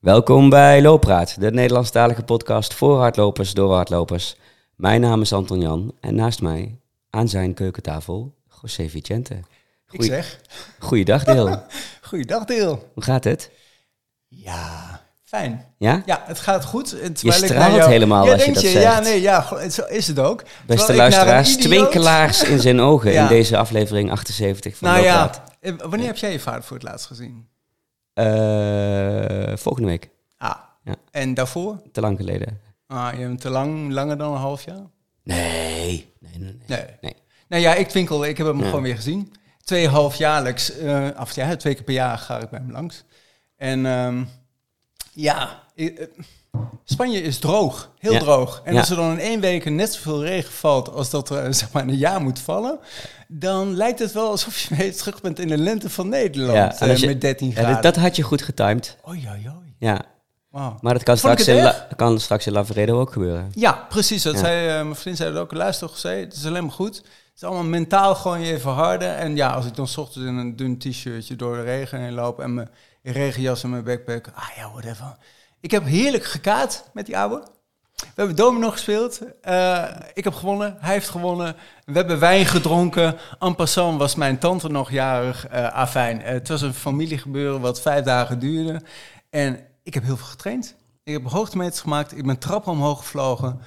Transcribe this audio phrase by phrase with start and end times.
[0.00, 4.36] Welkom bij Looppraat, de Nederlandstalige podcast voor hardlopers door hardlopers.
[4.76, 6.78] Mijn naam is Anton Jan en naast mij
[7.10, 9.40] aan zijn keukentafel José Vicente.
[9.90, 10.40] Ik zeg,
[10.78, 11.62] Goeiedag Deel.
[12.08, 12.90] goeiedag Deel.
[12.94, 13.50] Hoe gaat het?
[14.28, 15.64] Ja, fijn.
[15.78, 16.02] Ja?
[16.06, 16.90] Ja, het gaat goed.
[16.90, 19.02] Je ik straalt naar jou- helemaal ja, als je dat je, Ja, zegt.
[19.02, 20.42] nee, ja, go- zo is het ook.
[20.42, 23.22] Beste Terwijl luisteraars, idioot- twinkelaars in zijn ogen Ja.
[23.22, 25.30] in deze aflevering 78 van Nou ja,
[25.60, 27.48] eh, wanneer heb jij je vader voor het laatst gezien?
[28.20, 30.08] Eh, volgende week,
[30.38, 30.94] Ah, Ja.
[31.10, 31.82] en daarvoor?
[31.92, 32.60] te lang geleden.
[32.86, 34.86] Ah, je hebt hem te lang, langer dan een half jaar?
[35.22, 36.40] Nee, nee, nee.
[36.40, 36.52] nee.
[36.66, 36.86] Nee.
[37.00, 37.14] Nee.
[37.48, 38.64] Nou ja, ik twinkel, ik heb hem Ja.
[38.64, 39.32] gewoon weer gezien.
[39.64, 43.04] Twee halfjaarlijks, eh of ja, twee keer per jaar ga ik bij hem langs.
[43.56, 44.24] En ehm,
[45.12, 46.06] ja, eh, eh,
[46.84, 48.18] Spanje is droog, heel Ja.
[48.18, 48.60] droog.
[48.64, 48.78] En Ja.
[48.80, 51.82] als er dan in één week net zoveel regen valt als dat er zeg maar,
[51.82, 52.78] in een jaar moet vallen,
[53.28, 56.86] dan lijkt het wel alsof je weer terug bent in de lente van Nederland Ja,
[56.86, 57.72] eh, je- met 13 Ja, graden.
[57.72, 58.96] dat, dat had je goed getimed.
[59.08, 59.74] Oei, oei, oei.
[59.78, 60.00] Ja,
[60.80, 63.50] maar dat kan straks, in, La- kan straks in Lavaredo ook gebeuren.
[63.54, 64.22] Ja, precies.
[64.22, 65.52] Dat zei, eh, mijn vriend zei dat ook.
[65.52, 66.96] Luister, gezegd, het is alleen maar goed.
[66.96, 67.04] Het
[67.36, 69.16] is allemaal mentaal gewoon je verharden.
[69.16, 72.12] En ja, als ik dan 's ochtends in een dun t-shirtje door de regen heen
[72.12, 72.40] loop...
[72.40, 72.70] en mijn
[73.02, 74.26] regenjas en mijn backpack...
[74.34, 75.16] Ah ja, whatever.
[75.60, 77.42] Ik heb heerlijk gekaat met die ouwe.
[78.00, 79.20] We hebben domino gespeeld.
[79.42, 80.76] Eh, ik heb gewonnen.
[80.80, 81.56] Hij heeft gewonnen.
[81.84, 83.16] We hebben wijn gedronken.
[83.38, 85.46] En passant was mijn tante nog jarig.
[85.46, 86.22] Eh afijn.
[86.22, 88.82] Eh, het was een familiegebeuren wat vijf dagen duurde.
[89.30, 90.76] En ik heb heel veel getraind.
[91.04, 92.16] Ik heb hoogtemeters gemaakt.
[92.16, 93.60] Ik ben trappen omhoog gevlogen.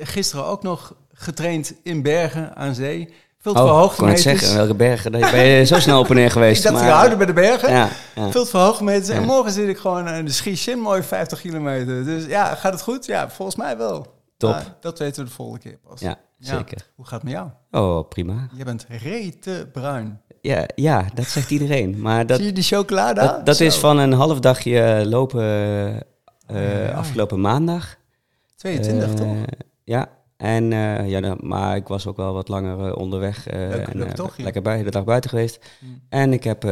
[0.00, 3.14] Gisteren ook nog getraind in Bergen aan zee.
[3.42, 4.22] Veel te veel Oh, ik hoogtemeters.
[4.22, 5.12] zeggen, welke bergen.
[5.12, 6.64] Daar ben je zo snel op en neer geweest.
[6.64, 7.70] Ik dacht, maar- bij de bergen.
[7.70, 8.30] Ja, ja.
[8.30, 9.08] Veel te veel hoogtemeters.
[9.08, 12.04] En morgen zit ik gewoon in de Schieshin, mooi 50 kilometer.
[12.04, 13.06] Dus ja, gaat het goed?
[13.06, 14.06] Ja, volgens mij wel.
[14.36, 14.50] Top.
[14.50, 16.00] Maar dat weten we de volgende keer pas.
[16.00, 16.90] ja, zeker.
[16.96, 17.48] Hoe gaat het met jou?
[17.70, 18.48] Oh, prima.
[18.56, 20.20] Je bent rete bruin.
[20.40, 22.00] Ja, ja, dat zegt iedereen.
[22.00, 23.20] Maar dat, Zie je die chocolade?
[23.20, 25.42] dat, dat is van een half dagje lopen
[26.46, 26.90] eh, ja.
[26.92, 27.96] afgelopen maandag.
[28.56, 29.36] 22, Eh, toch?
[29.84, 30.08] Ja,
[30.42, 33.46] en, eh, ja dan- maar ik was ook wel wat langer eh, onderweg.
[33.46, 34.44] eh, Leuk- en, leuk toch, ja.
[34.44, 35.58] Lekker bij, de dag buiten geweest.
[35.78, 36.02] Hmm.
[36.08, 36.70] En ik heb, eh,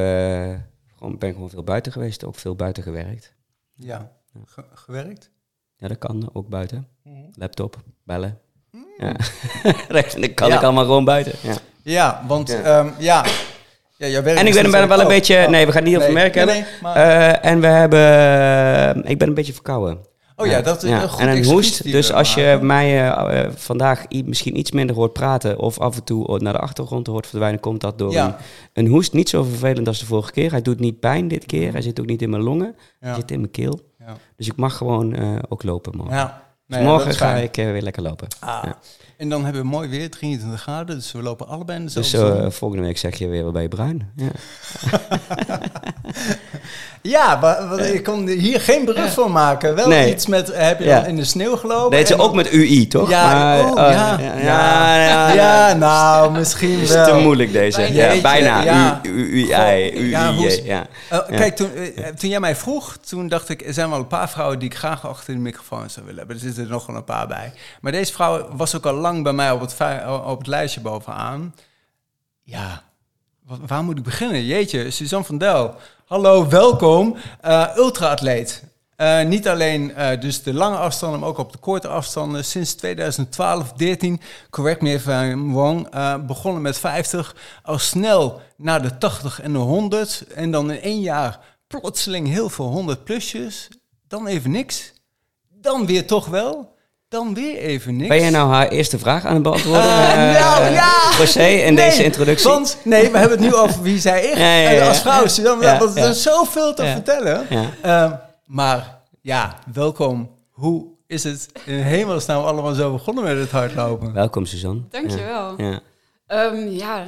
[0.99, 3.35] gewoon, ben gewoon veel buiten geweest, ook veel buiten gewerkt.
[3.77, 4.11] Ja.
[4.47, 5.31] Ge- gewerkt?
[5.77, 6.87] Ja, dat kan ook buiten.
[7.03, 7.17] Mhm.
[7.35, 8.39] Laptop, bellen.
[8.99, 9.13] Ja.
[9.89, 10.57] dat kan Ja.
[10.57, 11.33] ik allemaal gewoon buiten.
[11.43, 11.55] Ja.
[11.83, 12.59] Ja, want Ja.
[12.59, 12.93] ja.
[12.99, 13.25] ja.
[13.97, 15.43] ja jouw werk En ik ben er wel een beetje...
[15.45, 16.65] Oh, Nee, we gaan het niet over nee, merk nee, hebben.
[16.65, 19.11] nee, maar- Eh, en we hebben...
[19.11, 19.99] Ik ben een beetje verkouden.
[20.41, 21.83] Oh ja, dat is een goed En een hoest.
[21.83, 25.59] Dus als je mij eh, eh, vandaag misschien iets minder hoort praten...
[25.59, 27.61] of af en toe naar de achtergrond hoort verdwijnen...
[27.61, 28.35] komt dat door een,
[28.73, 29.13] een hoest.
[29.13, 30.51] Niet zo vervelend als de vorige keer.
[30.51, 31.73] Hij doet niet pijn dit keer.
[31.73, 32.77] Hij zit ook niet in mijn longen.
[33.01, 33.81] Hij zit in mijn keel.
[34.37, 36.17] Dus ik mag gewoon eh, ook lopen morgen.
[36.17, 36.49] Ja.
[36.71, 38.29] Dus Nee, morgen ga ik eh, weer lekker lopen.
[38.39, 38.59] Ah.
[38.65, 38.77] Ja.
[39.17, 42.35] En dan hebben we mooi weer, 23 graden, dus we lopen allebei in Dus dezelfde
[42.37, 42.53] eh, zon.
[42.53, 44.13] volgende week zeg je weer, je bruin?
[44.17, 44.29] Ja.
[47.03, 49.75] Ja, maar ik kon hier geen begrip van maken.
[49.75, 50.11] Wel Nee.
[50.13, 51.91] iets met, heb je dan in de sneeuw gelopen?
[51.91, 53.09] Nee, het is ook met UI, toch?
[53.11, 54.19] Ja, Maar, oh, oh, ja.
[54.43, 55.73] ja, Ja.
[55.73, 57.07] nou, misschien Het is wel.
[57.07, 57.93] te moeilijk deze.
[57.93, 58.63] Ja, bijna.
[58.63, 59.01] ja.
[59.03, 60.37] U, u, u, Goh, I, u, ja.
[60.39, 60.87] Eh, Ja.
[61.31, 64.31] Kijk, toen, eh, toen jij mij vroeg, toen dacht ik, er zijn wel een paar
[64.31, 66.37] vrouwen die ik graag achter de microfoon zou willen hebben.
[66.37, 67.53] Er er nog wel een paar bij.
[67.81, 69.77] Maar deze vrouw was ook al lang bij mij op het,
[70.25, 71.55] op het lijstje bovenaan.
[72.43, 72.83] Ja,
[73.45, 74.45] wa- waar moet ik beginnen?
[74.45, 75.75] Jeetje, Suzanne van Del.
[76.07, 77.17] Hallo, welkom.
[77.41, 78.63] Eh ultraatleet.
[78.97, 82.45] Eh, niet alleen eh, dus de lange afstanden, maar ook op de korte afstanden.
[82.45, 85.89] Sinds 2012, 13, correct me if I'm wrong,
[86.27, 87.37] begonnen met 50.
[87.63, 90.25] Al snel naar de 80 en de 100.
[90.35, 93.69] En dan in één jaar plotseling heel veel 100 plusjes.
[94.09, 94.93] Dan even niks.
[95.61, 96.79] Dan weer toch wel.
[97.09, 98.09] Dan weer even niks.
[98.09, 99.83] Ben jij nou haar eerste vraag aan het beantwoorden?
[99.83, 100.93] Eh, nou, ja.
[101.19, 102.49] José, in Nee, deze introductie?
[102.51, 104.39] Want, nee, we hebben het nu over wie zij is.
[104.39, 104.89] Ja, ja, En ja.
[104.89, 106.93] als vrouw is ze dan Ja, want er zoveel te Ja.
[106.93, 107.47] vertellen.
[107.51, 107.71] Ja.
[107.83, 110.31] Ehm, maar ja, welkom.
[110.51, 114.13] Hoe is het in hemelsnaam allemaal zo begonnen met het hardlopen?
[114.13, 114.81] Welkom, Suzanne.
[114.91, 115.55] Dankjewel.
[115.57, 115.67] Ja.
[115.71, 115.81] Ja.
[116.27, 117.03] Ehm, ja,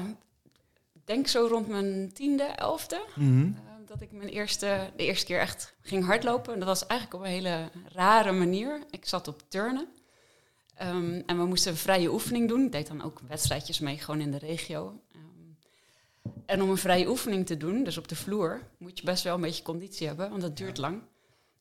[0.94, 3.00] ik denk zo rond mijn tiende, elfde.
[3.14, 3.40] Mhm.
[3.42, 6.52] eh, dat ik mijn eerste, de eerste keer echt ging hardlopen.
[6.52, 8.82] En dat was eigenlijk op een hele rare manier.
[8.90, 9.88] Ik zat op turnen.
[10.74, 12.64] Ehm, en we moesten een vrije oefening doen.
[12.64, 15.00] Ik deed dan ook wedstrijdjes mee, gewoon in de regio.
[15.12, 19.24] Ehm, en om een vrije oefening te doen, dus op de vloer, moet je best
[19.24, 21.02] wel een beetje conditie hebben, want dat duurt lang.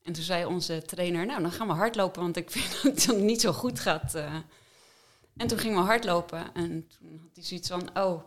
[0.02, 3.18] En toen zei onze trainer, nou, dan gaan we hardlopen, want ik vind dat het
[3.18, 4.14] niet zo goed gaat.
[4.14, 4.34] eh.
[5.36, 8.22] En toen gingen we hardlopen en toen had hij zoiets van, oh,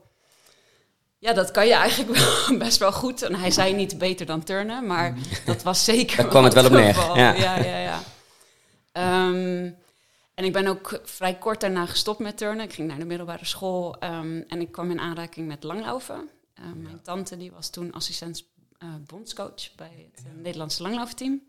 [1.17, 3.21] ja, dat kan je eigenlijk wel best wel goed.
[3.21, 6.65] En hij zei niet beter dan turnen, maar dat was zeker Daar kwam het wel
[6.65, 7.33] op neer, ja.
[7.33, 8.01] ja, ja, ja.
[8.91, 9.71] Ehm,
[10.33, 12.65] en ik ben ook vrij kort daarna gestopt met turnen.
[12.65, 16.29] Ik ging naar de middelbare school ehm, en ik kwam in aanraking met langlopen.
[16.53, 18.43] Ehm, Mijn tante die was toen assistent
[18.77, 21.41] eh, bondscoach bij het eh, Nederlandse langlaufteam.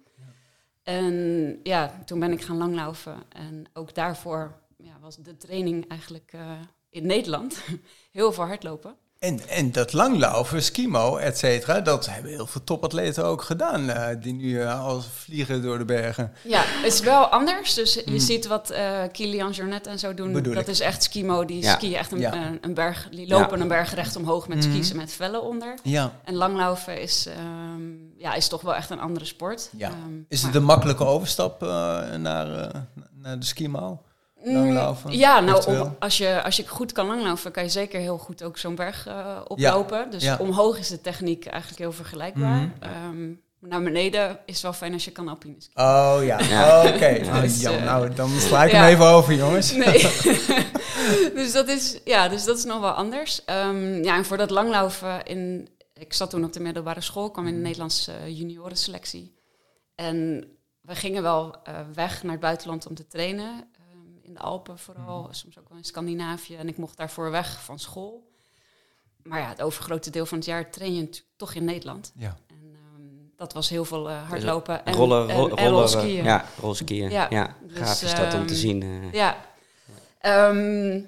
[0.82, 1.14] En
[1.62, 3.22] ja, toen ben ik gaan langlaufen.
[3.28, 6.60] En ook daarvoor ja, was de training eigenlijk eh,
[6.90, 7.62] in Nederland
[8.10, 8.96] heel veel hardlopen.
[9.26, 13.90] En, en dat langlaufen, skimo, et cetera, dat hebben heel veel topatleten ook gedaan.
[13.90, 16.32] eh, die nu eh, als vliegen door de bergen.
[16.42, 17.74] Ja, het is wel anders.
[17.74, 20.26] Dus je ziet wat eh Kilian Jornet en zo doen.
[20.26, 20.32] Mm.
[20.32, 20.68] Bedoel dat ik.
[20.68, 21.44] is echt skimo.
[21.44, 21.72] Die Ja.
[21.74, 22.34] skiën echt een, Ja.
[22.34, 23.08] een, een berg.
[23.10, 23.62] Die lopen Ja.
[23.62, 25.74] een berg recht omhoog met skis en met vellen onder.
[25.82, 26.12] Ja.
[26.24, 27.82] En langlaufen is, ehm,
[28.18, 29.70] ja, is toch wel echt een andere sport.
[29.76, 29.88] Ja.
[29.88, 29.96] Ehm,
[30.28, 31.68] Is maar- het een makkelijke overstap eh,
[32.18, 32.80] naar, eh,
[33.14, 34.02] naar de skimo?
[34.52, 38.00] Langlopen, Mm, Ja, nou, om- als, je, als je goed kan langlopen, kan je zeker
[38.00, 40.10] heel goed ook zo'n berg eh, oplopen.
[40.10, 40.36] Dus ja.
[40.40, 42.60] omhoog is de techniek eigenlijk heel vergelijkbaar.
[42.60, 42.70] Mhm.
[42.92, 45.84] Ehm, naar beneden is het wel fijn als je kan alpine skiën.
[45.86, 46.78] Oh ja, Ja.
[46.94, 47.40] oké.
[47.40, 48.78] Dus, eh, nou, dan sla ik ja.
[48.82, 49.72] hem even over, jongens.
[49.72, 50.00] Nee.
[51.34, 53.44] dus, dat is, ja, dus dat is nog wel anders.
[53.44, 57.46] Ehm, ja, en voor dat langlopen, in, ik zat toen op de middelbare school, kwam
[57.46, 59.34] in de Nederlandse eh, juniorenselectie.
[59.94, 60.44] En
[60.80, 63.64] we gingen wel eh, weg naar het buitenland om te trainen.
[64.26, 66.56] In de Alpen vooral, soms ook wel in Scandinavië.
[66.56, 68.30] En ik mocht daarvoor weg van school.
[69.22, 72.12] Maar ja, het overgrote deel van het jaar train je natuurlijk toch in Nederland.
[72.16, 72.36] Ja.
[72.46, 73.02] En ehm,
[73.36, 76.24] dat was heel veel eh, hardlopen en, rollen, en, ro- en rollen, rolskiën.
[76.24, 77.10] Ja, rolskiën.
[77.10, 78.82] Ja, Ja, gaaf dus, is dat om te ehm, zien.
[78.82, 79.12] eh.
[79.12, 79.36] Ja.
[80.18, 81.00] Ehm,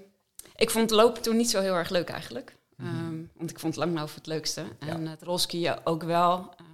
[0.56, 2.56] ik vond lopen toen niet zo heel erg leuk eigenlijk.
[2.78, 4.64] Ehm, want ik vond langlopen het leukste.
[4.78, 6.54] En het rolskiën ook wel.
[6.56, 6.66] Ehm,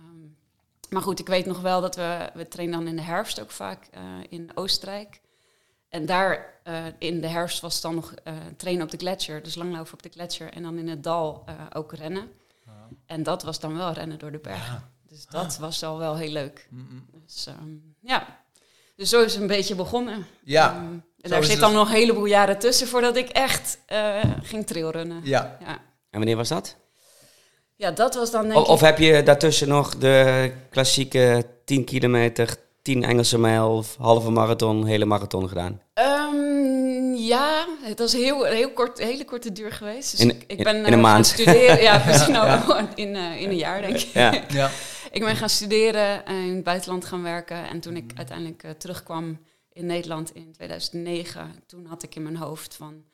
[0.91, 2.31] maar goed, ik weet nog wel dat we...
[2.35, 5.21] We trainen dan in de herfst ook vaak eh, in Oostenrijk.
[5.95, 9.43] En daar eh, in de herfst was dan nog eh, trainen op de gletsjer.
[9.43, 10.53] Dus langlopen op de gletsjer.
[10.53, 12.29] En dan in het dal eh, ook rennen.
[13.07, 14.91] En dat was dan wel rennen door de bergen.
[15.09, 16.69] Dus dat was al wel heel leuk.
[17.27, 17.69] Dus ehm,
[18.01, 18.43] ja,
[18.97, 20.27] dus zo is het een beetje begonnen.
[20.45, 21.61] Ja, Ehm, en zo daar zit het.
[21.61, 25.21] dan nog een heleboel jaren tussen voordat ik echt eh, ging trailrunnen.
[25.25, 25.57] ja.
[25.61, 25.69] Ja.
[26.11, 26.77] En wanneer was dat?
[27.77, 28.87] ja, dat was dan denk Of, of ik...
[28.87, 35.05] heb je daartussen nog de klassieke 10 kilometer, 10 Engelse mijl, of halve marathon, hele
[35.05, 35.81] marathon gedaan?
[35.95, 40.11] Ehm, ja, het was heel, heel kort, hele korte duur geweest.
[40.11, 41.27] Dus In- ik, ik ben in eh, een maand.
[41.27, 41.83] studeren.
[41.83, 42.27] Ja, precies.
[42.27, 44.01] Nou, in, eh, in een jaar denk ik.
[44.01, 44.45] Ja.
[44.49, 44.71] ja.
[45.11, 47.69] Ik ben gaan studeren en in het buitenland gaan werken.
[47.69, 49.39] En toen ik uiteindelijk eh, terugkwam
[49.73, 53.05] in Nederland in 2009, toen had ik in mijn hoofd van...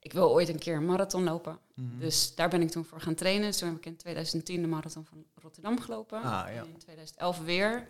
[0.00, 1.58] Ik wil ooit een keer een marathon lopen.
[1.74, 1.98] Mhm.
[1.98, 3.46] Dus daar ben ik toen voor gaan trainen.
[3.46, 6.18] Dus toen heb ik in 2010 de marathon van Rotterdam gelopen.
[6.18, 6.46] Ah, ja.
[6.46, 7.86] En in 2011 weer.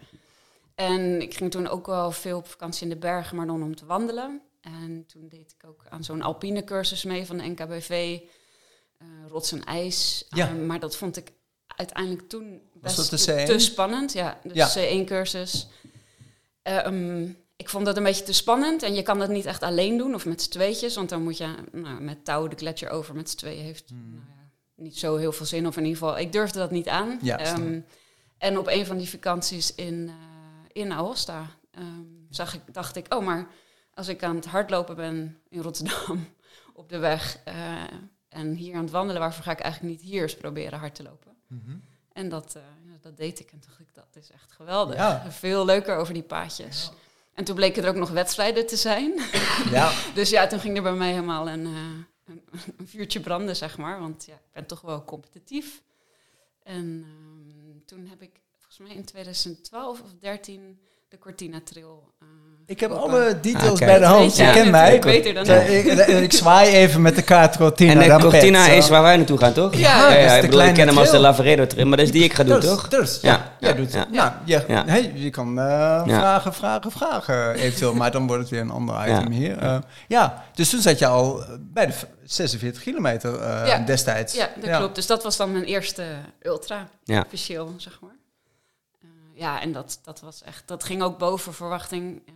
[0.78, 3.76] En ik ging toen ook wel veel op vakantie in de bergen, maar dan om
[3.76, 4.40] te wandelen.
[4.60, 8.18] En toen deed ik ook aan zo'n alpine cursus mee van de NKBV.
[8.98, 10.24] eh rots en ijs.
[10.28, 10.48] Ja.
[10.48, 11.32] Eh, maar dat vond ik
[11.66, 13.46] uiteindelijk toen best dat de C1?
[13.46, 14.12] te spannend.
[14.12, 14.68] Ja, de Ja.
[14.76, 15.66] C1-cursus.
[17.56, 18.82] ik vond dat een beetje te spannend.
[18.82, 20.94] En je kan dat niet echt alleen doen of met z'n tweetjes.
[20.94, 23.62] Want dan moet je nou, met touw de gletsjer over met z'n tweeën.
[23.64, 24.10] Heeft Hmm.
[24.10, 25.66] nou ja, niet zo heel veel zin.
[25.66, 27.18] Of in ieder geval, ik durfde dat niet aan.
[27.22, 27.80] Ja, Ehm,
[28.38, 30.14] en op een van die vakanties in, eh
[30.78, 31.86] in Aosta ehm,
[32.30, 33.14] zag ik, dacht ik...
[33.14, 33.46] Oh, maar
[33.94, 36.28] als ik aan het hardlopen ben in Rotterdam
[36.74, 37.38] op de weg...
[37.44, 37.82] eh,
[38.28, 41.02] en hier aan het wandelen, waarvoor ga ik eigenlijk niet hier eens proberen hard te
[41.02, 41.36] lopen?
[41.46, 41.76] Mhm.
[42.12, 42.62] En dat, eh,
[43.00, 43.50] dat deed ik.
[43.52, 44.96] En toen dacht ik, dat is echt geweldig.
[44.96, 45.30] Ja.
[45.30, 46.90] Veel leuker over die paadjes.
[47.34, 49.20] En toen bleken er ook nog wedstrijden te zijn.
[49.70, 49.92] ja.
[50.14, 51.72] dus ja, toen ging er bij mij helemaal een, eh,
[52.24, 52.42] een,
[52.76, 54.00] een vuurtje branden, zeg maar.
[54.00, 55.82] Want ja, ik ben toch wel competitief.
[56.62, 60.78] En ehm, toen heb ik volgens mij in 2012 of 13
[61.08, 62.12] de Cortina Trail.
[62.20, 62.26] eh,
[62.66, 64.36] Ik heb alle details Ah, bij de hand.
[64.36, 64.94] Je je, kent mij.
[64.94, 65.86] ik weet er dan niet.
[65.86, 67.92] ik, ik zwaai even met de kaart Cortina.
[67.92, 69.74] en de dan Cortina pet, is waar wij naartoe gaan, toch?
[69.74, 71.18] Ja, ik, bedoel, ik ken hem als de.
[71.18, 72.88] Lavaredo trail, maar dat is die ik ga doen, Dus, toch?
[72.88, 73.36] Dus, Ja, ja.
[73.60, 73.98] ja, Jij doet ja.
[73.98, 74.10] het.
[74.10, 74.84] Nou, je, Ja.
[74.86, 77.94] hey, je kan eh, vragen, vragen, vragen eventueel.
[77.94, 79.38] Maar dan wordt het weer een ander item Ja.
[79.38, 79.58] hier.
[79.58, 79.78] Eh,
[80.08, 83.78] ja, dus toen zat je al bij de v- 46 kilometer eh, Ja.
[83.78, 84.34] destijds.
[84.34, 84.94] Ja, dat klopt.
[84.94, 86.04] Dus dat was dan mijn eerste
[86.42, 87.22] ultra, Ja.
[87.26, 88.16] officieel, zeg maar.
[89.38, 92.22] Ja, en dat, dat was echt, dat ging ook boven verwachting.
[92.26, 92.34] Ehm,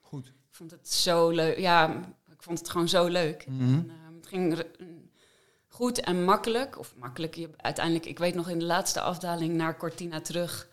[0.00, 0.26] Goed.
[0.26, 1.58] ik vond het zo leuk.
[1.58, 1.90] Ja,
[2.30, 3.46] ik vond het gewoon zo leuk.
[3.46, 3.62] Mhm.
[3.62, 4.70] En, ehm, het ging re-
[5.68, 6.78] goed en makkelijk.
[6.78, 10.68] Of makkelijk, je, uiteindelijk, ik weet nog in de laatste afdaling naar Cortina terug...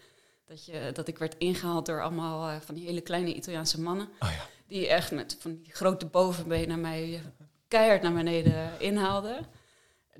[0.45, 4.09] dat, je, dat ik werd ingehaald door allemaal eh, van die hele kleine Italiaanse mannen...
[4.19, 4.45] Oh ja.
[4.67, 7.21] die echt met van die grote bovenbenen mij
[7.67, 9.45] keihard naar beneden inhaalden.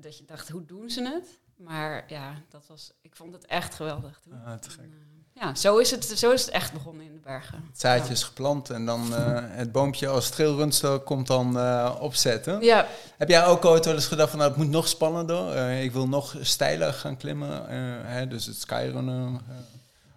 [0.00, 1.38] Dat je dacht, hoe doen ze het?
[1.56, 4.20] Maar ja, dat was, ik vond het echt geweldig.
[4.20, 4.32] Toen.
[4.44, 4.78] Ah, te gek.
[4.80, 7.64] En, eh, ja, zo is, het, zo is het echt begonnen in de bergen.
[7.70, 12.62] Het zaadje is geplant en dan eh, het boompje als trailrunster komt dan eh, opzetten.
[12.62, 12.86] Ja,
[13.18, 15.52] Heb jij ook ooit wel eens gedacht van nou, het moet nog spannender?
[15.56, 17.64] Eh, ik wil nog steiler gaan klimmen.
[18.06, 19.40] hè, dus het skyrunnen.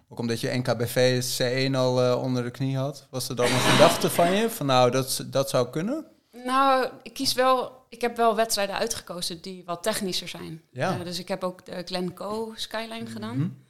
[0.08, 3.06] ook omdat je NKBV C1 al onder de knie had.
[3.10, 4.50] Was er dan een gedachte van je?
[4.50, 6.06] Van nou, dat, dat zou kunnen?
[6.44, 7.82] nou, ik kies wel.
[7.88, 10.62] Ik heb wel wedstrijden uitgekozen die wat technischer zijn.
[10.70, 10.96] Ja.
[11.04, 13.64] Dus ik heb ook de Glencoe Skyline gedaan.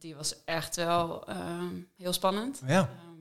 [0.00, 2.60] Die was echt wel ehm, heel spannend.
[2.66, 2.78] Ja.
[2.80, 3.18] Ehm,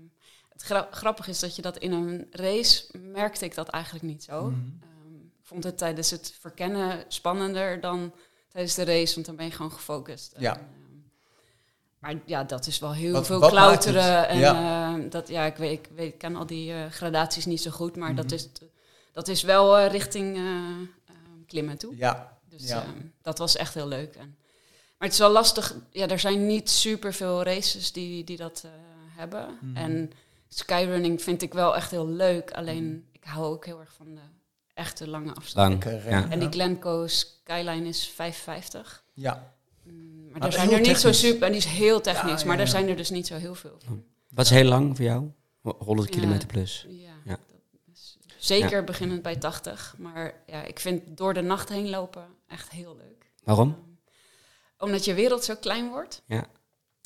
[0.49, 4.23] het gra grappige is dat je dat in een race merkte ik dat eigenlijk niet
[4.23, 4.43] zo.
[4.49, 4.59] Mhm.
[4.81, 8.13] Ehm, ik vond het tijdens het verkennen spannender dan
[8.47, 10.33] tijdens de race, want dan ben je gewoon gefocust.
[10.37, 10.57] Ja.
[10.57, 10.67] En,
[11.99, 14.27] maar ja, dat is wel heel Wat- veel wat klauteren.
[14.27, 14.97] En Ja.
[14.97, 17.95] dat, ja, ik weet, ik weet, ik ken al die eh, gradaties niet zo goed,
[17.95, 18.33] maar dat, Mhm.
[18.33, 18.49] is,
[19.11, 21.13] dat is wel eh, richting eh,
[21.47, 21.97] klimmen toe.
[21.97, 22.37] Ja.
[22.49, 22.85] Dus Ja.
[23.21, 24.15] dat was echt heel leuk.
[24.15, 24.37] En,
[24.99, 25.75] maar het is wel lastig.
[25.91, 28.71] Ja, er zijn niet super veel races die, die dat eh,
[29.17, 29.57] hebben.
[29.61, 29.75] Mhm.
[29.75, 30.11] En
[30.47, 32.51] skyrunning vind ik wel echt heel leuk.
[32.51, 34.21] Alleen ik hou ook heel erg van de
[34.73, 35.85] echte lange afstand.
[35.85, 36.03] Lang.
[36.03, 36.29] Ja.
[36.29, 39.03] En die Glencoe Skyline is 550.
[39.13, 39.53] Ja.
[39.83, 41.43] Mm, maar Maar daar zijn er niet zo super.
[41.43, 43.55] En die is heel technisch, Ja, ja, maar daar zijn er dus niet zo heel
[43.55, 44.03] veel van.
[44.29, 45.31] Wat is heel lang voor jou?
[45.61, 46.19] 100 Ja.
[46.19, 46.85] kilometer plus.
[46.89, 47.37] Ja, Ja.
[47.85, 49.95] dat is zeker beginnend bij 80.
[49.97, 53.31] Maar ja, ik vind door de nacht heen lopen echt heel leuk.
[53.43, 53.75] Waarom?
[54.79, 56.23] Omdat je wereld zo klein wordt.
[56.25, 56.47] Ja.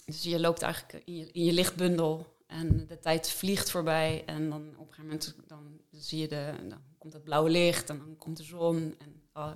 [0.05, 4.23] Dus je loopt eigenlijk in je, in je lichtbundel en de tijd vliegt voorbij.
[4.25, 7.89] En dan op een gegeven moment dan zie je de, dan komt het blauwe licht
[7.89, 8.95] en dan komt de zon.
[8.99, 9.51] En oh,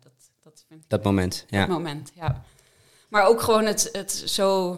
[0.00, 1.66] dat, dat vind ik Dat moment, ja.
[1.66, 2.44] moment, ja.
[3.08, 4.72] Maar ook gewoon het, het zo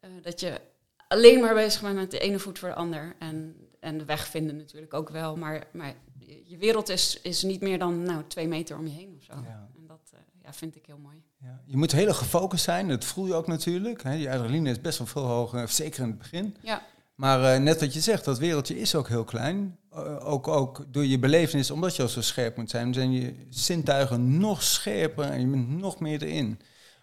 [0.00, 0.60] eh, dat je
[1.08, 3.16] alleen maar bezig bent met de ene voet voor de ander.
[3.18, 5.36] En, en de weg vinden natuurlijk ook wel.
[5.36, 8.92] Maar, maar je je wereld is, is niet meer dan nou, twee meter om je
[8.92, 9.32] heen of zo.
[9.32, 9.70] Ja.
[9.76, 11.24] En dat eh, ja, vind ik heel mooi.
[11.42, 11.60] Ja.
[11.66, 14.02] Je moet heel gefocust zijn, dat voel je ook natuurlijk.
[14.02, 14.16] Hè.
[14.16, 16.56] Die adrenaline is best wel veel hoger, zeker in het begin.
[16.62, 16.82] Ja.
[17.14, 19.76] Maar eh, net wat je zegt, dat wereldje is ook heel klein.
[19.92, 23.34] Eh, ook, ook door je belevenis, omdat je al zo scherp moet zijn, zijn je
[23.50, 26.60] zintuigen nog scherper en je bent nog meer erin.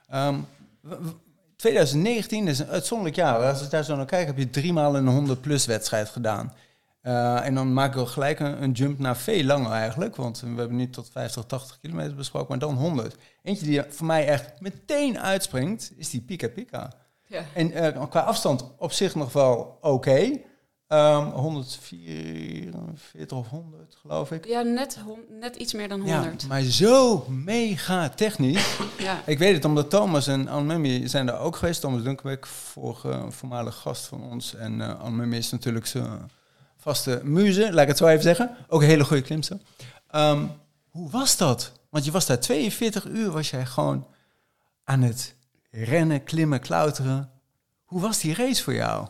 [0.07, 0.35] Ehm,
[0.81, 1.09] w- w-
[1.55, 3.39] 2019 is een uitzonderlijk jaar.
[3.49, 6.53] Als ik daar zo naar kijk, heb je drie maal een 100 plus wedstrijd gedaan.
[7.03, 10.15] Eh, en dan maken we gelijk een, een jump naar veel langer eigenlijk.
[10.15, 13.15] Want we hebben nu tot 50, 80 kilometer besproken, maar dan 100.
[13.41, 16.93] Eentje die voor mij echt meteen uitspringt, is die Pika Pika.
[17.27, 17.43] Ja.
[17.53, 20.39] En eh, qua afstand op zich nog wel oké.
[20.87, 24.45] Ehm 144 of 100, geloof ik.
[24.45, 24.99] Ja, net,
[25.39, 26.41] net iets meer dan 100.
[26.41, 28.77] Ja, maar zo mega technisch.
[28.97, 31.81] Ja, ik weet het omdat Thomas en Anne-Mummy zijn daar ook geweest.
[31.81, 34.55] Thomas Dunkerbeck, vorige voormalig gast van ons.
[34.55, 36.29] En eh Anne-Mummy is natuurlijk zijn
[36.83, 38.57] vaste muze, laat ik het zo even zeggen.
[38.67, 39.57] Ook een hele goede klimster.
[40.09, 40.45] Ehm,
[40.89, 41.71] hoe was dat?
[41.89, 44.07] Want je was daar 42 uur, was jij gewoon
[44.83, 45.35] aan het
[45.71, 47.31] rennen, klimmen, klauteren.
[47.83, 49.07] Hoe was die race voor jou?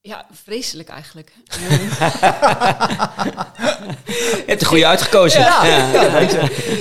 [0.00, 1.32] ja vreselijk eigenlijk.
[4.06, 5.40] Je hebt de goede uitgekozen.
[5.40, 5.64] Ja.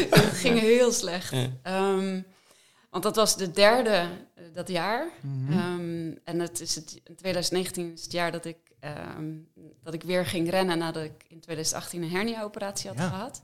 [0.10, 1.34] het ging heel slecht.
[1.64, 2.22] Ehm,
[2.90, 3.92] want dat was de derde
[4.36, 5.08] eh, dat jaar.
[5.22, 5.52] Mhm.
[5.52, 9.34] Ehm, en het is het, in 2019 is het jaar dat ik, ehm,
[9.84, 13.08] dat ik weer ging rennen nadat ik in 2018 een hernia-operatie had Ja.
[13.10, 13.44] gehad.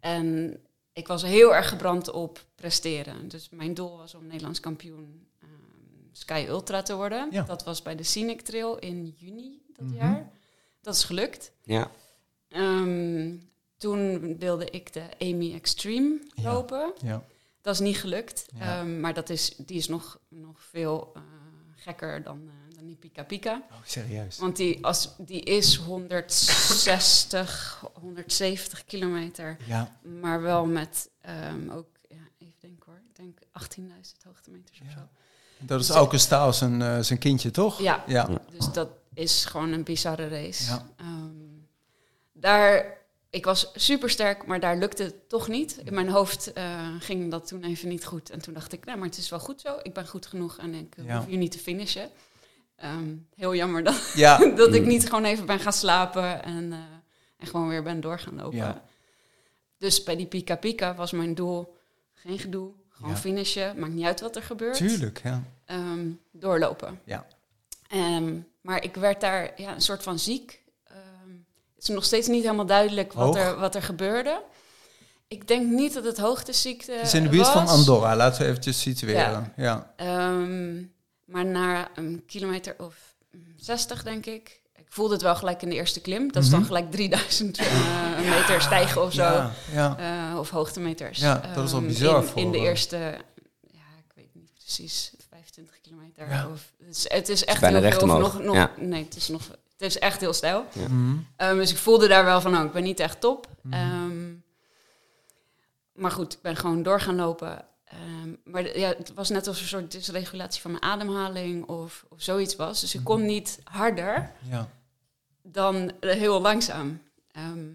[0.00, 0.56] En
[0.92, 3.28] ik was heel erg gebrand op presteren.
[3.28, 5.48] Dus mijn doel was om Nederlands kampioen ehm,
[6.12, 7.28] Sky Ultra te worden.
[7.30, 7.42] Ja.
[7.42, 9.94] Dat was bij de Scenic Trail in juni dat Mhm.
[9.96, 10.30] jaar.
[10.80, 11.52] Dat is gelukt.
[11.62, 11.90] Ja.
[12.48, 13.36] Ehm,
[13.76, 16.92] toen wilde ik de Amy Extreme lopen.
[17.02, 17.22] Ja.
[17.60, 18.46] Dat is niet gelukt.
[18.54, 18.78] Ja.
[18.78, 21.22] Ehm, maar dat is, die is nog, nog veel eh,
[21.76, 23.62] gekker dan, eh, die Pika Pika.
[23.70, 24.38] Oh, serieus.
[24.38, 29.56] Want die, als, die is 160, 170 kilometer.
[29.66, 29.96] Ja.
[30.20, 33.38] Maar wel met ehm, ook, ja, even denken hoor, ik denk
[33.78, 33.84] 18.000
[34.24, 34.92] hoogtemeters of Ja.
[34.92, 35.08] zo.
[35.66, 37.80] Dat is Auke Staal zijn, zijn kindje, toch?
[37.80, 38.28] Ja, Ja.
[38.50, 40.64] dus dat is gewoon een bizarre race.
[40.64, 40.86] Ja.
[40.96, 41.28] Ehm,
[42.32, 42.98] daar,
[43.30, 45.76] ik was super sterk, maar daar lukte het toch niet.
[45.84, 48.30] In mijn hoofd eh, ging dat toen even niet goed.
[48.30, 49.76] En toen dacht ik, nou, maar het is wel goed zo.
[49.82, 51.16] Ik ben goed genoeg en ik eh, Ja.
[51.16, 52.10] hoef hier niet te finishen.
[52.80, 54.46] Ehm, heel jammer dat, Ja.
[54.56, 56.78] dat ik niet gewoon even ben gaan slapen en, eh,
[57.36, 58.56] en gewoon weer ben door gaan lopen.
[58.58, 58.82] Ja.
[59.78, 61.76] Dus bij die Pika Pika was mijn doel
[62.14, 62.70] geen gedoe.
[62.90, 63.16] Gewoon Ja.
[63.16, 65.42] finishen, maakt niet uit wat er gebeurt Tuurlijk, ja.
[65.64, 67.00] ehm, doorlopen.
[67.04, 67.26] Ja.
[67.88, 70.62] Ehm, maar ik werd daar ja, een soort van ziek.
[70.84, 71.30] Ehm,
[71.74, 73.36] het is nog steeds niet helemaal duidelijk wat Hoog?
[73.36, 74.42] er, wat er gebeurde.
[75.28, 77.66] Ik denk niet dat het hoogteziekte Het is in de buurt van.
[77.68, 79.52] Andorra, laten we eventjes situeren.
[79.56, 79.92] Ja.
[79.96, 80.82] Ehm,
[81.30, 84.60] maar na een kilometer of mm, 60, denk ik.
[84.76, 86.32] Ik voelde het wel gelijk in de eerste klim.
[86.32, 86.68] Dat is dan Mhm.
[86.68, 89.22] gelijk 3000 eh, meter stijgen of zo.
[89.22, 89.96] Ja, ja.
[90.32, 91.18] Eh, of hoogtemeters.
[91.18, 94.34] Ja, dat is wel Ehm, bizar In, voor, in de eh, eerste, ja, ik weet
[94.34, 96.28] niet precies, 25 kilometer.
[96.28, 96.48] Ja.
[96.52, 98.18] Of, het, is, het is echt bijna heel recht veel.
[98.18, 98.70] Nog, nog, Ja.
[98.76, 100.64] Nee, het is, nog, het is echt heel stijl.
[100.74, 101.16] Mhm.
[101.36, 103.46] Ehm, dus ik voelde daar wel van, oh, ik ben niet echt top.
[103.62, 103.74] Mhm.
[103.74, 104.28] Ehm,
[105.92, 107.64] maar goed, ik ben gewoon door gaan lopen.
[107.90, 112.22] Ehm, maar ja, het was net als een soort dysregulatie van mijn ademhaling of, of
[112.22, 112.80] zoiets was.
[112.80, 114.68] Dus ik kon niet harder ja.
[115.42, 117.02] dan eh, heel langzaam.
[117.32, 117.68] Ehm,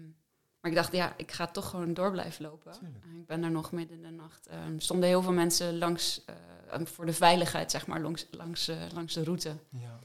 [0.60, 2.72] maar ik dacht, ja, ik ga toch gewoon door blijven lopen.
[3.14, 4.46] Ik ben daar nog midden in de nacht.
[4.46, 8.76] ehm stonden heel veel mensen langs, eh, voor de veiligheid, zeg maar, langs, langs, eh,
[8.94, 9.56] langs de route.
[9.68, 9.98] Ja.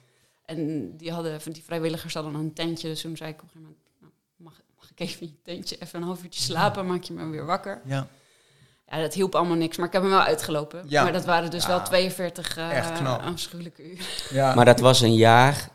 [0.45, 2.87] En die, hadden, die vrijwilligers hadden een tentje.
[2.87, 5.41] Dus toen zei ik op een gegeven moment, nou, mag, mag ik even in je
[5.41, 7.81] tentje even een half uurtje slapen, maak je me weer wakker.
[7.85, 8.07] Ja.
[8.91, 10.83] Ja, dat hielp allemaal niks, maar ik heb hem wel uitgelopen.
[10.87, 11.03] Ja.
[11.03, 11.67] Maar dat waren dus Ja.
[11.69, 13.21] wel 42 eh Echt knap.
[13.21, 14.05] afschuwelijke uren.
[14.31, 14.53] ja.
[14.55, 15.69] Maar dat was een jaar.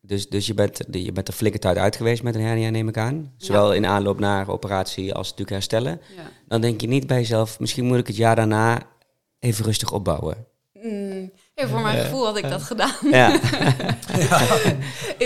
[0.00, 2.88] Dus, dus je, bent, je bent er flinke tijd uit geweest met een hernia, neem
[2.88, 3.32] ik aan.
[3.36, 6.00] Zowel in aanloop naar operatie als natuurlijk herstellen.
[6.16, 6.22] Ja.
[6.48, 8.78] Dan denk je niet bij jezelf, misschien moet ik het jaar daarna
[9.38, 10.46] even rustig opbouwen.
[10.72, 12.94] Mm, ja, voor mijn gevoel had ik dat gedaan.
[13.10, 13.28] Ja,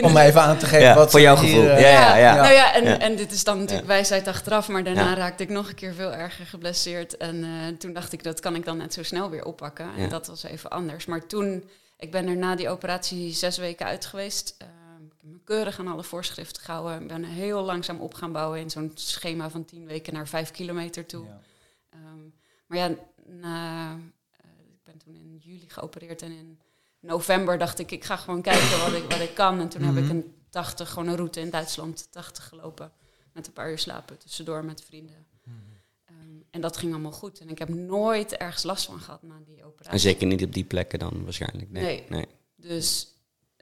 [0.03, 1.69] Om de- even aan te geven Ja, wat voor jouw hier, gevoel.
[1.71, 2.35] eh, Ja, ja, ja.
[2.35, 2.99] Nou ja, en, Ja.
[2.99, 5.15] en dit is dan natuurlijk wijsheid achteraf, maar daarna Ja.
[5.15, 7.17] raakte ik nog een keer veel erger geblesseerd.
[7.17, 9.89] En eh, toen dacht ik, dat kan ik dan net zo snel weer oppakken.
[9.97, 10.09] En Ja.
[10.09, 11.07] dat was even anders.
[11.07, 11.69] Maar toen,
[11.99, 14.55] ik ben er na die operatie zes weken uit geweest.
[14.59, 14.67] Eh,
[15.07, 17.01] ik heb me keurig aan alle voorschriften gehouden.
[17.03, 20.51] Ik ben heel langzaam op gaan bouwen in zo'n schema van tien weken naar vijf
[20.51, 21.25] kilometer toe.
[21.25, 21.41] Ja.
[21.93, 22.21] Ehm,
[22.67, 22.89] maar ja,
[23.27, 23.87] na,
[24.37, 26.61] eh, ik ben toen in juli geopereerd en in
[27.01, 29.61] november dacht ik, ik ga gewoon kijken wat ik, wat ik kan.
[29.61, 30.11] En toen heb ik Mhm.
[30.11, 32.93] een 80, gewoon een route in Duitsland, 80 gelopen.
[33.33, 35.27] Met een paar uur slapen tussendoor met vrienden.
[35.45, 35.57] Mhm.
[36.05, 36.17] Ehm,
[36.51, 37.39] en dat ging allemaal goed.
[37.41, 39.93] En ik heb nooit ergens last van gehad na die operatie.
[39.93, 41.71] en zeker niet op die plekken dan waarschijnlijk.
[41.71, 41.83] Nee.
[41.85, 42.05] Nee.
[42.09, 42.27] nee.
[42.57, 43.09] Dus,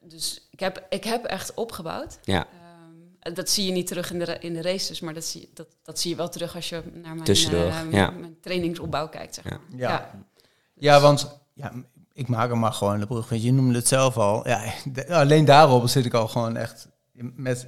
[0.03, 2.19] dus ik, heb, ik heb echt opgebouwd.
[2.25, 2.47] Ja.
[3.21, 5.67] Ehm, dat zie je niet terug in de, in de races, maar dat zie, dat,
[5.83, 8.11] dat zie je wel terug als je naar mijn, Tussendoor, eh, ja.
[8.11, 9.35] mijn trainingsopbouw kijkt.
[9.35, 9.61] Zeg Ja.
[9.77, 10.25] Ja.
[10.75, 11.73] Ja, want ja,
[12.13, 13.29] ik maak hem maar gewoon de brug.
[13.29, 14.49] Want je noemde het zelf al.
[14.49, 16.89] Ja, de- alleen daarop zit ik al gewoon echt
[17.35, 17.67] met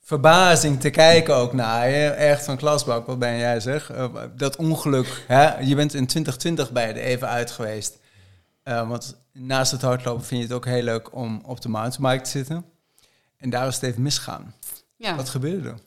[0.00, 2.08] verbazing te kijken ook naar je.
[2.08, 3.90] Echt van klasbak, wat ben jij zeg?
[3.90, 5.58] Eh, dat ongeluk, hè?
[5.58, 7.98] je bent in 2020 bij er even uit geweest.
[8.62, 12.22] Eh, want naast het hardlopen vind je het ook heel leuk om op de mountainbike
[12.24, 12.64] te zitten.
[13.36, 14.54] En daar is het even misgegaan.
[14.96, 15.16] Ja.
[15.16, 15.78] Wat gebeurde er?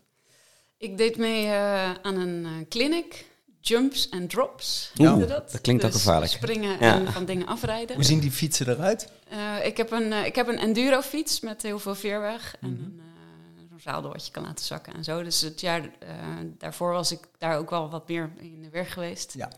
[0.78, 3.26] Ik deed mee eh, aan een eh, clinic,
[3.68, 4.92] jumps en drops.
[5.00, 5.52] Oeh, Noemde dat?
[5.52, 6.32] dat klinkt ook Dus gevaarlijk.
[6.32, 6.96] Springen Ja.
[6.96, 7.96] en van dingen afrijden.
[7.96, 9.10] Hoe zien die fietsen eruit?
[9.30, 12.84] Eh, ik, heb een, eh, ik heb een endurofiets met heel veel veerweg en Mhm.
[12.84, 15.24] een eh, zo'n zadel wat je kan laten zakken en zo.
[15.24, 16.10] Dus het jaar eh,
[16.58, 19.34] daarvoor was ik daar ook wel wat meer in de weer geweest.
[19.34, 19.50] Ja.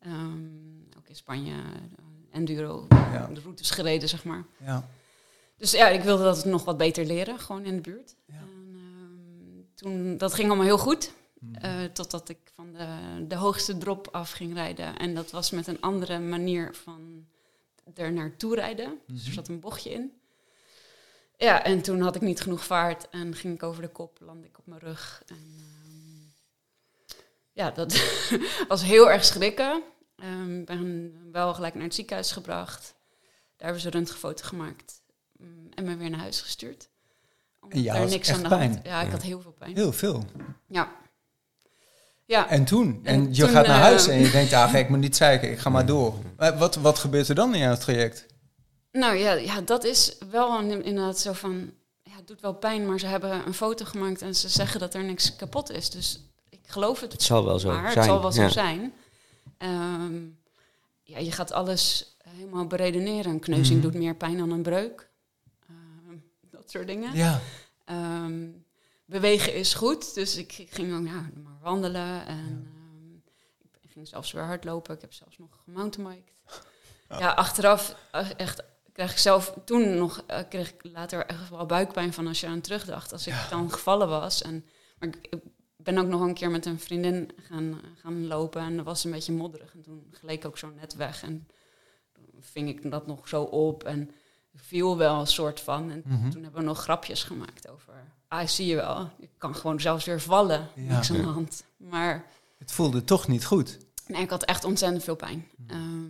[0.00, 0.38] Ehm,
[0.98, 1.58] ook in Spanje eh,
[2.32, 3.30] enduro, Ja.
[3.34, 4.44] de routes gereden, zeg maar.
[4.64, 4.88] Ja.
[5.56, 8.14] Dus ja, ik wilde dat nog wat beter leren, gewoon in de buurt.
[8.26, 8.34] Ja.
[8.34, 11.10] En, ehm, toen, dat ging allemaal heel goed.
[11.52, 11.64] Mhm.
[11.64, 14.96] Eh, totdat ik van de, de hoogste drop af ging rijden.
[14.98, 17.26] En dat was met een andere manier van
[17.94, 18.98] er naartoe rijden.
[19.06, 19.34] Dus er Mhm.
[19.34, 20.12] zat een bochtje in.
[21.36, 24.46] Ja, en toen had ik niet genoeg vaart en ging ik over de kop, landde
[24.46, 25.22] ik op mijn rug.
[25.26, 26.20] En, ehm,
[27.52, 27.92] ja, dat
[28.68, 29.82] was heel erg schrikken.
[30.16, 32.94] Ehm, Ik ben wel gelijk naar het ziekenhuis gebracht.
[33.56, 35.02] Daar hebben ze een röntgenfoto gemaakt
[35.36, 36.88] mm, en me weer naar huis gestuurd.
[37.60, 38.70] Omdat En daar had niks echt aan de pijn?
[38.72, 38.84] hand.
[38.86, 39.12] Ja, ik Ja.
[39.12, 39.74] had heel veel pijn.
[39.74, 40.24] Heel veel.
[40.66, 40.96] Ja.
[42.26, 43.00] Ja, En toen?
[43.02, 45.16] En, En je toen, gaat naar eh, huis en je denkt, ah, ik moet niet
[45.16, 46.14] zeiken, ik ga maar door.
[46.36, 48.26] Maar Wat, wat gebeurt er dan in jouw traject?
[48.92, 51.72] nou ja, ja, dat is wel een- inderdaad zo van...
[52.02, 54.94] Ja, het doet wel pijn, maar ze hebben een foto gemaakt en ze zeggen dat
[54.94, 55.90] er niks kapot is.
[55.90, 57.76] Dus ik geloof het Het zal wel zo maar.
[57.92, 57.94] zijn.
[57.94, 58.48] Het zal wel zo ja.
[58.48, 58.92] zijn.
[59.58, 60.14] Ehm,
[61.02, 63.32] ja, je gaat alles helemaal beredeneren.
[63.32, 63.90] Een kneuzing Mhm.
[63.90, 65.08] doet meer pijn dan een breuk.
[65.68, 66.16] Ehm,
[66.50, 67.14] dat soort dingen.
[67.16, 67.40] Ja.
[67.84, 68.42] Ehm,
[69.04, 73.14] bewegen is goed, dus ik ging ook ja, maar wandelen en ehm,
[73.82, 74.94] ik ging zelfs weer hardlopen.
[74.94, 76.32] Ik heb zelfs nog gemountainbiked.
[77.18, 78.62] Ja, achteraf eh, echt
[78.92, 82.46] krijg ik zelf toen nog eh, kreeg ik later echt wel buikpijn van als je
[82.46, 83.12] aan terugdacht.
[83.12, 84.64] Als ik dan gevallen was en
[84.98, 85.40] maar ik, ik
[85.76, 89.10] ben ook nog een keer met een vriendin gaan, gaan lopen en dat was een
[89.10, 91.48] beetje modderig en toen gleek ook zo net weg en
[92.12, 94.10] toen ving ik dat nog zo op en
[94.54, 95.90] viel wel een soort van.
[95.90, 96.30] En Mhm.
[96.30, 97.94] toen hebben we nog grapjes gemaakt over.
[98.40, 100.68] Ah, zie je wel, ik kan gewoon zelfs weer vallen.
[100.74, 100.94] Ja.
[100.94, 101.64] Niks aan de hand.
[101.76, 102.24] Maar
[102.58, 103.78] Het voelde toch niet goed.
[104.06, 105.48] nee, ik had echt ontzettend veel pijn.
[105.56, 105.70] Mhm.
[105.70, 106.04] Ehm,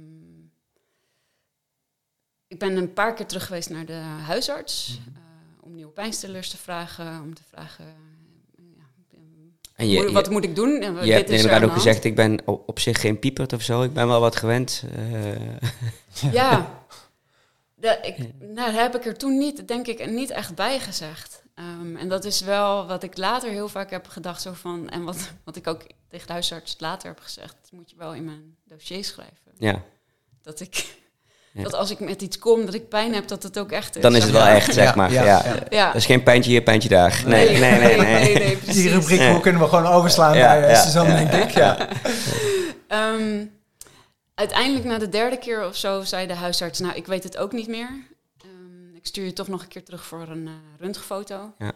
[2.49, 3.93] ik ben een paar keer terug geweest naar de
[4.27, 4.99] huisarts.
[5.01, 5.17] Mhm.
[5.17, 5.23] eh,
[5.67, 7.21] om nieuwe pijnstillers te vragen.
[7.23, 8.83] Om te vragen, eh, ja,
[9.75, 10.81] En je, hoe- je, wat moet ik doen?
[10.81, 13.53] En je dit hebt neem ik ook gezegd, ik ben op, op zich geen piepert
[13.53, 13.83] of zo.
[13.83, 14.85] Ik ben wel wat gewend.
[14.95, 16.33] eh.
[16.33, 16.71] Ja,
[17.75, 21.43] De, ik, nou, daar heb ik er toen niet, denk ik, niet echt bij gezegd.
[21.55, 24.43] Ehm, en dat is wel wat ik later heel vaak heb gedacht.
[24.43, 27.57] Zo van, en wat, wat ik ook tegen de huisarts later heb gezegd.
[27.63, 29.53] Dat moet je wel in mijn dossier schrijven.
[29.59, 29.83] ja,
[30.43, 31.03] Dat ik...
[31.53, 31.63] Ja.
[31.63, 34.03] Dat als ik met iets kom, dat ik pijn heb, dat het ook echt is.
[34.03, 35.13] dan is het wel echt, zeg maar.
[35.13, 35.55] ja, Ja, ja.
[35.69, 35.87] Ja.
[35.87, 37.23] Dat is geen pijntje hier, pijntje daar.
[37.27, 38.35] Nee, nee, nee.
[38.35, 38.59] nee.
[38.67, 39.39] Die rubriek Ja.
[39.41, 41.25] kunnen we gewoon overslaan Ja, bij ja, uh, Suzanne, ja.
[41.31, 41.51] denk ik.
[41.51, 41.77] Ja.
[42.89, 43.45] Ehm,
[44.35, 47.53] uiteindelijk na de derde keer of zo zei de huisarts, nou, ik weet het ook
[47.53, 47.89] niet meer.
[49.05, 51.55] Ehm, ik stuur je toch nog een keer terug voor een uh, röntgenfoto.
[51.59, 51.73] Ja.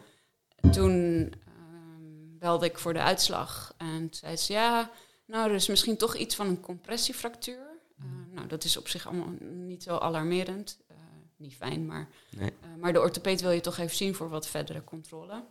[0.71, 4.91] Toen ehm, belde ik voor de uitslag en zei ze, ja,
[5.25, 7.67] nou, er is misschien toch iets van een compressiefractuur.
[7.99, 10.77] Uh, nou, dat is op zich allemaal niet zo alarmerend.
[10.91, 10.97] Uh,
[11.37, 12.49] niet fijn, maar, Nee.
[12.63, 15.43] uh, maar de orthopeed wil je toch even zien voor wat verdere controle.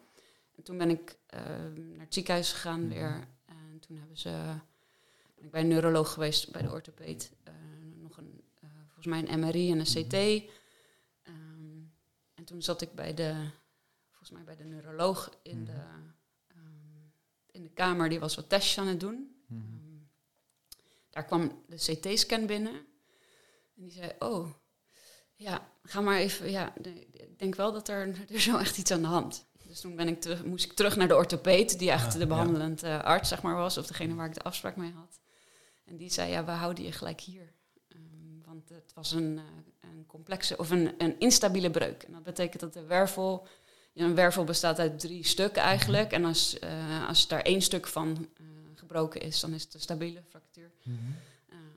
[0.56, 1.40] En toen ben ik uh,
[1.76, 2.88] naar het ziekenhuis gegaan Mhm.
[2.88, 3.24] weer.
[3.46, 4.28] En toen hebben ze,
[5.34, 7.32] ben ik bij een neuroloog geweest, bij de orthopeed.
[8.02, 8.40] Nog een,
[8.86, 10.48] volgens mij een MRI en een CT.
[12.48, 13.50] En toen zat ik bij de,
[14.08, 15.80] volgens mij bij de neuroloog in, de,
[16.56, 17.12] um,
[17.50, 18.08] in de kamer.
[18.08, 19.42] Die was wat testjes aan het doen.
[19.50, 20.08] Um,
[21.10, 22.74] daar kwam de CT-scan binnen.
[23.76, 24.48] En die zei, oh,
[25.34, 26.50] ja, ga maar even...
[26.50, 29.46] Ja, de, ik denk wel dat er, er wel echt iets aan de hand.
[29.66, 32.84] Dus toen ben ik terug, moest ik terug naar de orthopeed, die echt de behandelend
[32.84, 35.20] uh, arts zeg maar, was, of degene waar ik de afspraak mee had.
[35.84, 37.52] En die zei, ja, we houden je gelijk hier.
[38.68, 39.42] Het was een, uh,
[39.80, 42.02] een complexe, of een, een instabiele breuk.
[42.02, 43.46] En dat betekent dat de wervel,
[43.94, 46.12] een wervel bestaat uit drie stukken eigenlijk.
[46.12, 49.80] En als, uh, als daar één stuk van uh, gebroken is, dan is het een
[49.80, 50.70] stabiele fractuur.
[50.82, 51.14] Mm -hmm.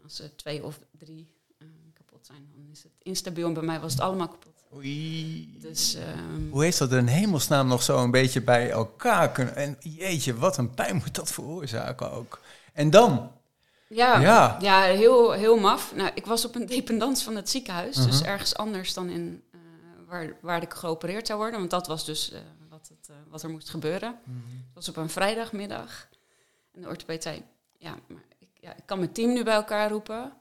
[0.04, 1.28] als er twee of drie
[1.94, 3.48] kapot zijn, dan is het instabiel.
[3.48, 4.52] En bij mij was het allemaal kapot.
[4.74, 5.58] Oei.
[5.60, 9.56] Dus, um, Hoe heeft dat in hemelsnaam nog zo een beetje bij elkaar kunnen...
[9.56, 12.42] En jeetje, wat een pijn moet dat veroorzaken ook.
[12.74, 13.32] En dan?
[13.96, 14.58] Ja, Ja.
[14.60, 14.82] ja.
[14.82, 15.96] heel, heel maf.
[15.96, 17.98] Nou, ik was op een dependance van het ziekenhuis.
[17.98, 18.06] Mhm.
[18.06, 19.62] Dus ergens anders dan in, uh,
[20.08, 21.60] waar, waar ik geopereerd zou worden.
[21.60, 24.20] Want dat was dus uh, wat, het, uh, wat er moest gebeuren.
[24.24, 24.38] Mhm.
[24.38, 26.08] Het was op een vrijdagmiddag.
[26.72, 27.44] En de orthopeed zei...
[27.78, 30.34] Ja, maar ik, ja, ik kan mijn team nu bij elkaar roepen...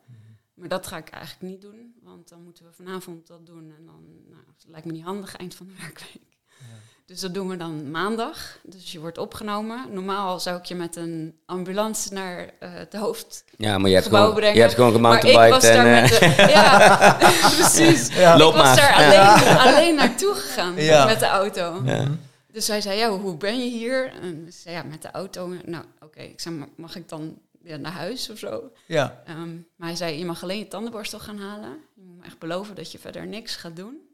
[0.60, 3.74] Maar dat ga ik eigenlijk niet doen, want dan moeten we vanavond dat doen.
[3.76, 6.36] En dan nou, lijkt me niet handig, eind van de werkweek.
[6.58, 6.66] Ja.
[7.10, 8.58] Dus dat doen we dan maandag.
[8.62, 9.86] Dus je wordt opgenomen.
[9.90, 13.44] Normaal zou ik je met een ambulance naar uh, het hoofd.
[13.56, 14.54] Ja, maar je hebt, gebouw gewoon, brengen.
[14.54, 15.64] je hebt gewoon gemountainbiked.
[15.64, 17.16] en, uh, met de, ja,
[17.58, 18.14] precies.
[18.14, 18.36] Ja.
[18.38, 18.76] Loop ik was maar.
[18.76, 21.04] daar alleen, alleen naartoe gegaan Ja.
[21.04, 21.82] met de auto.
[21.84, 22.06] Ja.
[22.52, 24.12] Dus hij zei, ja, hoe ben je hier?
[24.22, 25.46] En ik zei, ja, met de auto.
[25.64, 26.04] Nou, oké.
[26.04, 26.24] Okay.
[26.24, 28.72] Ik zei, mag ik dan naar huis of zo.
[28.86, 29.22] Ja.
[29.28, 31.76] Um, maar hij zei, je mag alleen je tandenborstel gaan halen.
[31.94, 34.08] Je moet me echt beloven dat je verder niks gaat doen.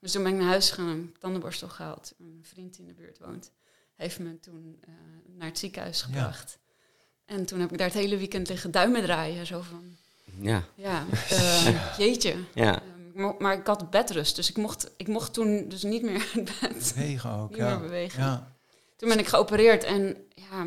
[0.00, 2.14] Dus toen ben ik naar huis gegaan en tandenborstel gehaald.
[2.18, 3.52] Een vriend die in de buurt woont,
[3.94, 4.94] heeft me toen uh,
[5.36, 6.58] naar het ziekenhuis gebracht.
[6.60, 7.34] Ja.
[7.34, 9.46] En toen heb ik daar het hele weekend liggen duimen draaien.
[9.46, 9.96] Zo van,
[10.40, 12.36] ja, ja uh, jeetje.
[12.54, 12.82] Ja.
[13.14, 16.60] Um, maar ik had bedrust, dus ik mocht, ik mocht toen dus niet meer uit
[16.60, 16.92] bed.
[16.94, 17.68] Bewegen ook, niet ja.
[17.68, 18.22] meer bewegen.
[18.22, 18.56] Ja.
[18.96, 20.66] Toen ben ik geopereerd en ja,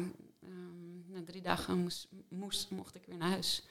[1.07, 3.63] na drie dagen moest, moest, mocht ik weer naar huis.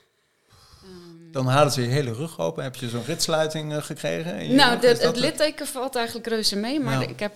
[0.84, 2.62] Um, Dan halen ze je hele rug open.
[2.62, 4.54] Heb je zo'n ritsluiting uh, gekregen?
[4.54, 6.80] Nou, de, het litteken valt eigenlijk reuze mee.
[6.80, 7.08] Maar Ja.
[7.08, 7.32] ik heb,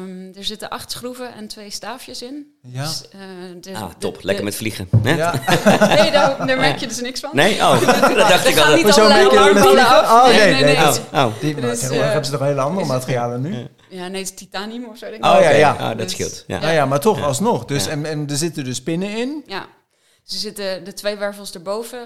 [0.00, 2.46] um, er zitten acht schroeven en twee staafjes in.
[2.62, 2.82] Ja.
[2.82, 3.20] Dus, uh,
[3.60, 4.14] de, Ah, top.
[4.20, 4.88] de- Lekker met vliegen.
[5.02, 5.14] Hè?
[5.14, 5.32] Ja.
[6.02, 7.30] Nee, daar, daar merk je dus niks van.
[7.32, 7.54] Nee?
[7.54, 7.80] Oh,
[8.16, 8.74] dat dacht ik al.
[8.74, 9.86] niet Hoezo allerlei merk je er met vliegen?
[9.88, 10.10] af.
[10.10, 10.84] Oh, nee, nee, nee, nee, nee.
[10.84, 11.32] dat- Oh, oh.
[11.40, 13.54] Die, Dus, eh, hebben ze toch hele andere materialen nu?
[13.56, 13.66] Ja.
[13.90, 15.30] Ja, nee, het is titanium of zo, denk ik.
[15.30, 15.70] Oh, ja, ja.
[15.72, 16.44] Ah, dat Dus- scheelt.
[16.46, 16.58] Ja.
[16.58, 17.24] Nou ja, maar toch Ja.
[17.24, 17.64] alsnog.
[17.64, 17.90] Dus, Ja.
[17.90, 19.42] en, en er zitten dus pinnen in.
[19.46, 19.60] Ja.
[19.60, 21.98] Er zitten de twee wervels erboven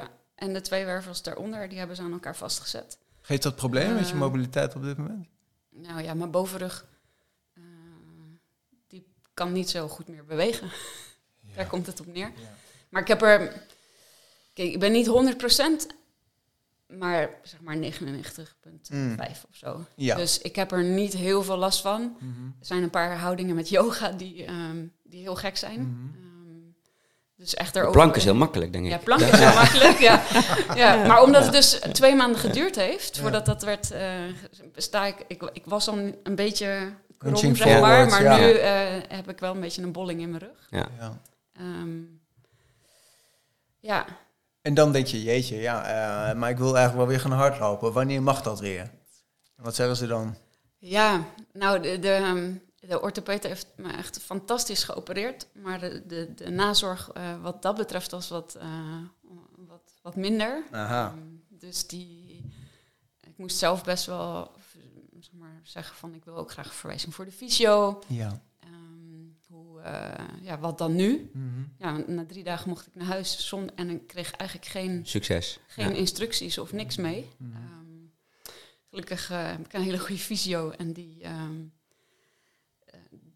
[0.45, 1.69] en de twee wervels daaronder.
[1.69, 2.99] Die hebben ze aan elkaar vastgezet.
[3.21, 4.21] Geeft dat problemen met je Eh.
[4.21, 5.27] mobiliteit op dit moment?
[5.71, 6.87] Nou ja, mijn bovenrug,
[7.55, 7.63] eh,
[8.89, 10.71] die kan niet zo goed meer bewegen.
[11.57, 12.33] Daar komt het op neer.
[12.89, 13.39] Maar ik heb er,
[14.53, 15.87] kijk, ik ben niet 100%,
[16.87, 19.17] maar zeg maar 99,5 Mm.
[19.51, 19.85] of zo.
[19.97, 20.17] Ja.
[20.17, 22.17] Dus ik heb er niet heel veel last van.
[22.21, 22.45] Mhm.
[22.61, 25.81] Er zijn een paar houdingen met yoga die, ehm, die heel gek zijn.
[25.81, 26.24] Mhm.
[27.45, 28.91] Dus echt erover- plank is heel makkelijk, denk ik.
[28.91, 30.23] ja, plank is heel makkelijk, ja.
[30.83, 31.07] ja.
[31.07, 34.11] Maar omdat het dus twee maanden geduurd heeft, voordat dat werd, eh,
[34.77, 38.07] sta ik, ik, ik was dan een beetje krom, zeg maar.
[38.07, 38.37] Maar ja.
[38.37, 38.73] nu eh,
[39.09, 40.67] heb ik wel een beetje een bolling in mijn rug.
[40.71, 40.87] Ja.
[40.99, 41.19] Ja.
[41.53, 41.99] Ehm,
[43.81, 44.05] ja,
[44.63, 47.93] En dan denk je, jeetje, ja, eh, maar ik wil eigenlijk wel weer gaan hardlopen.
[47.93, 48.91] Wanneer mag dat weer?
[49.57, 50.37] Wat zeggen ze dan?
[50.79, 52.53] ja, nou, de, de, ehm,
[52.89, 55.47] de orthopeed heeft me echt fantastisch geopereerd.
[55.53, 58.99] Maar de, de, de nazorg eh, wat dat betreft was wat, eh,
[59.57, 60.65] wat, wat minder.
[60.71, 61.07] Aha.
[61.09, 61.19] Ehm,
[61.49, 62.45] dus die,
[63.21, 64.51] ik moest zelf best wel
[65.21, 68.03] zeg maar, zeggen van ik wil ook graag een verwijzing voor de fysio.
[68.09, 68.43] Ja.
[68.59, 68.73] Ehm,
[69.47, 71.31] hoe, eh, ja, wat dan nu?
[71.33, 71.63] Mhm.
[71.79, 75.59] Ja, na drie dagen mocht ik naar huis zon en ik kreeg eigenlijk geen, Succes.
[75.67, 75.95] geen Ja.
[75.97, 77.29] instructies of niks mee.
[77.37, 77.57] Mhm.
[77.57, 77.63] Ehm,
[78.91, 81.27] gelukkig heb ik een hele goede fysio en die,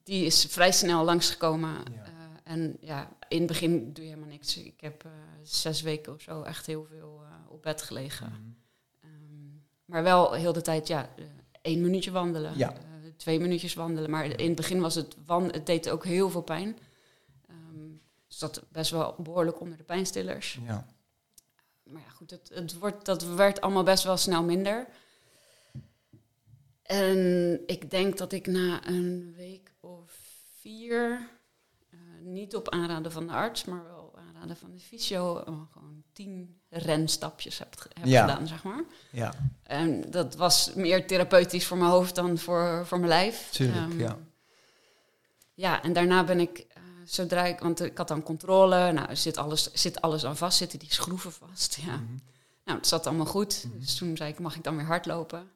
[0.08, 1.70] die is vrij snel langsgekomen.
[1.70, 2.04] Ja.
[2.04, 4.56] Eh, en ja, in het begin doe je helemaal niks.
[4.56, 5.10] Ik heb eh,
[5.42, 8.26] zes weken of zo echt heel veel eh, op bed gelegen.
[8.26, 8.40] Mhm.
[9.00, 9.50] Ehm,
[9.84, 11.08] maar wel heel de tijd, ja,
[11.62, 12.58] één minuutje wandelen.
[12.58, 12.74] Ja.
[13.16, 14.10] twee minuutjes wandelen.
[14.10, 16.78] Maar in het begin was het, wan het deed ook heel veel pijn.
[17.48, 20.58] Ehm dus dat best wel behoorlijk onder de pijnstillers.
[20.66, 20.86] Ja.
[21.82, 24.86] Maar ja, goed, het, het wordt, dat werd allemaal best wel snel minder.
[26.82, 29.67] En ik denk dat ik na een week
[30.60, 31.28] vier,
[31.90, 35.38] eh, niet op aanraden van de arts, maar wel aanraden halen van de fysio.
[35.38, 38.26] eh, gewoon tien renstapjes heb, heb Ja.
[38.28, 38.84] gedaan, zeg maar.
[39.12, 43.50] Ja, En dat was meer therapeutisch voor mijn hoofd dan voor, voor mijn lijf.
[43.50, 43.76] tuurlijk.
[43.90, 44.18] Ehm, ja.
[45.54, 49.36] Ja, en daarna ben ik, eh, zodra ik, want ik had dan controle, nou zit
[49.36, 51.74] alles, zit alles aan vast, zitten die schroeven vast.
[51.74, 51.96] Ja.
[51.96, 52.16] Mhm.
[52.64, 53.64] Nou, het zat allemaal goed.
[53.80, 55.50] Dus toen zei ik, mag ik dan weer hardlopen?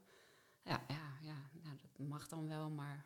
[0.64, 3.04] Ja, ja, ja nou, dat mag dan wel, maar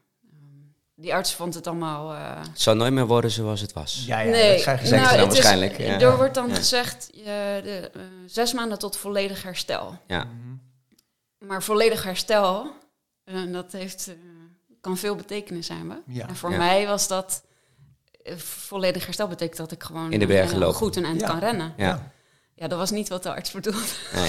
[0.98, 2.12] die arts vond het allemaal...
[2.14, 4.04] eh, Het zal nooit meer worden zoals het was.
[4.06, 6.00] Ja, ja, nee, dat dan het is- waarschijnlijk, ja.
[6.00, 6.54] Er wordt dan Ja.
[6.54, 9.98] gezegd, de, eh, zes maanden tot volledig herstel.
[10.06, 10.24] Ja.
[10.24, 10.54] Mhm.
[11.48, 12.72] Maar volledig herstel,
[13.24, 14.14] eh, dat heeft, eh,
[14.80, 16.02] kan veel betekenis hebben.
[16.06, 16.28] Ja.
[16.28, 16.56] En voor Ja.
[16.56, 17.42] mij was dat
[18.36, 20.76] volledig herstel betekent dat ik gewoon In de bergen lopen.
[20.76, 21.26] goed een eind Ja.
[21.26, 21.74] kan rennen.
[21.76, 22.12] Ja.
[22.58, 23.78] Ja, dat was niet wat de arts bedoelde.
[24.14, 24.28] Nee.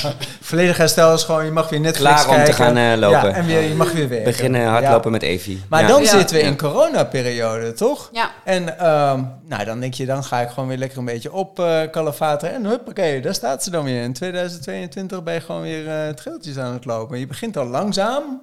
[0.40, 2.54] Volledig herstel is gewoon, je mag weer Netflix Klaar om te kijken.
[2.54, 3.28] gaan eh, lopen.
[3.28, 4.24] Ja, en weer, je mag weer werken.
[4.32, 5.10] Beginnen hardlopen Ja.
[5.10, 5.62] met Evi.
[5.68, 5.86] Maar Ja.
[5.88, 6.08] dan Ja.
[6.08, 6.48] zitten we Ja.
[6.48, 8.08] in coronaperiode, toch?
[8.12, 11.32] Ja, En ehm, nou, dan denk je, dan ga ik gewoon weer lekker een beetje
[11.32, 12.54] op eh kalafateren.
[12.54, 14.02] En huppakee, daar staat ze dan weer.
[14.02, 17.18] In 2022 ben je gewoon weer eh trailtjes aan het lopen.
[17.18, 18.42] Je begint al langzaam,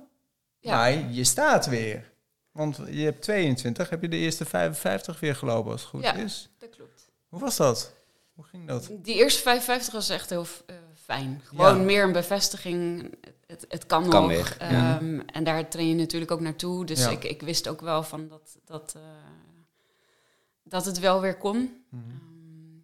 [0.59, 0.75] Ja.
[0.75, 2.07] maar je staat weer.
[2.51, 6.13] Want je hebt 22, heb je de eerste 55 weer gelopen als het goed Ja.
[6.13, 6.49] is.
[6.59, 7.01] dat klopt.
[7.29, 7.91] Hoe was dat?
[8.39, 8.89] Hoe ging dat?
[9.02, 11.41] Die eerste 55 was echt heel eh, fijn.
[11.43, 11.84] Gewoon Ja.
[11.84, 13.10] meer een bevestiging.
[13.47, 14.30] Het, het kan, Kan nog.
[14.32, 14.97] weer, ja.
[14.99, 16.86] Ehm, En daar train je natuurlijk ook naartoe.
[16.86, 17.10] Dus Ja.
[17.10, 19.02] ik, ik wist ook wel van dat, dat, eh,
[20.63, 21.84] dat het wel weer kon.
[21.89, 22.04] Mhm.
[22.10, 22.75] Ehm,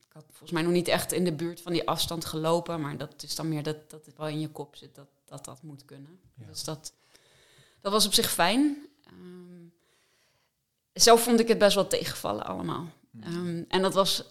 [0.00, 2.80] ik had volgens mij nog niet echt in de buurt van die afstand gelopen.
[2.80, 5.44] Maar dat is dan meer dat, dat het wel in je kop zit dat dat,
[5.44, 6.18] dat moet kunnen.
[6.34, 6.46] Ja.
[6.46, 6.92] Dus dat,
[7.80, 8.76] dat was op zich fijn.
[9.04, 9.64] Ehm,
[10.92, 12.88] zelf vond ik het best wel tegenvallen allemaal.
[13.20, 14.24] Ehm, en dat was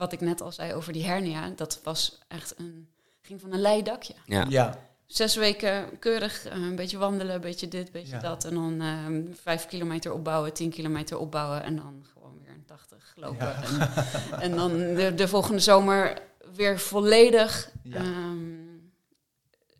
[0.00, 1.48] wat ik net al zei over die hernia.
[1.56, 2.88] Dat was echt een,
[3.20, 4.14] ging van een leidakje.
[4.26, 4.46] Ja.
[4.48, 8.20] Ja, Zes weken keurig, eh, een beetje wandelen, een beetje dit, een beetje Ja.
[8.20, 8.44] dat.
[8.44, 11.62] En dan ehm, vijf kilometer opbouwen, tien kilometer opbouwen.
[11.62, 13.46] En dan gewoon weer een 80 lopen.
[13.46, 13.62] Ja.
[13.62, 16.22] En, en dan de, de volgende zomer
[16.54, 17.96] weer volledig Ja.
[17.96, 18.58] ehm,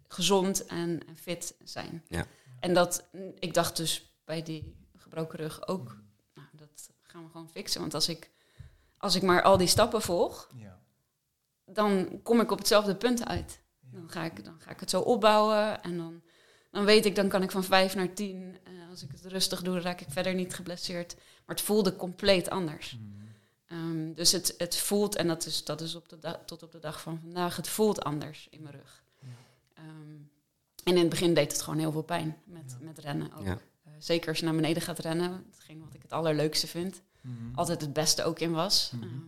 [0.08, 2.04] gezond en, en fit zijn.
[2.08, 2.26] Ja.
[2.60, 3.04] En dat,
[3.38, 5.96] ik dacht dus bij die gebroken rug ook,
[6.34, 7.80] nou, dat gaan we gewoon fixen.
[7.80, 8.30] Want als ik,
[9.00, 10.78] als ik maar al die stappen volg, ja.
[11.64, 13.60] dan kom ik op hetzelfde punt uit.
[13.80, 16.22] Dan ga ik, dan ga ik het zo opbouwen en dan,
[16.70, 18.58] dan weet ik, dan kan ik van vijf naar tien.
[18.64, 21.14] Eh, als ik het rustig doe, dan raak ik verder niet geblesseerd.
[21.46, 22.96] Maar het voelde compleet anders.
[23.66, 26.72] Ehm, dus het, het voelt, en dat is, dat is op de da- tot op
[26.72, 29.02] de dag van vandaag, het voelt anders in mijn rug.
[29.74, 29.86] Ehm,
[30.84, 33.44] en in het begin deed het gewoon heel veel pijn met, met rennen ook.
[33.46, 33.58] Ja.
[33.84, 37.02] Eh, zeker als je naar beneden gaat rennen, hetgeen wat ik het allerleukste vind.
[37.22, 37.34] Mhm.
[37.54, 38.90] Altijd het beste ook in was.
[38.94, 39.04] Mhm.
[39.04, 39.18] Ehm,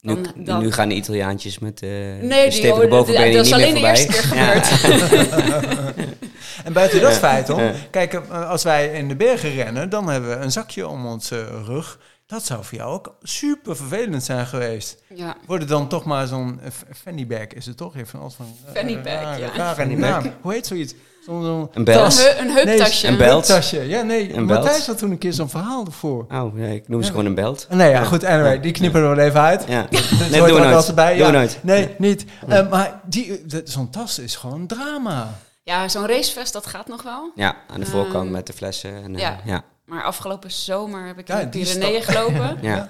[0.00, 3.32] Nu, Dan- dan- nu gaan de Italiaantjes met eh Nee, de die- stevige oh, bovenbenen
[3.32, 4.60] dat is alleen de eerste keer Ja.
[4.62, 6.06] gebeurd.
[6.64, 7.18] En buiten dat Ja.
[7.18, 7.74] feit om, Ja.
[7.90, 11.62] kijk, eh, als wij in de bergen rennen, dan hebben we een zakje om onze
[11.64, 11.98] rug.
[12.28, 15.02] Dat zou voor jou ook super vervelend zijn geweest.
[15.14, 15.36] ja.
[15.46, 16.70] Wordt het dan toch maar zo'n eh,
[17.02, 17.96] fanny bag, is het toch?
[17.96, 19.50] Even van, van eh, Fanny bag, rare- ja.
[19.56, 20.22] rare Fanny naam.
[20.22, 20.32] bag.
[20.40, 20.94] Hoe heet zoiets?
[21.24, 22.18] Zo'n zo'n Een belt.
[22.18, 23.06] Een, heu- een heuptasje.
[23.06, 23.46] een belt.
[23.46, 23.88] tasje.
[23.88, 24.62] Ja, nee, Een belt.
[24.64, 26.26] Matthijs had toen een keer zo'n verhaal ervoor.
[26.30, 27.10] Oh, nee, ik noem ze Ja.
[27.12, 27.66] gewoon een belt.
[27.70, 28.04] Nee, ja, Ja.
[28.04, 29.64] goed, anyway, die knippen er wel even uit.
[29.68, 29.82] Ja.
[29.90, 30.74] Dat Nee, we ook nooit.
[30.74, 31.08] altijd bij.
[31.16, 31.26] Doen ja.
[31.32, 31.58] we nooit.
[31.62, 32.24] Nee, niet.
[32.48, 35.34] Eh, maar die, zo'n tas is gewoon een drama.
[35.62, 37.32] Ja, zo'n racevest, dat gaat nog wel.
[37.34, 39.02] Ja, aan de voorkant Ehm, met de flessen.
[39.02, 39.40] En, eh, ja.
[39.44, 39.62] ja.
[39.88, 42.58] Maar afgelopen zomer heb ik Ja, in de Pyreneeën gelopen.
[42.70, 42.88] Ja.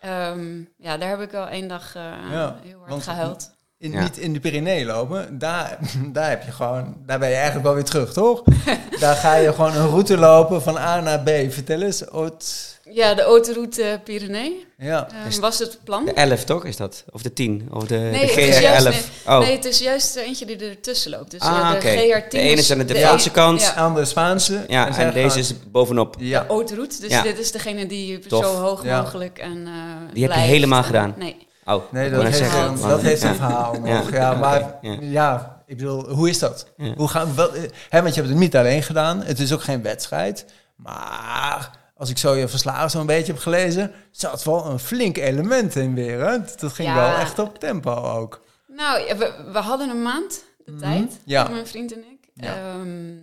[0.00, 3.50] Ehm, ja, daar heb ik wel één dag eh, Ja, heel hard gehuild.
[3.78, 4.02] In, Ja.
[4.02, 5.78] Niet in de Pyreneeën lopen, daar,
[6.12, 8.42] daar heb je gewoon, daar ben je eigenlijk wel weer terug, toch?
[9.00, 11.28] daar ga je gewoon een route lopen van A naar B.
[11.52, 12.78] Vertel eens, Oot.
[12.92, 15.08] Ja, de autoroute Pyrenee Ja.
[15.30, 16.04] ehm, was het plan.
[16.04, 17.04] De 11 toch is dat?
[17.10, 17.68] Of de 10?
[17.72, 19.10] Of de, Nee, de het is juist- GR11?
[19.26, 21.30] oh, Nee, het is juist eentje die ertussen loopt.
[21.30, 21.88] Dus eh, Ah, de oké.
[21.88, 23.60] GR10 De ene is aan de de Franse e- kant.
[23.60, 24.64] Ja, Aan de Spaanse.
[24.68, 26.14] ja, en deze gaan- is bovenop.
[26.18, 26.40] Ja.
[26.40, 27.00] de autoroute.
[27.00, 27.22] Dus Ja.
[27.22, 28.44] dit is degene die Tof.
[28.44, 29.00] zo hoog Ja.
[29.00, 31.14] mogelijk en eh Die heb je helemaal En- gedaan?
[31.18, 31.48] Nee.
[31.64, 34.12] Oh, Nee, dat heeft, een, dat heeft een verhaal nog.
[34.12, 34.96] Ja, maar ja.
[35.00, 35.62] ja.
[35.66, 36.66] ik bedoel, hoe is dat?
[36.76, 36.92] Ja.
[36.96, 39.22] Hoe gaan, wel, eh, hè, want je hebt het niet alleen gedaan.
[39.22, 40.44] Het is ook geen wedstrijd.
[40.76, 45.76] Maar als ik zo je verslagen zo'n beetje heb gelezen, zat wel een flink element
[45.76, 46.20] in weer.
[46.20, 46.38] Hè?
[46.56, 46.94] Dat ging Ja.
[46.94, 48.44] wel echt op tempo ook.
[48.66, 50.80] Nou, ja, we, we hadden een maand de Mhm.
[50.80, 51.48] tijd, Ja.
[51.48, 52.28] mijn vriend en ik.
[52.34, 52.56] Ja.
[52.56, 53.16] Ehm,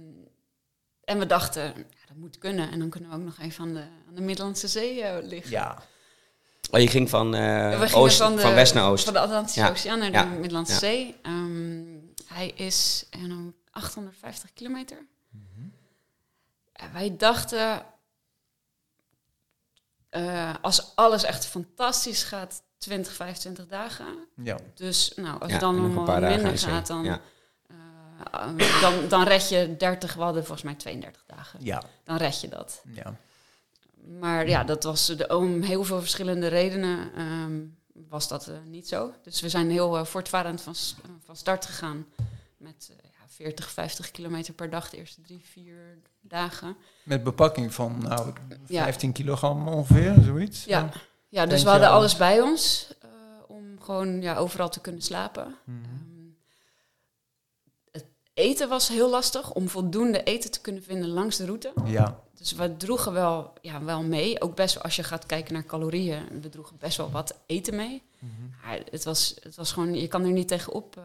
[1.04, 2.72] en we dachten, ja, dat moet kunnen.
[2.72, 5.52] En dan kunnen we ook nog even aan de, aan de Middellandse Zee eh, liggen.
[5.52, 5.78] Ja.
[6.72, 9.04] Oh, je ging van, eh, we gingen oost, van, west naar oost.
[9.04, 9.70] Van de Atlantische Ja.
[9.70, 10.24] Oceaan naar Ja.
[10.24, 10.80] de Middellandse Ja.
[10.80, 11.16] Zee.
[11.22, 11.82] Ehm,
[12.26, 14.98] hij is eh, nou, 850 kilometer.
[15.30, 15.68] Mhm.
[16.74, 17.82] En wij dachten,
[20.10, 24.06] eh, als alles echt fantastisch gaat, 20, 25 dagen.
[24.36, 24.58] ja.
[24.74, 27.22] Dus nou, als Ja, het dan nog nog een paar minder gaat, dan, Ja.
[28.32, 31.60] eh, dan, dan red je 30, we hadden volgens mij 32 dagen.
[31.63, 31.84] Ja.
[32.04, 32.82] Dan red je dat.
[32.93, 33.15] ja.
[34.20, 37.62] maar ja, dat was de, om heel veel verschillende redenen ehm,
[38.10, 39.13] was dat eh, niet zo.
[39.24, 40.76] Dus we zijn heel voortvarend van,
[41.24, 42.06] van start gegaan
[42.58, 46.78] met eh, ja, 40, 50 kilometer per dag de eerste drie, vier dagen.
[47.08, 48.34] Met bepakking van nou,
[48.67, 48.84] Ja.
[48.84, 50.65] 15 kilogram ongeveer, zoiets.
[50.65, 50.89] Ja,
[51.30, 53.10] ja dus we hadden alles bij ons eh,
[53.48, 55.56] om gewoon ja, overal te kunnen slapen.
[55.63, 55.78] Mhm.
[55.78, 56.28] Ehm,
[57.91, 61.74] het eten was heel lastig om voldoende eten te kunnen vinden langs de route.
[61.86, 62.20] Ja.
[62.34, 64.41] Dus we droegen wel, ja, wel mee.
[64.41, 68.04] Ook best als je gaat kijken naar calorieën, we droegen best wel wat eten mee.
[68.63, 71.04] Maar het was, het was gewoon, je kan er niet tegenop eh,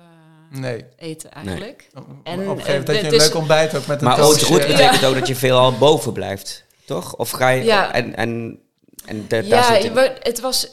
[0.60, 0.84] Nee.
[0.96, 1.88] eten eigenlijk.
[1.94, 4.18] Op En, een gegeven moment dat je het een leuk ontbijt ook met een Maar
[4.18, 4.66] route Ja.
[4.66, 7.16] betekent ook dat je veelal boven blijft, toch?
[7.16, 7.64] Of ga je...
[7.64, 7.92] Ja.
[7.92, 8.58] En, en,
[9.04, 10.18] en de, daar Ja, zit...
[10.22, 10.68] het was,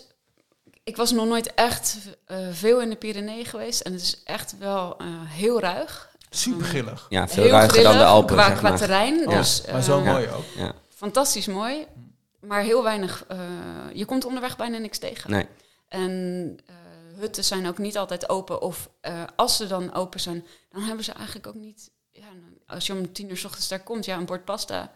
[0.83, 3.81] ik was nog nooit echt eh, veel in de Pyreneeën geweest.
[3.81, 6.09] En het is echt wel eh, heel ruig.
[6.29, 7.05] Super grillig.
[7.09, 8.77] Ja, veel heel ruiger dan de Alpen, qua, zeg qua maar.
[8.77, 9.19] terrein.
[9.29, 9.37] Ja.
[9.37, 10.43] Dus, Maar zo eh, mooi ook.
[10.55, 10.73] Ja.
[10.95, 11.85] Fantastisch mooi.
[12.39, 13.37] Maar heel weinig, eh,
[13.93, 15.31] je komt onderweg bijna niks tegen.
[15.31, 15.45] Nee.
[15.87, 16.75] En eh,
[17.19, 18.61] hutten zijn ook niet altijd open.
[18.61, 21.91] Of eh, als ze dan open zijn, dan hebben ze eigenlijk ook niet...
[22.11, 22.27] Ja,
[22.67, 24.91] als je om tien uur s ochtends daar komt, ja, een bord pasta...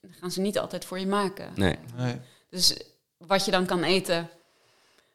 [0.00, 1.52] dan gaan ze niet altijd voor je maken.
[1.54, 1.78] Nee.
[1.96, 2.20] Nee.
[2.50, 2.76] Dus
[3.16, 4.30] wat je dan kan eten...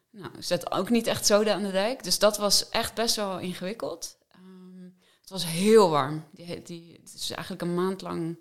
[0.09, 2.03] Nou, zet ook niet echt soda aan de dijk.
[2.03, 4.17] Dus dat was echt best wel ingewikkeld.
[4.31, 4.83] Ehm,
[5.21, 6.25] het was heel warm.
[6.31, 8.37] Die, die, het is eigenlijk een maand lang...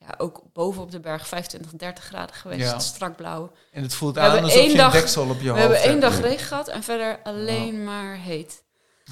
[0.00, 2.70] ja, ook boven op de berg 25, 30 graden geweest.
[2.70, 2.78] Ja.
[2.78, 3.52] Strak blauw.
[3.72, 5.78] En het voelt We aan alsof je dag- een deksel op je We hoofd hebben
[5.80, 6.02] één hebt.
[6.02, 8.62] dag regen gehad en verder alleen maar heet.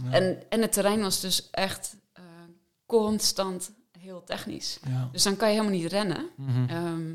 [0.05, 0.11] Ja.
[0.12, 2.22] En, en het terrein was dus echt eh,
[2.87, 3.70] constant
[4.01, 4.79] heel technisch.
[4.88, 5.09] Ja.
[5.12, 6.29] Dus dan kan je helemaal niet rennen.
[6.37, 6.68] Mhm.
[6.68, 7.14] Ehm,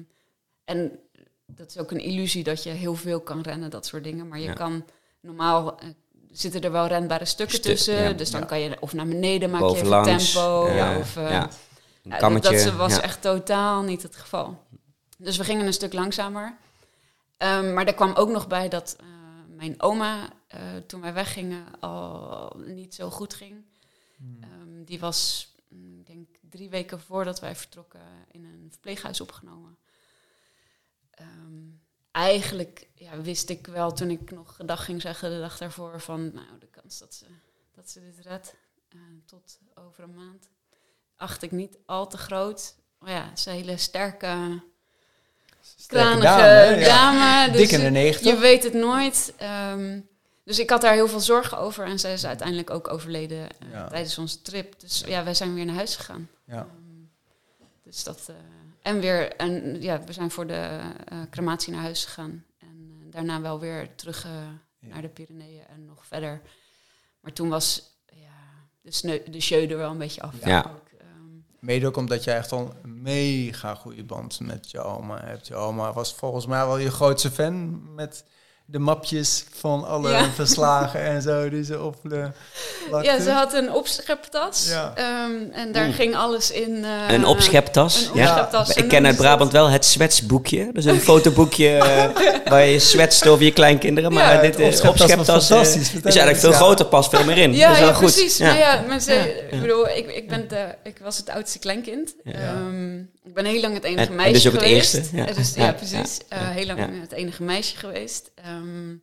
[0.65, 0.99] en
[1.45, 4.27] dat is ook een illusie dat je heel veel kan rennen, dat soort dingen.
[4.27, 4.53] Maar je Ja.
[4.53, 4.85] kan
[5.21, 5.87] normaal eh,
[6.31, 7.93] zitten er wel renbare stukken Stu- tussen.
[8.03, 8.11] ja.
[8.13, 8.45] Dus dan Ja.
[8.45, 10.67] kan je of naar beneden maak je even tempo.
[10.73, 10.97] Ja.
[10.97, 11.49] Of, eh, ja.
[12.03, 12.55] Een ja, kammetje.
[12.55, 13.01] dat, dat was ja.
[13.01, 14.63] echt totaal niet het geval.
[15.17, 16.57] Dus we gingen een stuk langzamer.
[17.37, 19.05] Ehm, maar er kwam ook nog bij dat eh,
[19.47, 23.65] mijn oma, eh, toen wij weggingen, al niet zo goed ging.
[24.41, 29.77] Ehm, die was, mm, ik denk drie weken voordat wij vertrokken, in een verpleeghuis opgenomen.
[31.09, 31.69] Ehm,
[32.11, 36.33] eigenlijk ja, wist ik wel toen ik nog gedag ging zeggen de dag daarvoor van
[36.33, 37.25] nou, de kans dat ze,
[37.71, 38.55] dat ze dit redt
[38.89, 40.49] eh, tot over een maand
[41.23, 42.75] acht ik niet al te groot.
[42.99, 44.61] Maar ja, ze is een hele sterke,
[45.61, 46.85] Sterke kranige dame, hè?
[46.85, 47.17] dame.
[47.19, 47.47] Ja.
[47.47, 48.25] dus Dik in de 90.
[48.25, 49.33] Je weet het nooit.
[49.37, 49.99] Ehm,
[50.43, 51.85] dus ik had daar heel veel zorgen over.
[51.85, 53.87] En zij is uiteindelijk ook overleden eh, Ja.
[53.87, 54.79] tijdens onze trip.
[54.79, 56.29] Dus ja, wij zijn weer naar huis gegaan.
[56.45, 56.55] Ja.
[56.57, 57.03] Ehm,
[57.83, 58.23] dus dat...
[58.29, 58.35] eh,
[58.81, 59.35] en weer...
[59.35, 62.45] En ja, we zijn voor de eh, crematie naar huis gegaan.
[62.59, 62.67] En
[63.01, 64.31] eh, daarna wel weer terug eh,
[64.79, 66.41] naar de Pyreneeën en nog verder.
[67.19, 67.81] Maar toen was
[68.13, 70.33] ja, de, sneu- de er wel een beetje af.
[70.45, 70.71] Ja.
[71.63, 75.47] Mede ook omdat jij echt al een mega goede band met je oma hebt.
[75.47, 78.25] Je oma was volgens mij wel je grootste fan met
[78.65, 80.29] de mapjes van alle Ja.
[80.35, 82.27] verslagen en zo die ze op de
[82.89, 83.07] plakte.
[83.11, 84.67] ja, ze had een opscheptas.
[84.69, 84.93] Ja.
[84.95, 86.85] ehm, en daar ging alles in.
[86.85, 88.05] eh, Een opscheptas.
[88.13, 88.29] Een ja.
[88.29, 90.69] opscheptas, Ik ken uit Brabant wel het zwetsboekje.
[90.73, 94.13] Is een fotoboekje eh, waar je zwetst over je kleinkinderen.
[94.13, 96.55] Maar Ja, dit eh, opscheptas eh, is Vertel eigenlijk veel ja.
[96.55, 97.53] groter, past veel meer in.
[97.53, 98.11] Ja, dat is wel ja goed.
[98.13, 98.37] precies.
[98.37, 98.45] Ja.
[98.45, 102.15] Nou ja, maar ze, ik bedoel, ik, ik, ben de, ik was het oudste kleinkind.
[102.23, 102.31] Ja.
[102.33, 104.93] Ehm, ik ben heel lang het enige En- en meisje dus ook het geweest.
[104.93, 105.27] eerste, ja.
[105.27, 106.17] Eh, Dus, Ja, ja, precies.
[106.29, 106.87] Eh, heel lang ja.
[107.01, 108.31] het enige meisje geweest.
[108.43, 108.95] Ehm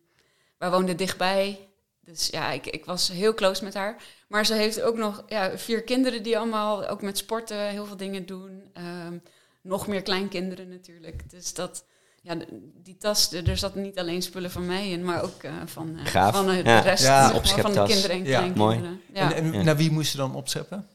[0.57, 1.67] wij woonden dichtbij.
[1.99, 4.03] Dus ja, ik, ik was heel close met haar.
[4.27, 7.97] Maar ze heeft ook nog ja, vier kinderen die allemaal ook met sporten heel veel
[7.97, 8.63] dingen doen.
[8.73, 9.17] Ehm,
[9.61, 11.29] nog meer kleinkinderen natuurlijk.
[11.29, 11.85] Dus dat,
[12.21, 12.35] ja,
[12.83, 16.05] die tas, er zat niet alleen spullen van mij in, maar ook eh, van, eh,
[16.05, 16.35] Gaaf.
[16.35, 16.79] van eh, de Ja.
[16.79, 19.01] rest Ja, zeg maar, van de kinderen en Ja, kleinkinderen.
[19.13, 19.63] Ja, En, en Ja.
[19.63, 20.87] naar wie moest je dan opscheppen?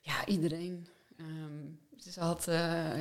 [0.00, 0.88] ja, iedereen.
[2.12, 2.54] Ze had, eh,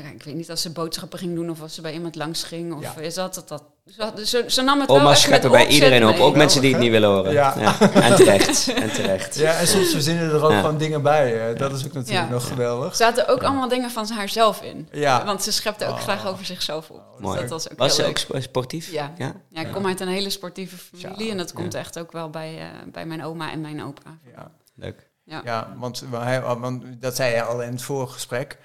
[0.03, 2.43] ja, ik weet niet als ze boodschappen ging doen of als ze bij iemand langs
[2.43, 2.73] ging.
[2.73, 3.01] Of Ja.
[3.01, 3.63] eh, ze, had het, dat,
[3.95, 6.15] ze, had, ze, ze nam het wel Oma met scheppen bij iedereen op.
[6.19, 7.31] Ook mensen die het niet willen horen.
[7.33, 7.79] Ja.
[7.93, 8.67] En terecht.
[8.73, 9.35] En terecht.
[9.35, 10.59] Ja, en soms verzinnen er ook Ja.
[10.59, 11.31] gewoon dingen bij.
[11.31, 11.53] hè.
[11.53, 12.33] Dat is ook natuurlijk Ja.
[12.33, 12.89] nog geweldig.
[12.89, 14.87] Er zaten ook allemaal dingen van haarzelf in.
[14.91, 15.25] Ja.
[15.25, 15.99] Want ze schepte ook Oh.
[16.01, 17.01] graag over zichzelf op.
[17.13, 17.39] Dus Mooi.
[17.39, 18.09] dat was ook Was ze leuk.
[18.09, 18.91] ook spo- sportief?
[18.91, 19.13] Ja.
[19.17, 19.33] ja?
[19.49, 21.31] Ja, ik kom uit een hele sportieve familie Ja.
[21.31, 21.79] en dat komt Ja.
[21.79, 24.17] echt ook wel bij, eh, bij mijn oma en mijn opa.
[24.35, 24.51] Ja.
[24.75, 25.09] Leuk.
[25.23, 25.41] Ja.
[25.43, 28.57] Ja, want, hij, want dat zei je al in het vorige gesprek.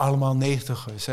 [0.00, 1.04] Allemaal negentigers,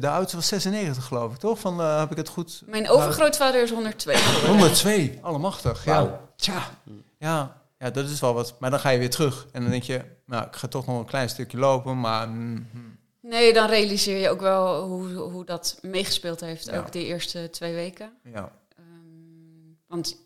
[0.00, 1.58] De oudste was 96, geloof ik, toch?
[1.58, 2.62] Van, eh, heb ik het goed?
[2.66, 4.50] Mijn overgrootvader is 102 geworden.
[4.50, 5.84] 102, allemachtig.
[5.84, 5.92] Ja.
[6.04, 6.28] Wauw.
[6.36, 6.70] Tja,
[7.18, 8.54] ja, ja, dat is wel wat.
[8.58, 9.46] Maar dan ga je weer terug.
[9.52, 12.28] En dan denk je, nou, ik ga toch nog een klein stukje lopen, maar...
[12.28, 12.98] mm, mm.
[13.22, 16.78] Nee, dan realiseer je ook wel hoe, hoe dat meegespeeld heeft, Ja.
[16.78, 18.12] ook die eerste twee weken.
[18.24, 18.52] ja.
[18.76, 20.16] Ehm, want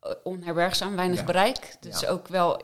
[0.00, 1.24] eh, onherbergzaam, weinig Ja.
[1.24, 1.76] bereik.
[1.80, 2.08] Dus Ja.
[2.08, 2.62] ook wel,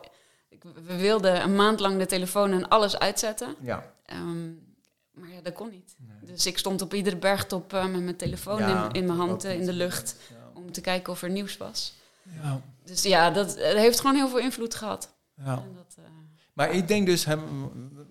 [0.49, 3.55] ik, we wilden een maand lang de telefoon en alles uitzetten.
[3.61, 3.84] ja.
[4.05, 4.49] Ehm,
[5.21, 5.97] Maar ja, dat kon niet.
[6.25, 9.45] Dus ik stond op iedere bergtop eh, met mijn telefoon Ja, in, in mijn hand
[9.45, 10.16] eh, in de lucht.
[10.31, 10.37] Ja.
[10.55, 11.95] Om te kijken of er nieuws was.
[12.43, 12.61] Ja.
[12.85, 15.14] Dus ja, dat, eh, heeft gewoon heel veel invloed gehad.
[15.45, 15.53] Ja.
[15.53, 16.05] En dat, eh,
[16.53, 17.41] Maar ik denk dus, hem,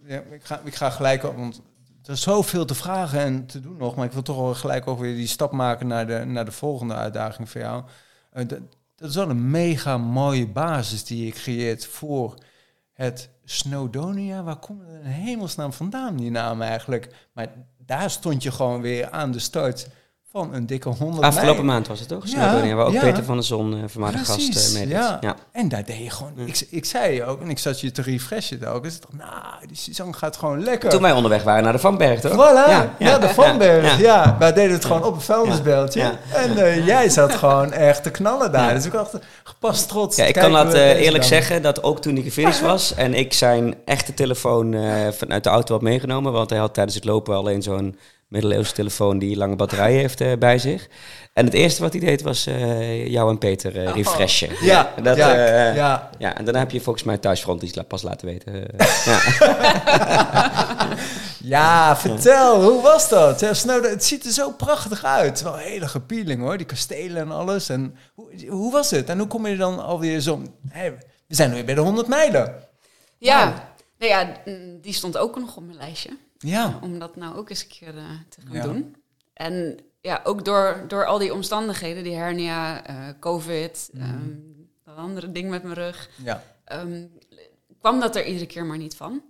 [0.05, 1.61] ja, ik, ga, ik ga gelijk op, want
[2.03, 3.95] er is zoveel te vragen en te doen nog.
[3.95, 6.51] Maar ik wil toch wel gelijk ook weer die stap maken naar de, naar de
[6.51, 7.83] volgende uitdaging voor jou.
[8.31, 8.59] Eh, dat,
[8.95, 12.33] dat is wel een mega mooie basis die je creëert voor
[12.99, 14.43] het Snowdonia.
[14.43, 17.27] Waar komt het in hemelsnaam vandaan, die naam eigenlijk?
[17.33, 17.47] Maar
[17.77, 19.89] daar stond je gewoon weer aan de start
[20.31, 22.27] van een dikke 100 Afgelopen maand was het toch?
[22.27, 22.99] Ja, Snowdonia, waar ook ja.
[22.99, 25.17] Peter van der Zon, uh, vermaarde gast, uh, ja.
[25.21, 25.35] Ja.
[25.51, 26.31] En daar deed je gewoon...
[26.35, 28.85] Ik, ik zei je ook, en ik zat je te refreshen ook.
[28.85, 30.89] Ik dacht, nou, die Suzanne gaat gewoon lekker.
[30.89, 32.31] Toen wij onderweg waren naar de Vanberg, toch?
[32.31, 33.99] Voilà, ja, de Vanberg.
[33.99, 34.35] Ja, ja.
[34.39, 35.99] wij deden het gewoon op een vuilnisbeeldje.
[35.99, 36.19] Ja.
[36.33, 38.73] En eh, jij zat gewoon echt te knallen daar.
[38.73, 40.15] Dus ik dacht, gepast trots.
[40.15, 41.23] Ja, ik kan dat we eerlijk dan.
[41.23, 44.75] zeggen, dat ook toen hij gefinished was en ik zijn echte telefoon
[45.11, 47.95] vanuit de auto had meegenomen, want hij had tijdens het lopen alleen zo'n
[48.29, 50.87] middeleeuwse telefoon die lange batterij heeft eh, bij zich.
[51.39, 54.49] En het eerste wat hij deed was eh, jou en Peter eh, refreshen.
[54.61, 56.09] Ja, dat, ja, eh, ja.
[56.17, 58.53] ja, en daarna heb je volgens mij thuisfront iets pas laten weten.
[59.05, 59.19] ja.
[61.43, 63.39] ja, vertel, hoe was dat?
[63.39, 65.41] Ja, Snowden, het ziet er zo prachtig uit.
[65.41, 67.69] Wel een hele gepieling hoor, die kastelen en alles.
[67.69, 69.09] En hoe, hoe was het?
[69.09, 70.41] En hoe kom je dan alweer zo...
[70.69, 70.91] Hé,
[71.27, 72.55] we zijn nu weer bij de 100 mijlen.
[73.17, 76.09] ja, nou ja, mm, die stond ook nog op mijn lijstje.
[76.39, 78.63] Ja, Om dat nou ook eens een keer eh, te gaan Ja.
[78.63, 78.95] doen.
[79.33, 84.03] En ja, ook door, door al die omstandigheden, die hernia, eh, covid, Mhm.
[84.03, 84.35] ehm,
[84.83, 86.43] dat andere ding met mijn rug, ja.
[86.63, 87.05] ehm,
[87.79, 89.21] kwam dat er iedere keer maar niet van.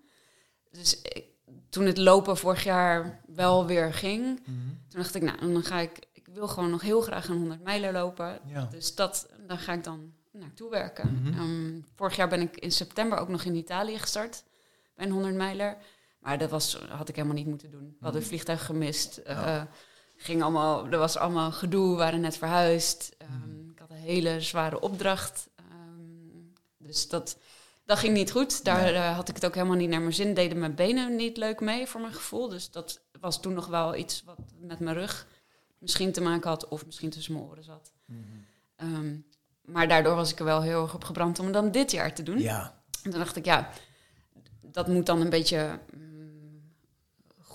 [0.72, 1.26] Dus ik-
[1.70, 4.58] toen het lopen vorig jaar wel weer ging, Mhm.
[4.88, 7.64] toen dacht ik, nou, dan ga ik, ik wil gewoon nog heel graag een 100
[7.64, 8.40] mijler lopen.
[8.46, 8.68] Ja.
[8.72, 11.22] Dus dat, daar ga ik dan naartoe werken.
[11.24, 11.34] Mhm.
[11.40, 14.44] Ehm, vorig jaar ben ik in september ook nog in Italië gestart
[14.96, 15.78] bij een 100 mijler.
[16.20, 17.86] Maar dat was, had ik helemaal niet moeten doen.
[17.86, 19.18] We hadden het vliegtuig gemist.
[19.18, 19.62] eh,
[20.16, 23.16] ging allemaal, er was allemaal gedoe, we waren net verhuisd.
[23.18, 25.50] Ehm, Ik had een hele zware opdracht.
[25.56, 26.38] Ehm,
[26.78, 27.38] dus dat,
[27.86, 28.64] dat ging niet goed.
[28.66, 30.34] Daar eh, had ik het ook helemaal niet naar mijn zin.
[30.34, 32.50] Deden mijn benen niet leuk mee voor mijn gevoel.
[32.50, 35.28] Dus dat was toen nog wel iets wat met mijn rug
[35.78, 36.68] misschien te maken had.
[36.68, 37.92] Of misschien tussen mijn oren zat.
[38.76, 39.16] Ehm,
[39.62, 42.24] maar daardoor was ik er wel heel erg op gebrand om dan dit jaar te
[42.24, 42.40] doen.
[42.40, 43.70] Ja, En toen dacht ik, ja,
[44.62, 46.09] dat moet dan een beetje mm,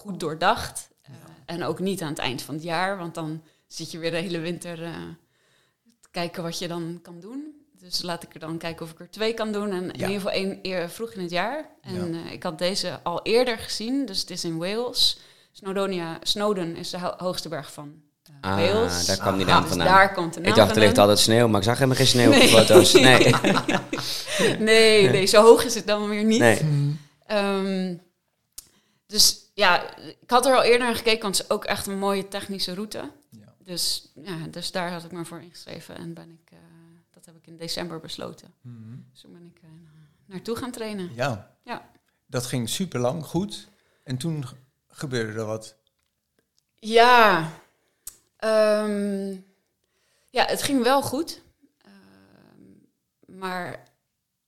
[0.05, 0.89] goed doordacht.
[1.03, 1.13] Eh,
[1.47, 4.17] en ook niet aan het eind van het jaar, want dan zit je weer de
[4.17, 4.91] hele winter eh,
[6.01, 7.63] te kijken wat je dan kan doen.
[7.81, 9.71] Dus laat ik er dan kijken of ik er twee kan doen.
[9.71, 11.69] En in ieder geval één eer vroeg in het jaar.
[11.83, 12.25] En Ja.
[12.25, 15.19] eh, ik had deze al eerder gezien, dus het is in Wales.
[15.53, 18.03] Snowdonia, Snowdon is de ho- hoogste berg van
[18.41, 19.07] eh, Ah, Wales.
[19.07, 19.89] daar kwam die Ja, naam dus vandaan.
[19.89, 22.07] daar komt de naam Ik dacht, er ligt altijd sneeuw, maar ik zag helemaal geen
[22.07, 22.49] sneeuw op de Nee.
[22.49, 22.93] foto's.
[23.01, 23.35] Nee.
[24.59, 26.39] Nee, nee, zo hoog is het dan weer niet.
[26.41, 26.61] nee.
[27.27, 27.95] Ehm,
[29.07, 31.99] dus ja, ik had er al eerder naar gekeken, want het is ook echt een
[31.99, 33.11] mooie technische route.
[33.31, 33.55] Ja.
[33.59, 36.59] Dus, ja, dus daar had ik me voor ingeschreven en ben ik, eh,
[37.11, 38.55] dat heb ik in december besloten.
[39.11, 39.69] Dus toen ben ik eh,
[40.27, 41.11] naartoe gaan trainen.
[41.15, 41.53] ja.
[41.63, 41.93] Ja.
[42.27, 43.69] Dat ging super lang, goed.
[44.03, 44.45] En toen
[44.89, 45.77] gebeurde er wat.
[46.75, 47.51] Ja,
[48.37, 49.31] ehm,
[50.31, 51.41] ja het ging wel goed.
[51.85, 53.85] Ehm, maar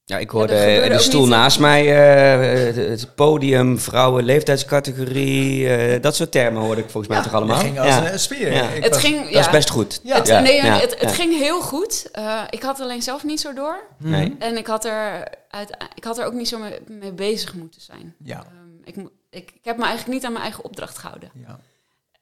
[0.09, 6.17] Ja, ik hoorde de stoel naast mij, eh, het- het podium, vrouwen, leeftijdscategorie, eh, dat
[6.17, 7.57] soort termen hoorde ik volgens mij Ja, toch allemaal?
[7.57, 8.13] Het ging als ja.
[8.13, 8.53] een spier.
[8.83, 10.01] Het was- ging, Dat ja, is best goed.
[10.03, 10.17] Ja.
[10.17, 11.09] het, Ja, nee, ja, het, het ja.
[11.09, 12.09] ging heel goed.
[12.13, 13.83] Eh, ik had alleen zelf niet zo door.
[13.99, 14.37] Nee.
[14.39, 17.81] En ik had er, uit, ik had er ook niet zo mee, mee bezig moeten
[17.81, 18.15] zijn.
[18.25, 18.37] Ja.
[18.39, 18.45] Ehm,
[18.85, 18.95] ik,
[19.31, 21.31] ik, ik heb me eigenlijk niet aan mijn eigen opdracht gehouden.
[21.47, 21.59] ja.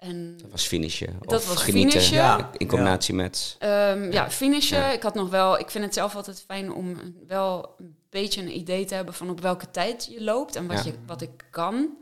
[0.04, 1.18] En Dat was finishen.
[1.20, 1.90] Dat of was genieten.
[1.90, 2.16] finishen.
[2.16, 2.50] Ja.
[2.56, 3.56] In combinatie met...
[3.58, 4.78] ehm, ja, finishen.
[4.78, 4.90] Ja.
[4.92, 5.58] Ik had nog wel.
[5.58, 6.96] Ik vind het zelf altijd fijn om
[7.26, 10.84] wel een beetje een idee te hebben van op welke tijd je loopt en wat,
[10.84, 10.90] Ja.
[10.90, 11.96] je, wat ik kan.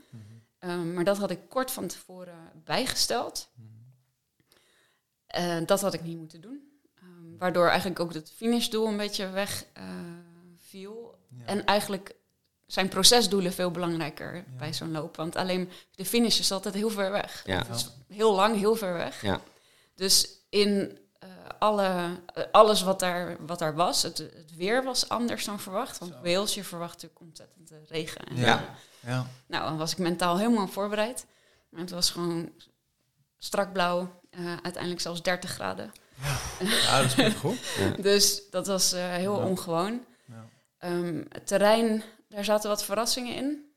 [0.59, 2.35] Ehm, maar dat had ik kort van tevoren
[2.65, 3.49] bijgesteld.
[5.27, 6.61] En dat had ik niet moeten doen.
[6.99, 9.85] Ehm, waardoor eigenlijk ook het finishdoel een beetje weg eh,
[10.59, 11.15] viel.
[11.39, 11.45] Ja.
[11.47, 12.15] En eigenlijk
[12.73, 15.17] zijn procesdoelen veel belangrijker bij zo'n loop.
[15.17, 17.43] Want alleen de finish is altijd heel ver weg.
[17.47, 17.59] Ja.
[17.67, 19.23] Het is heel lang, heel ver weg.
[19.23, 19.41] Ja.
[19.95, 25.09] Dus in eh, alle, eh, alles wat daar, wat daar was, het, het weer was
[25.09, 25.99] anders dan verwacht.
[25.99, 28.25] Want Wales, je verwacht natuurlijk ontzettend regen.
[28.27, 28.65] En, Ja.
[29.01, 29.27] Ja.
[29.47, 31.27] nou, dan was ik mentaal helemaal voorbereid.
[31.73, 32.53] En het was gewoon
[33.39, 35.93] strak blauw, eh, uiteindelijk zelfs 30 graden.
[36.61, 37.59] ja, dat is goed.
[37.77, 38.03] goed.
[38.11, 39.47] Dus dat was eh, heel Ja.
[39.47, 40.05] ongewoon.
[40.25, 40.49] Ja.
[40.79, 42.03] Ehm, het terrein,
[42.35, 43.73] daar zaten wat verrassingen in.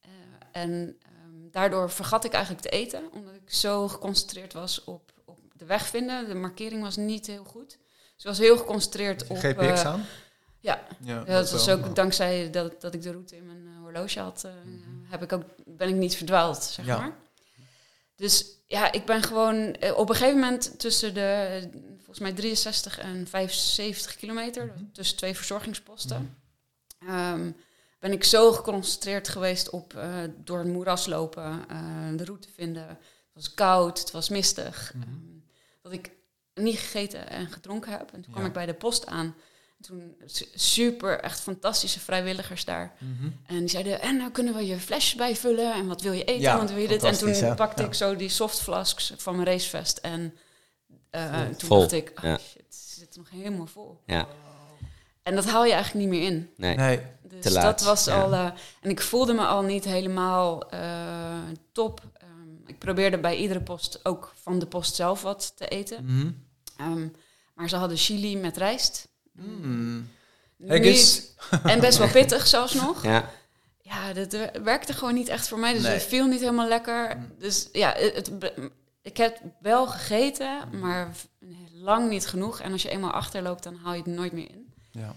[0.00, 0.10] Eh,
[0.52, 5.38] en ehm, daardoor vergat ik eigenlijk te eten, omdat ik zo geconcentreerd was op, op
[5.56, 6.28] de weg vinden.
[6.28, 7.68] De markering was niet heel goed.
[7.68, 9.36] Dus ik was heel geconcentreerd op...
[9.36, 10.04] GPX eh, aan?
[10.60, 11.76] ja, Ja, ja, dat was wel.
[11.78, 14.52] ook dankzij dat, dat ik de route in mijn eh, horloge had eh,
[15.10, 16.98] heb ik ook, ben ik niet verdwaald, zeg Ja.
[16.98, 17.12] maar.
[18.16, 21.60] Dus ja, ik ben gewoon op een gegeven moment tussen de,
[21.96, 24.84] volgens mij 63 en 75 kilometer, Mhm.
[24.92, 26.36] tussen twee verzorgingsposten,
[27.06, 27.50] ehm,
[27.98, 31.78] ben ik zo geconcentreerd geweest op eh, door het moeras lopen, eh,
[32.16, 32.86] de route vinden.
[32.88, 32.98] Het
[33.34, 35.02] was koud, het was mistig, Mhm.
[35.08, 35.12] ehm,
[35.82, 36.10] dat ik
[36.54, 38.12] niet gegeten en gedronken heb.
[38.12, 38.48] En toen kwam Ja.
[38.48, 39.34] ik bij de post aan.
[39.80, 42.92] Toen su- super, echt fantastische vrijwilligers daar.
[42.98, 43.28] Mhm.
[43.46, 46.40] En die zeiden, en nou kunnen we je flesjes bijvullen en wat wil je eten,
[46.40, 47.02] Ja, want wil je dit?
[47.02, 47.54] En toen hè?
[47.54, 47.88] pakte Ja.
[47.88, 50.34] ik zo die softflasks van mijn racevest en
[51.10, 52.38] eh, toen Vol, dacht ik, oh ja.
[52.38, 54.00] shit, ze zitten nog helemaal vol.
[54.06, 54.28] Ja,
[55.22, 56.50] En dat haal je eigenlijk niet meer in.
[56.56, 56.76] nee.
[56.76, 57.00] Nee.
[57.42, 58.20] Dus Te laat, dat was ja.
[58.20, 60.80] al, eh, en ik voelde me al niet helemaal eh,
[61.72, 62.00] top.
[62.12, 66.04] Ehm, ik probeerde bij iedere post ook van de post zelf wat te eten.
[66.04, 66.30] Mhm.
[66.76, 67.08] Ehm,
[67.54, 69.08] maar ze hadden chili met rijst.
[69.32, 70.08] Mm.
[70.56, 71.22] Niet- eens.
[71.62, 73.02] en best wel pittig zelfs nog.
[73.02, 73.30] Ja,
[73.80, 75.72] Ja, dat wer- werkte gewoon niet echt voor mij.
[75.72, 75.92] Dus Nee.
[75.92, 77.16] het viel niet helemaal lekker.
[77.38, 78.30] Dus ja, het,
[79.02, 81.24] ik heb wel gegeten, maar v-
[81.72, 82.60] lang niet genoeg.
[82.60, 84.72] En als je eenmaal achterloopt, dan haal je het nooit meer in.
[84.90, 85.14] Ja.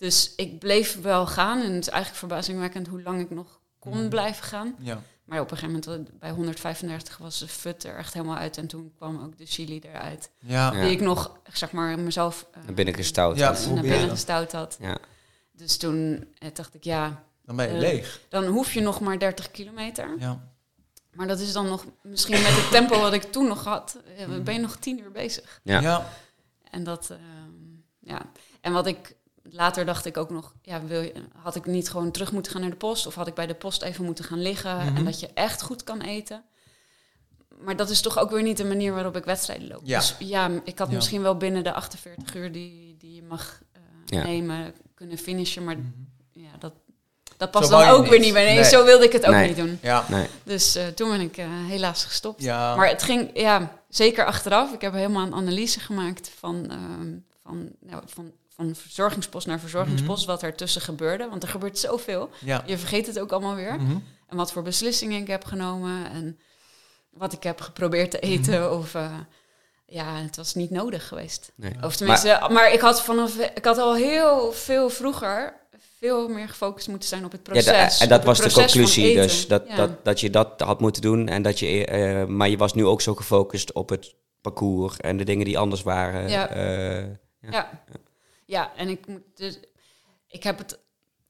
[0.00, 1.62] Dus ik bleef wel gaan.
[1.62, 4.08] En het is eigenlijk verbazingwekkend hoe lang ik nog kon Mhm.
[4.08, 4.74] blijven gaan.
[4.78, 5.02] Ja.
[5.24, 8.56] Maar op een gegeven moment, bij 135 was de fut er echt helemaal uit.
[8.56, 10.30] En toen kwam ook de chili eruit.
[10.38, 10.72] Ja.
[10.72, 10.82] Ja.
[10.82, 13.36] Die ik nog, zeg maar, mezelf eh, naar binnen gestouwd.
[13.36, 13.66] Ja, had.
[13.74, 14.76] naar binnen gestouwd had.
[14.80, 14.98] ja.
[15.52, 18.20] Dus toen eh, dacht ik, ja, Dan ben je Eh, leeg.
[18.28, 20.14] dan hoef je nog maar 30 kilometer.
[20.18, 20.48] Ja.
[21.12, 24.26] Maar dat is dan nog, misschien met het tempo wat ik toen nog had, eh,
[24.26, 24.42] Mhm.
[24.42, 25.60] ben je nog tien uur bezig.
[25.64, 25.80] Ja.
[25.80, 26.06] Ja.
[26.70, 27.20] En dat, ehm,
[27.98, 28.22] ja.
[28.60, 29.14] En wat ik,
[29.50, 32.60] later dacht ik ook nog, ja, wil je, had ik niet gewoon terug moeten gaan
[32.60, 33.06] naar de post?
[33.06, 34.96] Of had ik bij de post even moeten gaan liggen Mhm.
[34.96, 36.44] en dat je echt goed kan eten?
[37.64, 39.80] Maar dat is toch ook weer niet de manier waarop ik wedstrijden loop.
[39.84, 39.98] Ja.
[39.98, 40.94] Dus ja, ik had Ja.
[40.94, 44.22] misschien wel binnen de 48 uur die, die je mag eh, Ja.
[44.24, 45.64] nemen kunnen finishen.
[45.64, 45.86] Maar Mhm.
[46.32, 46.72] ja, dat,
[47.36, 48.10] dat past dan ook niet.
[48.10, 48.44] weer niet bij.
[48.44, 48.64] Nee, Nee.
[48.64, 49.46] zo wilde ik het ook Nee.
[49.48, 49.78] niet doen.
[49.82, 50.04] Ja.
[50.08, 50.26] Nee.
[50.44, 52.42] Dus eh, toen ben ik eh, helaas gestopt.
[52.42, 52.76] Ja.
[52.76, 54.72] Maar het ging, ja, zeker achteraf.
[54.72, 58.32] Ik heb helemaal een analyse gemaakt van, ehm, van, nou, van,
[58.66, 61.28] van verzorgingspost naar verzorgingspost, wat er tussen gebeurde.
[61.28, 62.30] Want er gebeurt zoveel.
[62.40, 62.62] ja.
[62.66, 63.74] Je vergeet het ook allemaal weer.
[63.74, 63.96] Mhm.
[64.28, 66.38] En wat voor beslissingen ik heb genomen en
[67.10, 68.72] wat ik heb geprobeerd te eten.
[68.78, 69.14] Of eh,
[69.86, 71.52] ja, het was niet nodig geweest.
[71.54, 71.72] Nee.
[71.82, 75.58] Of tenminste, maar, ik had vanaf, ik had al heel veel vroeger
[75.98, 77.98] veel meer gefocust moeten zijn op het Ja, proces.
[77.98, 79.46] da- en dat was de conclusie dus.
[79.46, 79.76] Dat, Ja.
[79.76, 81.28] dat, dat je dat had moeten doen.
[81.28, 85.16] En dat je, eh, maar je was nu ook zo gefocust op het parcours en
[85.16, 86.28] de dingen die anders waren.
[86.28, 86.48] Ja.
[86.48, 87.04] Eh,
[87.42, 87.50] Ja.
[87.50, 87.70] ja,
[88.76, 89.58] en ik moet dus,
[90.26, 90.78] ik heb het,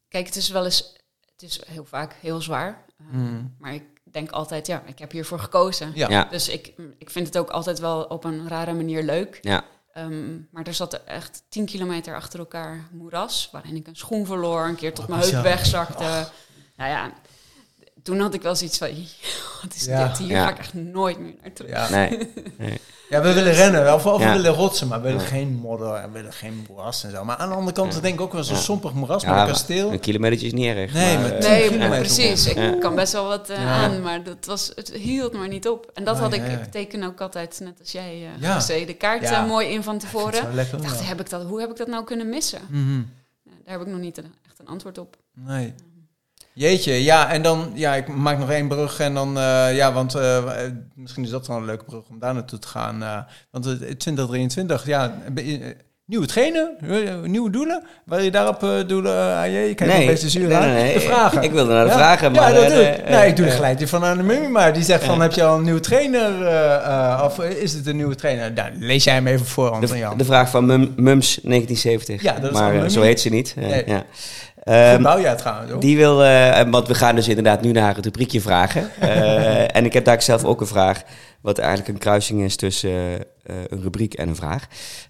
[0.09, 0.95] kijk, het is wel eens,
[1.33, 3.43] het is heel vaak heel zwaar, eh, Mhm.
[3.59, 5.93] maar ik denk altijd, ja, ik heb hiervoor gekozen.
[5.95, 6.09] Ja.
[6.09, 6.25] ja.
[6.25, 9.39] Dus ik, ik vind het ook altijd wel op een rare manier leuk.
[9.43, 9.65] Ja.
[9.93, 14.65] Ehm, maar er zat echt 10 kilometer achter elkaar moeras, waarin ik een schoen verloor,
[14.65, 16.29] een keer tot Oh, mijn heup wegzakte.
[16.77, 17.13] Nou ja,
[18.03, 18.89] toen had ik wel zoiets van,
[19.63, 20.09] wat is Ja.
[20.09, 20.19] dit?
[20.19, 20.45] Hier Ja.
[20.45, 21.71] ga ik echt nooit meer naar terug.
[21.71, 21.89] Ja.
[21.91, 22.29] Nee.
[23.11, 23.95] Ja, we willen rennen.
[23.95, 24.27] Of, of Ja.
[24.27, 25.27] we willen rotsen, maar we willen Ja.
[25.29, 27.25] geen modder en we willen geen moeras en zo.
[27.25, 28.01] Maar aan de andere kant Ja.
[28.01, 28.61] denk ik ook wel zo'n Ja.
[28.63, 29.93] sompig moeras met een kasteel.
[29.93, 30.93] Een kilometer is niet erg.
[30.93, 32.47] Nee, maar, maar eh, Nee, kilometer precies.
[32.47, 33.73] Ik kan best wel wat eh, Ja.
[33.85, 35.91] aan, maar dat was, het hield maar niet op.
[35.95, 38.55] En dat Nee, had ik, ik teken ook altijd, net als jij, eh Ja.
[38.55, 39.45] José, de kaart Ja.
[39.47, 40.55] mooi in van tevoren.
[40.55, 40.79] lekker.
[40.79, 42.61] Ik dacht, heb ik dat, hoe heb ik dat nou kunnen missen?
[42.69, 42.97] Mhm.
[43.43, 45.17] Ja, daar heb ik nog niet een- echt een antwoord op.
[45.35, 45.75] Nee.
[46.61, 50.15] Jeetje, ja, en dan, ja, ik maak nog één brug en dan, eh, ja, want
[50.15, 50.45] eh, eh,
[50.95, 53.03] misschien is dat wel een leuke brug om daar naartoe te gaan.
[53.03, 53.19] eh,
[53.51, 55.15] want eh, 2023, ja,
[56.07, 57.83] nieuwe trainen, eh, nieuwe doelen.
[58.05, 59.51] Wil je daarop doelen, uh, AJ?
[59.51, 60.69] Je kijkt Nee, nee, best zuur nee, aan.
[60.69, 60.95] nee, nee.
[60.95, 61.43] De vragen.
[61.43, 61.97] Ik wilde naar de Ja?
[61.97, 62.53] vragen, maar...
[62.55, 63.09] ja, dat doe ik.
[63.09, 65.21] nee, ik doe de gelijk die van Anne Mummy, maar die zegt van, Ja.
[65.23, 66.31] heb je al een nieuwe trainer?
[67.25, 68.53] of is het een nieuwe trainer?
[68.53, 70.19] Nou, lees jij hem even voor, Anton De, Jan.
[70.19, 72.23] de vraag van Mum, Mums 1970.
[72.23, 73.55] Ja, dat is maar zo heet ze niet.
[73.59, 73.97] Eh,
[74.71, 75.81] Ehm, bouwjaar trouwens, hoor.
[75.81, 78.91] die wil, eh, want we gaan dus inderdaad nu naar het rubriekje vragen.
[79.01, 81.03] Eh, en ik heb daar zelf ook een vraag,
[81.41, 84.67] wat eigenlijk een kruising is tussen eh, een rubriek en een vraag.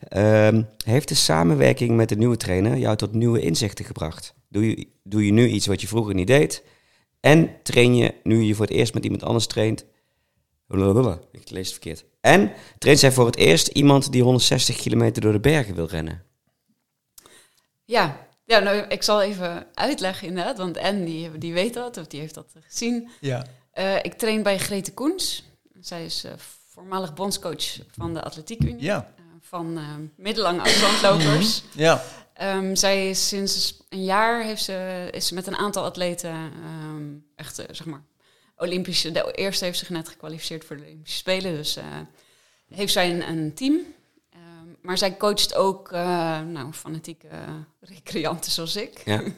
[0.09, 4.35] Ehm, heeft de samenwerking met de nieuwe trainer jou tot nieuwe inzichten gebracht?
[4.49, 6.63] Doe je, doe je nu iets wat je vroeger niet deed?
[7.21, 9.85] En train je, nu je voor het eerst met iemand anders traint...
[10.67, 12.05] Blablabla, Ik lees het verkeerd.
[12.21, 16.23] En traint zij voor het eerst iemand die 160 kilometer door de bergen wil rennen?
[17.85, 22.07] Ja, ja nou, ik zal even uitleggen inderdaad, want En die, die weet dat, of
[22.07, 23.11] die heeft dat gezien.
[23.21, 23.47] Ja.
[23.73, 25.45] Eh, ik train bij Grete Koens.
[25.81, 26.33] Zij is eh,
[26.69, 28.83] voormalig bondscoach van de Atletiek Unie.
[28.83, 29.13] Ja.
[29.17, 29.79] eh, van
[30.17, 31.63] middellange afstandlopers.
[31.87, 32.03] Ja.
[32.35, 37.09] Ehm, zij is sinds een jaar heeft ze, is ze met een aantal atleten ehm,
[37.37, 38.03] echt, zeg maar,
[38.57, 39.13] Olympische.
[39.13, 41.79] De eerste heeft zich net gekwalificeerd voor de Olympische Spelen, dus
[42.69, 43.81] heeft zij een, een team.
[44.83, 47.26] Maar zij coacht ook, eh, nou, fanatieke
[47.81, 49.03] recreanten zoals ik.
[49.05, 49.20] Ja.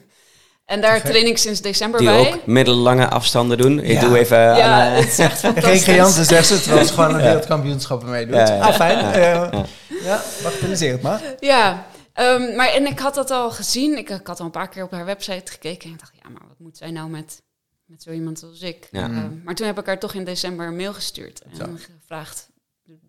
[0.65, 2.33] En daar train ik sinds december Die bij.
[2.33, 3.79] ook middellange afstanden doen.
[3.79, 4.01] Ik Ja.
[4.07, 5.85] doe even Ja, aan, eh, het is fantastisch.
[5.85, 8.35] Jansen zegt ze, terwijl ze gewoon een wereldkampioenschappen meedoet.
[8.35, 8.59] Ja, ja.
[8.61, 8.97] Ah, fijn.
[8.97, 9.17] Ja.
[9.17, 9.65] Ja, Ja.
[10.03, 11.21] ja bagatelliseer het maar.
[11.39, 13.97] Ja, ehm, maar en ik had dat al gezien.
[13.97, 15.87] Ik, ik had al een paar keer op haar website gekeken.
[15.87, 17.41] En ik dacht, ja, maar wat moet zij nou met,
[17.85, 18.87] met zo iemand als ik?
[18.91, 19.01] Ja.
[19.03, 21.41] Ehm, maar toen heb ik haar toch in december een mail gestuurd.
[21.41, 21.65] En Zo.
[21.99, 22.49] gevraagd,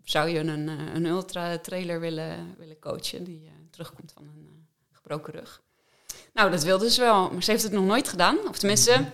[0.03, 3.23] zou je een, eh, een ultra-trailer willen, willen coachen...
[3.23, 5.61] die eh, terugkomt van een eh, gebroken rug?
[6.33, 7.31] Nou, dat wilde ze wel.
[7.31, 8.37] Maar ze heeft het nog nooit gedaan.
[8.47, 9.05] Of tenminste,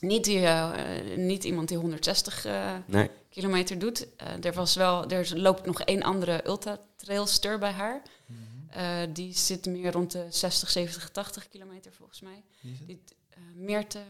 [0.00, 0.48] niet, die,
[1.16, 3.10] niet iemand die 160 eh, nee.
[3.28, 4.06] kilometer doet.
[4.16, 8.02] Eh, er, was wel, er loopt nog één andere ultra-trailster bij haar.
[8.70, 12.42] Eh, die zit meer rond de 60, 70, 80 kilometer volgens mij.
[12.60, 14.00] Die, eh, Meerte,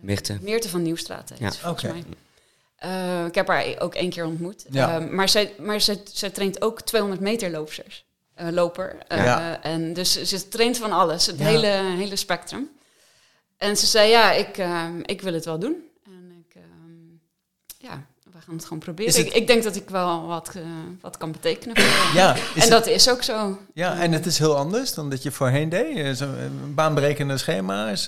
[0.00, 0.38] Mirte.
[0.40, 1.52] Meerte van Nieuwstraat heet Ja.
[1.52, 1.92] volgens Oké.
[1.92, 2.04] mij.
[2.80, 4.64] Eh, ik heb haar ook één keer ontmoet.
[4.70, 4.98] Ja.
[5.00, 8.04] Eh, maar zij, maar zij, zij traint ook 200 meter loopsters,
[8.34, 8.96] eh, loper.
[9.08, 9.62] Eh, Ja.
[9.62, 11.44] En dus ze- traint van alles, het Ja.
[11.44, 11.66] hele,
[11.96, 12.68] hele spectrum.
[13.56, 15.76] En ze zei, ja, ik, eh, ik wil het wel doen.
[16.04, 17.16] En ik, ehm,
[17.78, 19.14] ja, we gaan het gewoon proberen.
[19.14, 20.52] Het- Ik, ik denk dat ik wel wat,
[21.00, 21.76] wat kan betekenen.
[21.76, 22.14] Voor.
[22.22, 23.58] Ja, en het- dat is ook zo.
[23.74, 26.16] ja, en het is heel anders dan dat je voorheen deed.
[26.16, 28.06] Zo'n eh, baanbrekende schema's.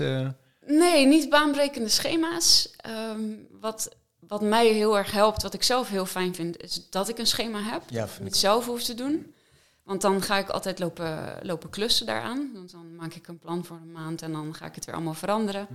[0.67, 2.71] Nee, niet baanbrekende schema's.
[2.77, 3.21] Ehm,
[3.61, 3.89] wat,
[4.33, 7.27] wat mij heel erg helpt, wat ik zelf heel fijn vind, is dat ik een
[7.27, 7.83] schema heb.
[7.89, 9.35] Ja, Dat ik niet zelf hoef te doen.
[9.83, 12.51] Want dan ga ik altijd lopen, lopen klussen daaraan.
[12.55, 14.95] Want dan maak ik een plan voor een maand en dan ga ik het weer
[14.95, 15.67] allemaal veranderen.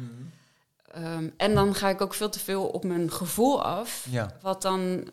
[0.92, 4.08] Ehm, en dan ga ik ook veel te veel op mijn gevoel af.
[4.10, 4.38] Ja.
[4.42, 5.08] Wat dan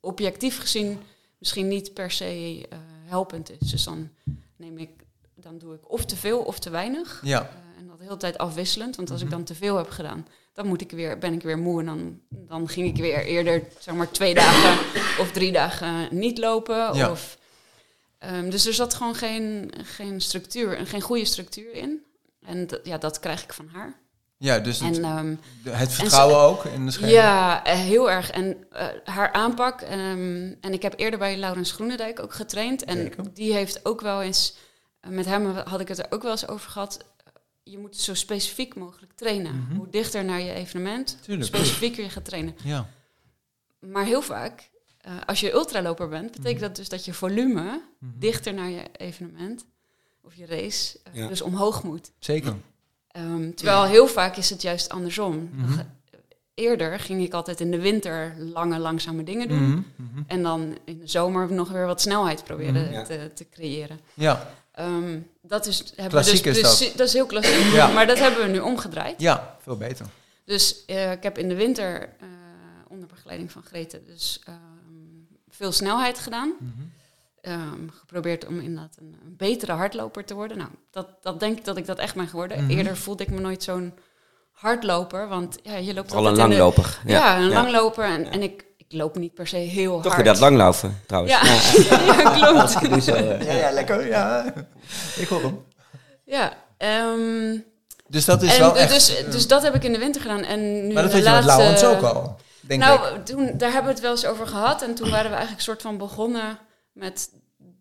[0.00, 0.98] objectief gezien
[1.38, 3.70] misschien niet per se eh, helpend is.
[3.70, 4.08] Dus dan
[4.56, 4.90] neem ik,
[5.34, 7.20] dan doe ik of te veel of te weinig.
[7.24, 7.40] Ja.
[7.40, 8.96] Eh, en dat de hele tijd afwisselend.
[8.96, 9.28] Want als Mhm.
[9.30, 11.80] ik dan te veel heb gedaan, dan moet ik weer, ben ik weer moe.
[11.80, 14.78] En dan, dan ging ik weer eerder, zeg maar, twee dagen
[15.20, 16.94] of drie dagen niet lopen.
[16.94, 17.10] Ja.
[17.10, 17.38] Of,
[18.18, 22.02] ehm, dus er zat gewoon geen, geen structuur, en geen goede structuur in.
[22.46, 24.00] En dat- ja, dat krijg ik van haar.
[24.36, 25.34] ja, dus het, En ehm,
[25.76, 27.08] het vertrouwen ook in de schema.
[27.10, 28.30] ja, eh, heel erg.
[28.30, 29.80] En eh, haar aanpak.
[29.80, 32.84] ehm, en ik heb eerder bij Laurens Groenendijk ook getraind.
[32.84, 33.34] En Zeker.
[33.34, 34.56] die heeft ook wel eens.
[35.00, 37.04] eh, met hem had ik het er ook wel eens over gehad.
[37.62, 39.54] Je moet zo specifiek mogelijk trainen.
[39.60, 39.76] Mhm.
[39.76, 41.46] Hoe dichter naar je evenement, Tuurlijk.
[41.46, 42.54] specifieker je gaat trainen.
[42.64, 42.88] Ja.
[43.78, 46.66] Maar heel vaak, eh, als je ultraloper bent, betekent Mhm.
[46.66, 49.64] dat dus dat je volume dichter naar je evenement
[50.22, 51.28] of je race eh, Ja.
[51.28, 52.10] dus omhoog moet.
[52.18, 52.54] Zeker.
[53.08, 55.50] Ehm, terwijl heel vaak is het juist andersom.
[55.52, 55.82] Mhm.
[56.54, 59.62] Eerder ging ik altijd in de winter lange, langzame dingen doen.
[59.68, 60.22] Mhm, mhm.
[60.26, 63.04] En dan in de zomer nog weer wat snelheid proberen Mhm.
[63.04, 64.00] Te, te creëren.
[64.14, 64.50] Ja.
[64.72, 66.96] Ehm, dat is, hebben Klassiek we is dus dat.
[66.96, 67.72] dat is heel klassiek.
[67.72, 67.86] Ja.
[67.92, 69.20] Maar dat hebben we nu omgedraaid.
[69.20, 70.06] ja, veel beter.
[70.44, 72.26] Dus eh, ik heb in de winter eh,
[72.88, 74.56] onder begeleiding van Grete dus ehm,
[75.48, 76.52] veel snelheid gedaan.
[76.58, 76.70] Mhm.
[77.40, 80.56] Ehm, geprobeerd om inderdaad een, een betere hardloper te worden.
[80.56, 82.62] Nou, dat, dat denk ik dat ik dat echt ben geworden.
[82.64, 82.70] Mhm.
[82.70, 83.94] Eerder voelde ik me nooit zo'n
[84.50, 87.00] hardloper, want ja, je loopt Vooral een altijd in de- langloper.
[87.06, 87.54] Ja, een Ja.
[87.62, 88.04] langloper.
[88.04, 90.16] En, en ik, ik loop niet per se heel Toch hard.
[90.24, 91.34] weer dat langlopen, trouwens.
[91.34, 91.42] Ja,
[92.12, 93.06] ja klopt.
[93.08, 93.42] Eh.
[93.46, 94.06] Ja, ja, lekker.
[94.06, 94.54] Ja.
[95.16, 95.64] Ik hoor hem.
[96.24, 97.56] Ja, ehm,
[98.08, 98.92] Dus dat is en wel d- echt...
[98.92, 100.42] dus, dus dat heb ik in de winter gedaan.
[100.44, 103.24] En nu maar dat weet je met laatste- Laurens ook al, denk nou, ik.
[103.24, 104.82] toen, daar hebben we het wel eens over gehad.
[104.82, 106.58] En toen waren we eigenlijk soort van begonnen
[106.92, 107.28] met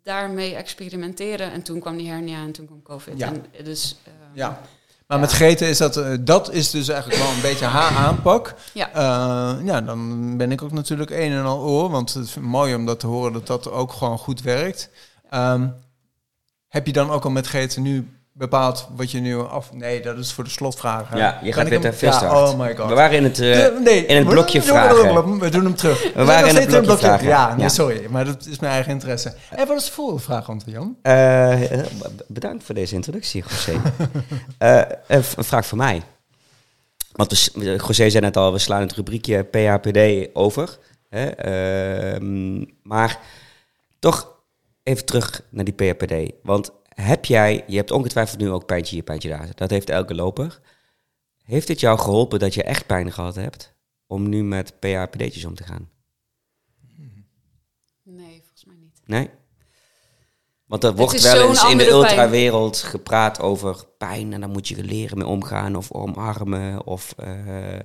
[0.03, 1.51] daarmee experimenteren.
[1.51, 3.13] En toen kwam die hernia en toen kwam COVID.
[3.17, 3.27] Ja.
[3.27, 4.61] En dus, ehm, Ja.
[5.11, 8.55] Maar met Grete is dat, eh, dat is dus eigenlijk wel een beetje haar aanpak.
[8.73, 8.89] Ja.
[8.93, 12.75] Eh, ja, dan ben ik ook natuurlijk een en al oor, want het is mooi
[12.75, 14.89] om dat te horen dat dat ook gewoon goed werkt.
[15.29, 15.67] Ehm,
[16.67, 19.73] heb je dan ook al met Grete nu bepaald wat je nu af...
[19.73, 21.17] Nee, dat is voor de slotvragen.
[21.17, 22.87] Ja, je gaat weer hem- te Ja, oh my god.
[22.89, 25.39] We waren in het, eh, De- nee, in het we- blokje we doen- vragen.
[25.39, 26.03] We doen hem terug.
[26.03, 27.27] We, zijn waren in het blokje vragen.
[27.27, 27.69] Ja, nee, Ja.
[27.69, 29.33] sorry, maar dat is mijn eigen interesse.
[29.49, 30.97] En wat is de volgende vraag, Jan?
[31.01, 33.71] Eh, eh, b- bedankt voor deze introductie, José.
[34.57, 36.01] Eh, een vraag voor mij.
[37.11, 40.77] Want we José zei net al, we slaan het rubriekje PHPD over.
[41.09, 41.25] Hè?
[41.29, 43.19] Ehm, maar
[43.99, 44.33] toch
[44.83, 46.31] even terug naar die PHPD.
[46.43, 46.71] Want
[47.01, 49.49] heb jij, je hebt ongetwijfeld nu ook pijntje hier, pijntje daar.
[49.55, 50.59] Dat heeft elke loper.
[51.43, 53.75] Heeft het jou geholpen dat je echt pijn gehad hebt
[54.07, 55.89] om nu met PHPD'tjes om te gaan?
[58.03, 59.01] nee, volgens mij niet.
[59.05, 59.29] Nee?
[60.65, 64.83] Want er wordt wel eens in de ultrawereld gepraat over pijn en dan moet je
[64.83, 66.85] leren mee omgaan of omarmen.
[66.85, 67.79] Of, eh,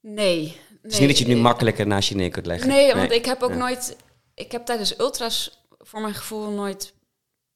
[0.00, 0.56] Nee.
[0.82, 2.68] het is niet dat je het nu makkelijker naast je neer kunt leggen.
[2.68, 3.56] Nee, want ik heb ook Ja.
[3.56, 3.96] nooit...
[4.34, 6.94] Ik heb tijdens ultras voor mijn gevoel nooit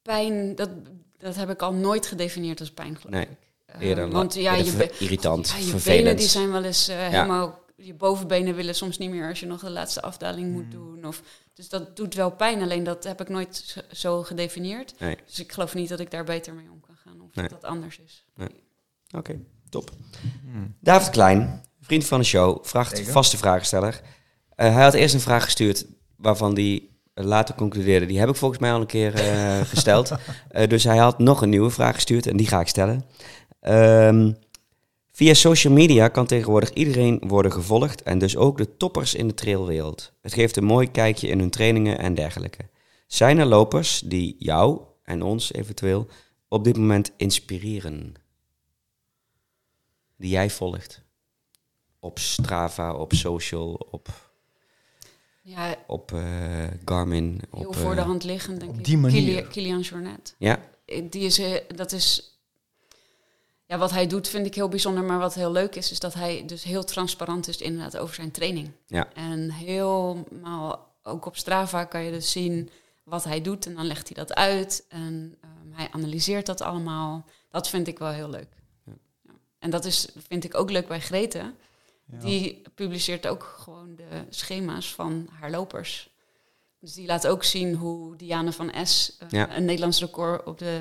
[0.04, 0.54] pijn...
[0.54, 0.70] Dat,
[1.18, 3.28] dat heb ik al nooit gedefinieerd als pijn, geloof Nee, ik.
[3.66, 6.02] Eh, Eerder want ja, je, be- irritant, ja, je vervelend.
[6.02, 9.46] benen die zijn wel eens eh, helemaal je bovenbenen willen soms niet meer als je
[9.46, 11.04] nog de laatste afdaling moet doen.
[11.04, 11.22] Of,
[11.54, 14.94] dus dat doet wel pijn, alleen dat heb ik nooit zo- gedefinieerd.
[14.98, 15.16] Nee.
[15.26, 17.48] Dus ik geloof niet dat ik daar beter mee om kan gaan of Nee.
[17.48, 18.24] dat dat anders is.
[19.16, 19.90] Oké, top.
[20.80, 23.12] David Klein, vriend van de show, vraagt Zeker.
[23.12, 24.00] vaste vragensteller.
[24.54, 25.86] Eh, hij had eerst een vraag gestuurd
[26.16, 28.06] waarvan hij later concludeerde.
[28.06, 30.12] Die heb ik volgens mij al een keer eh, gesteld.
[30.48, 33.04] Eh, dus hij had nog een nieuwe vraag gestuurd en die ga ik stellen.
[33.60, 34.32] Ehm,
[35.12, 39.34] via social media kan tegenwoordig iedereen worden gevolgd en dus ook de toppers in de
[39.34, 40.12] trailwereld.
[40.20, 42.68] Het geeft een mooi kijkje in hun trainingen en dergelijke.
[43.06, 46.06] Zijn er lopers die jou en ons eventueel
[46.48, 48.14] op dit moment inspireren?
[50.16, 51.02] Die jij volgt?
[52.00, 54.23] Op Strava, op social, op,
[55.46, 56.22] Ja, op eh,
[56.84, 57.40] Garmin.
[57.50, 58.84] heel Op, voor de eh, hand liggend, denk op ik.
[58.84, 59.20] die manier.
[59.42, 60.34] Kili- Kilian Jornet.
[60.38, 62.38] Ja, Eh, Die is, eh, dat is...
[63.66, 66.14] Ja, wat hij doet vind ik heel bijzonder, maar wat heel leuk is, is dat
[66.14, 68.70] hij dus heel transparant is inderdaad over zijn training.
[68.86, 69.08] Ja.
[69.14, 72.70] En helemaal, ook op Strava kan je dus zien
[73.02, 77.24] wat hij doet en dan legt hij dat uit en ehm, hij analyseert dat allemaal.
[77.50, 78.48] Dat vind ik wel heel leuk.
[78.84, 78.92] Ja.
[79.22, 79.32] Ja.
[79.58, 81.52] En dat is, vind ik ook leuk bij Grete.
[82.18, 82.24] Ja.
[82.26, 86.10] Die publiceert ook gewoon de schema's van haar lopers.
[86.80, 89.16] Dus die laat ook zien hoe Diane van S.
[89.18, 89.56] eh, Ja.
[89.56, 90.80] een Nederlands record op de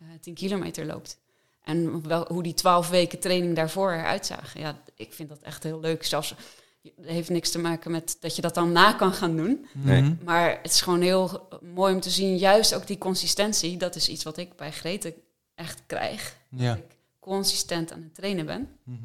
[0.00, 1.18] eh 10 kilometer loopt.
[1.62, 4.60] En wel, hoe die 12 weken training daarvoor eruit zagen.
[4.60, 6.04] Ja, ik vind dat echt heel leuk.
[6.04, 6.34] Zelfs,
[6.82, 9.66] het heeft niks te maken met dat je dat dan na kan gaan doen.
[9.72, 10.02] Nee.
[10.02, 10.14] Mhm.
[10.24, 12.36] Maar het is gewoon heel mooi om te zien.
[12.36, 13.76] Juist ook die consistentie.
[13.76, 15.14] Dat is iets wat ik bij Grete
[15.54, 16.36] echt krijg.
[16.50, 16.74] Ja.
[16.74, 18.68] Dat ik consistent aan het trainen ben.
[18.82, 18.96] Mhm.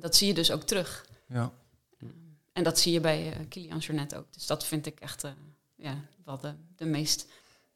[0.00, 1.06] Dat zie je dus ook terug.
[1.28, 1.52] ja.
[2.52, 4.26] En dat zie je bij eh, Kilian Jornet ook.
[4.32, 5.30] Dus dat vind ik echt eh,
[5.76, 5.94] ja,
[6.24, 7.26] wel de, de meest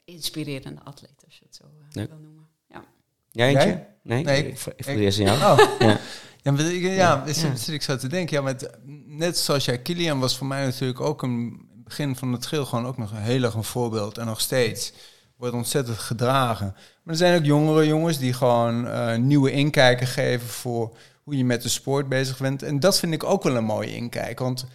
[0.04, 2.08] inspirerende atleet, als je het zo eh, Ja.
[2.08, 2.46] wil noemen.
[2.68, 2.84] Ja.
[3.30, 3.86] jij eentje?
[4.02, 4.46] Nee, Nee,
[4.76, 5.38] ik, eerst jou.
[5.60, 5.78] Oh.
[5.78, 5.98] Ja.
[6.42, 7.22] Ja, maar ik, ja, Ja.
[7.26, 7.32] Ja.
[7.56, 8.36] zit ik zo te denken.
[8.36, 8.70] Ja, met,
[9.06, 12.86] net zoals jij, Kilian was voor mij natuurlijk ook een begin van de trail gewoon
[12.86, 14.18] ook nog een heel erg een voorbeeld.
[14.18, 14.92] En nog steeds
[15.36, 16.66] wordt ontzettend gedragen.
[17.02, 21.44] Maar er zijn ook jongere jongens die gewoon eh, nieuwe inkijken geven voor hoe je
[21.44, 22.62] met de sport bezig bent.
[22.62, 24.38] En dat vind ik ook wel een mooie inkijk.
[24.38, 24.66] Want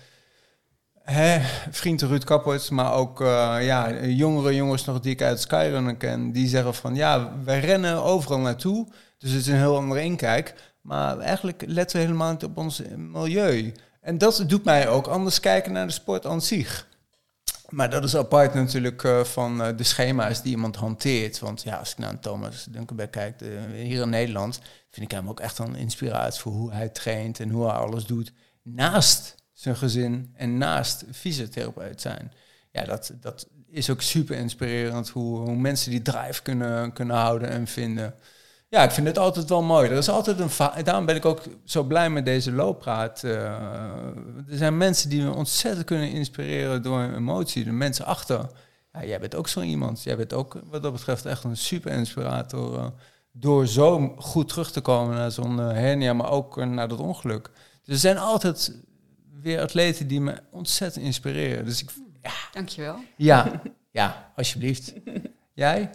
[1.04, 1.40] hè,
[1.70, 6.32] vriend Ruud Kappert, maar ook eh, ja, jongere jongens nog die ik uit Skyrunner ken,
[6.32, 8.88] die zeggen van ja, wij rennen overal naartoe.
[9.18, 10.56] Dus het is een heel andere inkijk.
[10.82, 13.74] Maar eigenlijk letten we helemaal niet op ons milieu.
[14.02, 16.88] En dat doet mij ook anders kijken naar de sport aan zich.
[17.70, 21.40] Maar dat is apart natuurlijk eh, van eh, de schema's die iemand hanteert.
[21.40, 23.42] Want ja, als ik naar Thomas Dunkerberg kijk,
[23.74, 24.60] hier in Nederland,
[24.90, 28.06] vind ik hem ook echt een inspiratie voor hoe hij traint en hoe hij alles
[28.06, 28.34] doet.
[28.64, 32.32] Naast zijn gezin en naast fysiotherapeut zijn.
[32.72, 37.50] Ja, dat, dat is ook super inspirerend hoe, hoe mensen die drive kunnen, kunnen houden
[37.50, 38.16] en vinden.
[38.70, 39.90] Ja, ik vind het altijd wel mooi.
[39.90, 43.24] Er is altijd een Daarom ben ik ook zo blij met deze looppraat.
[43.24, 43.32] eh.
[44.48, 47.64] er zijn mensen die me ontzettend kunnen inspireren door hun emotie.
[47.64, 48.50] De mensen achter.
[48.94, 50.04] Ja, jij bent ook zo iemand.
[50.04, 52.78] Jij bent ook wat dat betreft echt een super inspirator.
[52.78, 52.88] eh,
[53.40, 57.00] door zo goed terug te komen naar zo'n eh, hernia, maar ook eh, naar dat
[57.00, 57.50] ongeluk.
[57.84, 58.76] Dus er zijn altijd
[59.42, 61.66] weer atleten die me ontzettend inspireren.
[61.66, 61.90] Dus ik,
[62.54, 62.96] Dankjewel.
[63.18, 63.62] ja,
[63.92, 64.94] ja, alsjeblieft.
[65.54, 65.90] Jij?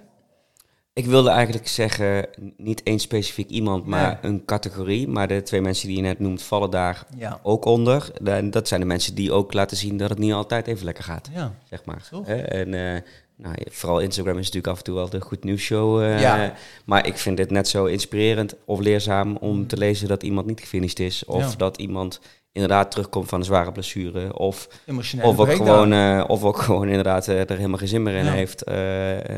[0.92, 4.32] Ik wilde eigenlijk zeggen, niet één specifiek iemand, maar Nee.
[4.32, 5.08] een categorie.
[5.08, 7.40] Maar de twee mensen die je net noemt, vallen daar Ja.
[7.42, 8.10] ook onder.
[8.24, 11.04] En dat zijn de mensen die ook laten zien dat het niet altijd even lekker
[11.04, 11.54] gaat, Ja.
[11.64, 12.06] zeg maar.
[12.10, 12.26] Toch?
[12.28, 13.00] En eh,
[13.36, 16.02] nou, vooral Instagram is natuurlijk af en toe wel de goed nieuws show.
[16.02, 16.54] eh, Ja.
[16.84, 20.60] Maar ik vind het net zo inspirerend of leerzaam om te lezen dat iemand niet
[20.60, 21.24] gefinished is.
[21.24, 21.56] Of Ja.
[21.56, 22.20] dat iemand
[22.52, 24.38] inderdaad terugkomt van een zware blessure.
[24.38, 25.70] Of, Emotionele of, ook breakdown.
[25.70, 28.30] gewoon, eh, of ook gewoon inderdaad eh, er helemaal geen zin meer in Ja.
[28.32, 28.62] heeft.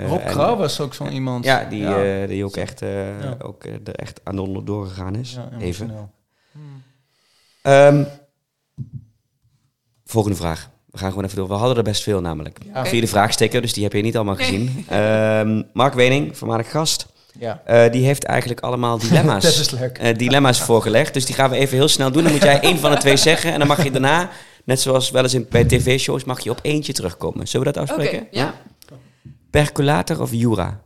[0.09, 1.45] Rob Grauw was ook zo'n iemand.
[1.45, 2.27] Ja, die, ja.
[2.27, 2.83] die ook echt,
[3.43, 5.33] ook, er echt aan de onder doorgegaan is.
[5.35, 6.11] Ja, Even.
[7.63, 8.05] Ehm,
[10.05, 10.71] volgende vraag.
[10.97, 11.49] We gaan gewoon even door.
[11.49, 12.59] We hadden er best veel namelijk.
[12.73, 12.87] Ja.
[12.87, 14.85] Via de vraagsticker, dus die heb je niet allemaal gezien.
[14.89, 17.07] Ehm, Mark Wening, voormalig gast,
[17.39, 17.63] Ja.
[17.65, 19.99] eh, die heeft eigenlijk allemaal dilemma's, Dat is leuk.
[19.99, 21.15] eh, dilemma's voorgelegd.
[21.15, 22.23] Dus die gaan we even heel snel doen.
[22.23, 23.53] Dan moet jij één van de twee zeggen.
[23.53, 24.31] En dan mag je daarna,
[24.65, 27.49] net zoals wel eens in, bij tv-shows, mag je op eentje terugkomen.
[27.49, 28.27] Zullen we dat afspreken?
[28.31, 28.55] ja.
[29.51, 30.81] Percolator of Jura?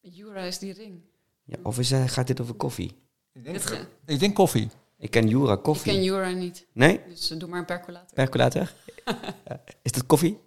[0.00, 1.00] Jura is die ring.
[1.44, 2.92] Ja, of is, eh, gaat dit over koffie?
[3.32, 4.68] Ik denk, ik denk koffie.
[4.98, 5.92] Ik ken Jura ik koffie.
[5.92, 7.00] ken Jura niet, Nee?
[7.08, 8.14] dus eh, doe maar een percolator.
[8.14, 8.72] Percolator?
[9.44, 10.38] Eh, is dat koffie?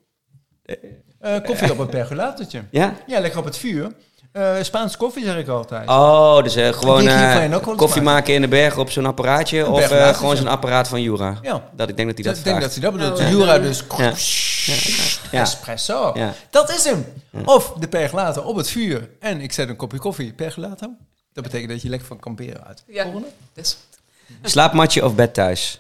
[1.19, 2.63] Eh, koffie op een percolatortje.
[2.71, 2.95] Ja?
[3.07, 3.91] Ja, lekker op het vuur.
[4.31, 5.89] Eh Spaanse koffie zeg ik altijd.
[5.89, 9.67] Oh, dus eh, gewoon ik eh, koffie maken in de bergen op zo'n apparaatje?
[9.67, 11.37] Of eh, gewoon zo'n apparaat van Jura?
[11.41, 11.69] Ja.
[11.75, 13.13] Dat, ik denk dat hij dat ik denk dat hij dat bedoelt.
[13.13, 13.29] Oh, ja.
[13.29, 13.83] Jura dus.
[13.97, 14.13] Ja.
[15.31, 15.41] Ja.
[15.41, 16.11] Espresso.
[16.13, 16.33] Ja.
[16.49, 17.05] Dat is hem.
[17.45, 19.09] Of de percolator op het vuur.
[19.19, 20.33] En ik zet een kopje koffie.
[20.33, 20.89] Percolator.
[21.33, 22.83] Dat betekent dat je lekker van kamperen uit.
[22.87, 23.03] Ja.
[23.03, 23.27] Volgende.
[23.53, 23.77] Dus,
[24.43, 25.79] Slaapmatje of bed thuis?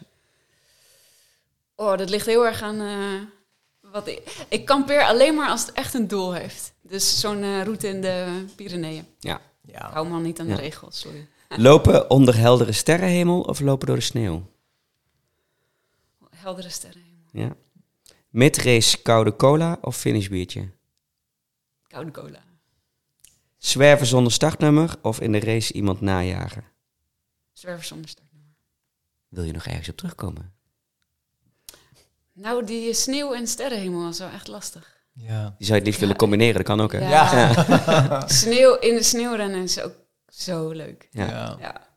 [1.75, 3.21] Oh, dat ligt heel erg aan eh,
[3.91, 4.45] wat ik...
[4.49, 6.73] Ik kampeer alleen maar als het echt een doel heeft.
[6.81, 9.05] Dus zo'n eh, route in de Pyreneeën.
[9.19, 9.41] Ja.
[9.67, 9.89] Ik Ja.
[9.91, 10.55] hou me al niet aan Ja.
[10.55, 11.27] de regels, sorry.
[11.57, 14.49] Lopen onder heldere sterrenhemel of lopen door de sneeuw?
[16.35, 17.03] Heldere sterren.
[17.31, 17.55] Ja.
[18.29, 20.69] Midrace koude cola of finishbiertje?
[21.87, 22.43] Koude cola.
[23.57, 26.63] Zwerven zonder startnummer of in de race iemand najagen?
[27.53, 28.30] Zwerver zonder startnummer.
[29.31, 30.53] Wil je nog ergens op terugkomen?
[32.33, 34.99] Nou, die sneeuw en sterrenhemel was wel echt lastig.
[35.13, 35.55] Ja.
[35.57, 35.99] Die zou je het liefst Ja.
[35.99, 37.09] willen combineren, dat kan ook hè?
[37.09, 37.53] Ja.
[38.41, 39.93] Sneeuw in de sneeuwrennen is ook
[40.27, 41.07] zo leuk.
[41.11, 41.55] Ja.
[41.59, 41.87] ja.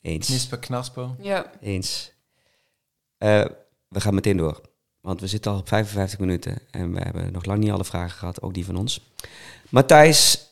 [0.00, 0.26] Eens.
[0.26, 1.10] Knisper, knasper.
[1.18, 1.50] Ja.
[1.60, 2.12] Eens.
[3.18, 3.44] Eh,
[3.88, 4.60] we gaan meteen door.
[5.00, 8.18] Want we zitten al op 55 minuten en we hebben nog lang niet alle vragen
[8.18, 9.00] gehad, ook die van ons.
[9.68, 10.48] Matthijs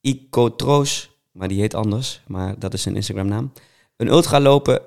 [0.00, 3.52] Icotroos, maar die heet anders, maar dat is zijn Instagram-naam.
[4.02, 4.82] Een ultra lopen,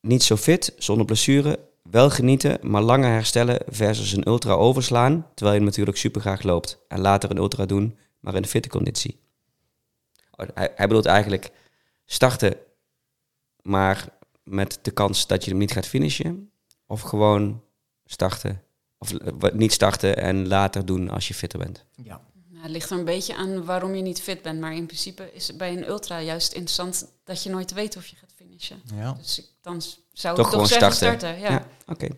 [0.00, 5.58] niet zo fit, zonder blessure, wel genieten, maar langer herstellen versus een ultra overslaan, terwijl
[5.58, 6.78] je natuurlijk super graag loopt.
[6.88, 9.20] En later een ultra doen, maar in een fitte conditie.
[10.30, 11.50] Oh, Hij, bedoelt eigenlijk
[12.04, 12.56] starten,
[13.62, 14.08] maar
[14.42, 16.50] met de kans dat je hem niet gaat finishen.
[16.86, 17.62] Of gewoon
[18.04, 18.62] starten.
[18.98, 21.84] Of eh, niet starten en later doen als je fitter bent.
[21.94, 22.20] Ja.
[22.60, 24.60] Nou, het ligt er een beetje aan waarom je niet fit bent.
[24.60, 28.06] Maar in principe is het bij een ultra juist interessant dat je nooit weet of
[28.06, 28.82] je gaat finishen.
[28.94, 29.12] ja.
[29.12, 29.82] Dus ik, dan
[30.12, 31.20] zou Toch ik gewoon toch zeggen starten.
[31.28, 31.40] starten.
[31.40, 31.50] ja.
[31.50, 32.08] Ja, oké.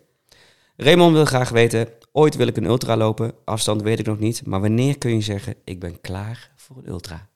[0.77, 3.35] Raymond wil graag weten, ooit wil ik een ultra lopen.
[3.45, 4.47] Afstand weet ik nog niet.
[4.47, 7.29] Maar wanneer kun je zeggen, ik ben klaar voor een ultra?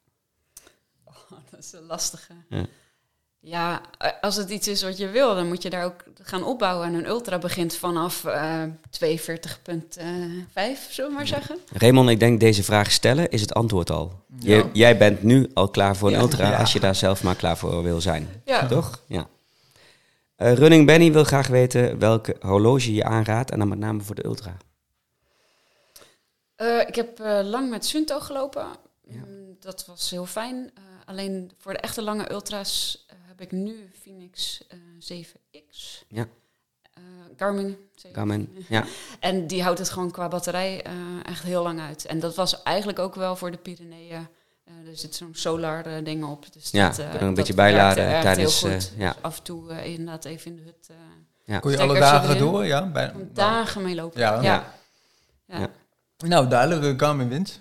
[1.50, 2.32] Dat is een lastige.
[2.48, 2.66] Ja.
[3.48, 6.44] Ja, eh, als het iets is wat je wil, dan moet je daar ook gaan
[6.44, 6.86] opbouwen.
[6.86, 11.58] En een ultra begint vanaf eh 42,5, zullen we maar zeggen.
[11.72, 14.12] Raymond, ik denk deze vraag stellen is het antwoord al.
[14.38, 16.20] Je, jij bent nu al klaar voor een Ja.
[16.20, 16.56] ultra Ja.
[16.56, 18.28] als je daar zelf maar klaar voor wil zijn.
[18.44, 19.00] Ja, Toch?
[19.06, 19.26] Ja.
[20.36, 23.50] Eh, Running Benny wil graag weten welke horloge je aanraadt.
[23.50, 24.56] En dan met name voor de ultra.
[26.56, 28.66] Eh, ik heb eh, lang met Sunto gelopen.
[29.08, 29.20] Ja.
[29.26, 30.70] Mm, Dat was heel fijn.
[30.74, 33.05] Eh, alleen voor de echte lange ultra's eh,
[33.36, 36.04] heb ik nu Phoenix eh, 7X.
[36.08, 36.26] Ja.
[36.94, 37.02] Eh,
[37.36, 37.76] Garmin.
[37.94, 38.16] 7.
[38.16, 38.64] Garmin.
[38.68, 38.84] Ja.
[39.20, 42.04] En die houdt het gewoon qua batterij eh, echt heel lang uit.
[42.06, 44.26] En dat was eigenlijk ook wel voor de Pyreneeën.
[44.64, 46.52] Eh, er zit zo'n solar eh, ding op.
[46.52, 49.12] Dus Ja, dat, eh, kun je een dat beetje bijladen tijdens, eh, ja.
[49.12, 50.86] Dus af en toe eh, inderdaad even in de hut.
[50.90, 50.96] eh
[51.44, 51.58] Ja.
[51.58, 52.38] Kon je alle dagen erin.
[52.42, 52.64] door?
[52.66, 52.86] Ja.
[52.90, 54.20] Bij, dagen mee lopen.
[54.20, 54.40] Ja.
[54.42, 54.74] ja.
[55.46, 55.58] Ja.
[55.58, 55.70] Ja.
[56.28, 56.84] Nou, duidelijk.
[57.00, 57.60] eh, Garmin wint.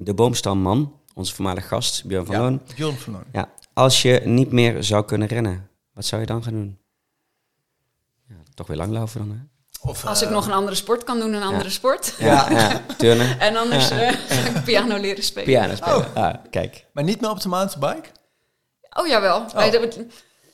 [0.00, 2.40] De boomstamman, onze voormalige gast, Björn van Ja.
[2.40, 2.62] Loon.
[2.76, 3.24] Bjorn van Loon.
[3.32, 3.48] Ja.
[3.80, 6.78] Als je niet meer zou kunnen rennen, wat zou je dan gaan doen?
[8.28, 9.36] Ja, toch weer langlopen dan, hè?
[9.88, 12.14] Of, Als ik eh, nog een andere sport kan doen, een andere sport.
[12.18, 12.80] Ja, ja.
[12.98, 13.40] turnen.
[13.40, 15.44] En anders eh, ik piano leren spelen.
[15.44, 16.14] Piano spelen.
[16.14, 16.86] Ah, kijk.
[16.92, 18.08] Maar niet meer op de mountainbike?
[18.90, 19.44] Oh jawel.
[19.54, 20.06] Bij de-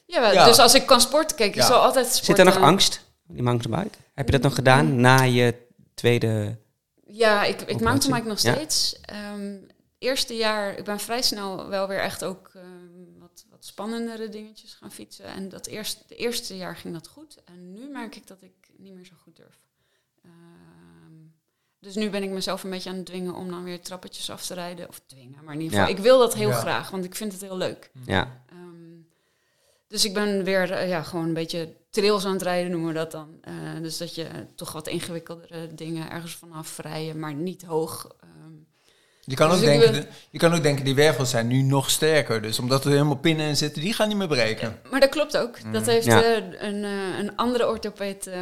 [0.06, 0.32] jawel.
[0.32, 0.44] Ja.
[0.44, 1.66] Dus als ik kan sporten, kijk, je Ja.
[1.66, 2.26] zal altijd sporten.
[2.36, 3.98] Zit er nog angst, die mountainbike?
[4.14, 5.54] Heb je dat nog gedaan na je
[5.94, 6.58] tweede...
[7.06, 8.52] Ja, ik, ik mountainbike nog Ja.
[8.52, 9.00] steeds.
[9.00, 9.54] Ehm,
[9.98, 12.50] eerste jaar, ik ben vrij snel wel weer echt ook
[13.66, 15.24] spannendere dingetjes gaan fietsen.
[15.24, 17.38] En dat eerste, de eerste jaar ging dat goed.
[17.44, 19.56] En nu merk ik dat ik niet meer zo goed durf.
[20.24, 20.32] Ehm,
[21.78, 24.46] dus nu ben ik mezelf een beetje aan het dwingen om dan weer trappetjes af
[24.46, 24.88] te rijden.
[24.88, 25.92] Of dwingen, maar in ieder geval.
[25.92, 25.98] Ja.
[25.98, 26.54] Ik wil dat heel Ja.
[26.60, 27.90] graag, want ik vind het heel leuk.
[28.06, 28.64] Ja, Ehm,
[29.88, 32.94] dus ik ben weer eh, ja, gewoon een beetje trails aan het rijden, noemen we
[32.94, 33.38] dat dan.
[33.40, 38.16] Eh, dus dat je toch wat ingewikkeldere dingen ergens vanaf rijden, maar niet hoog.
[39.28, 42.42] Je kan, Dus ook denken, je kan ook denken, die wervels zijn nu nog sterker.
[42.42, 44.78] Dus omdat er helemaal pinnen in zitten, die gaan niet meer breken.
[44.90, 45.72] maar dat klopt ook.
[45.72, 46.22] Dat heeft Ja.
[46.22, 48.40] eh, een, eh, een andere orthopeet, eh,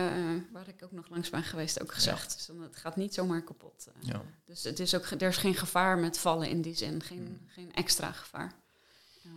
[0.52, 2.34] waar ik ook nog langs ben geweest, ook gezegd.
[2.36, 3.86] Dus het gaat niet zomaar kapot.
[4.00, 4.20] Ja.
[4.46, 7.70] Dus het is ook, er is geen gevaar met vallen in die zin, geen, geen
[7.74, 8.52] extra gevaar.
[9.24, 9.32] Ehm,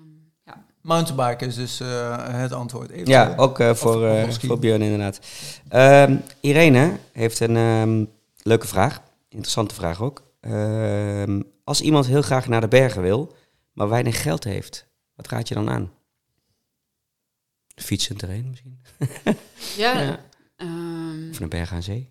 [0.45, 0.65] ja.
[0.81, 2.89] Mountainbike is dus eh, het antwoord.
[2.89, 5.19] Even ja ook eh, voor, eh, voor Björn inderdaad.
[5.69, 8.05] Ehm, Irene heeft een ehm,
[8.43, 9.01] leuke vraag.
[9.29, 10.25] Interessante vraag ook.
[10.39, 13.35] Ehm, als iemand heel graag naar de bergen wil,
[13.73, 15.93] maar weinig geld heeft, wat raad je dan aan?
[17.75, 18.81] Fietsen erheen misschien?
[19.75, 20.19] Ja, Ja.
[20.55, 22.09] ehm, Of een berg aan zee?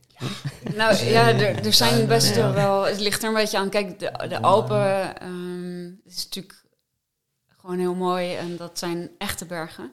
[0.75, 2.53] Nou ja, er, er zijn best Ja.
[2.53, 2.83] wel.
[2.85, 3.69] Het ligt er een beetje aan.
[3.71, 6.65] Kijk, de, de Alpen ehm, is natuurlijk
[7.57, 9.93] gewoon heel mooi en dat zijn echte bergen.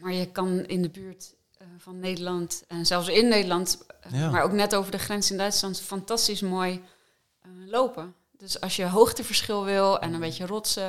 [0.00, 4.30] Maar je kan in de buurt eh, van Nederland en zelfs in Nederland, eh, Ja.
[4.30, 6.82] maar ook net over de grens in Duitsland, fantastisch mooi
[7.42, 8.14] eh, lopen.
[8.36, 10.82] Dus als je hoogteverschil wil en een beetje rotsen,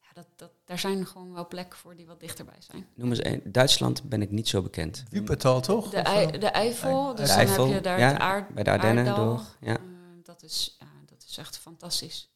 [0.00, 2.86] ja, dat, dat, daar zijn gewoon wel plekken voor die wat dichterbij zijn.
[2.94, 3.40] Noem eens een.
[3.44, 5.04] Duitsland ben ik niet zo bekend.
[5.10, 5.90] Wuppertal, toch?
[5.90, 8.62] De, eh, de Eifel, dus De dan Eifel, heb je daar ja, het aard, bij
[8.62, 9.24] de Ardennen Aardal.
[9.24, 9.42] door.
[9.60, 9.76] Ja.
[9.76, 9.82] Eh,
[10.24, 12.28] dat, is, ja, dat is echt fantastisch.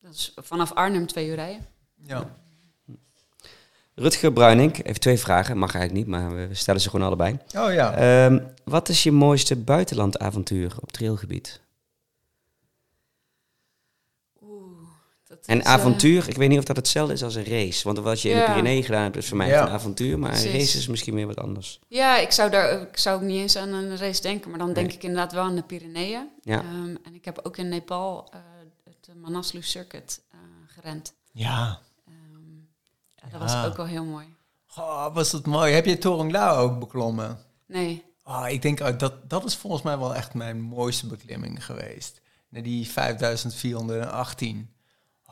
[0.00, 1.66] Dat is vanaf Arnhem twee uur rijden.
[2.02, 2.42] ja.
[3.96, 5.58] Rutger Bruining heeft twee vragen.
[5.58, 7.38] Mag eigenlijk niet, maar we stellen ze gewoon allebei.
[7.56, 7.94] Oh ja.
[7.94, 11.60] Ehm, wat is je mooiste buitenlandavontuur op trailgebied?
[14.42, 14.88] Oeh,
[15.24, 17.84] dat En is, avontuur, ik weet niet of dat hetzelfde is als een race.
[17.84, 18.46] Want wat je in de Ja.
[18.52, 20.18] Pyreneeën gedaan hebt, is voor mij een avontuur.
[20.18, 21.80] Maar een race is misschien weer wat anders.
[21.88, 24.72] Ja, ik zou daar ik zou ook niet eens aan een race denken, maar dan
[24.72, 24.96] denk Nee.
[24.96, 26.28] ik inderdaad wel aan de Pyreneeën.
[26.42, 26.58] Ja.
[26.60, 28.38] Ehm, en ik heb ook in Nepal eh,
[28.84, 31.14] het Manaslu Circuit eh, gerend.
[31.32, 31.78] Ja.
[32.06, 32.14] Ehm,
[33.14, 34.26] ja, dat was ook wel heel mooi.
[34.76, 35.72] Oh, was dat mooi.
[35.72, 37.38] Heb je Torongla ook beklommen?
[37.66, 41.64] Nee, Oh, ik denk, oh, dat, dat is volgens mij wel echt mijn mooiste beklimming
[41.64, 42.20] geweest.
[42.48, 44.70] Naar die 5418.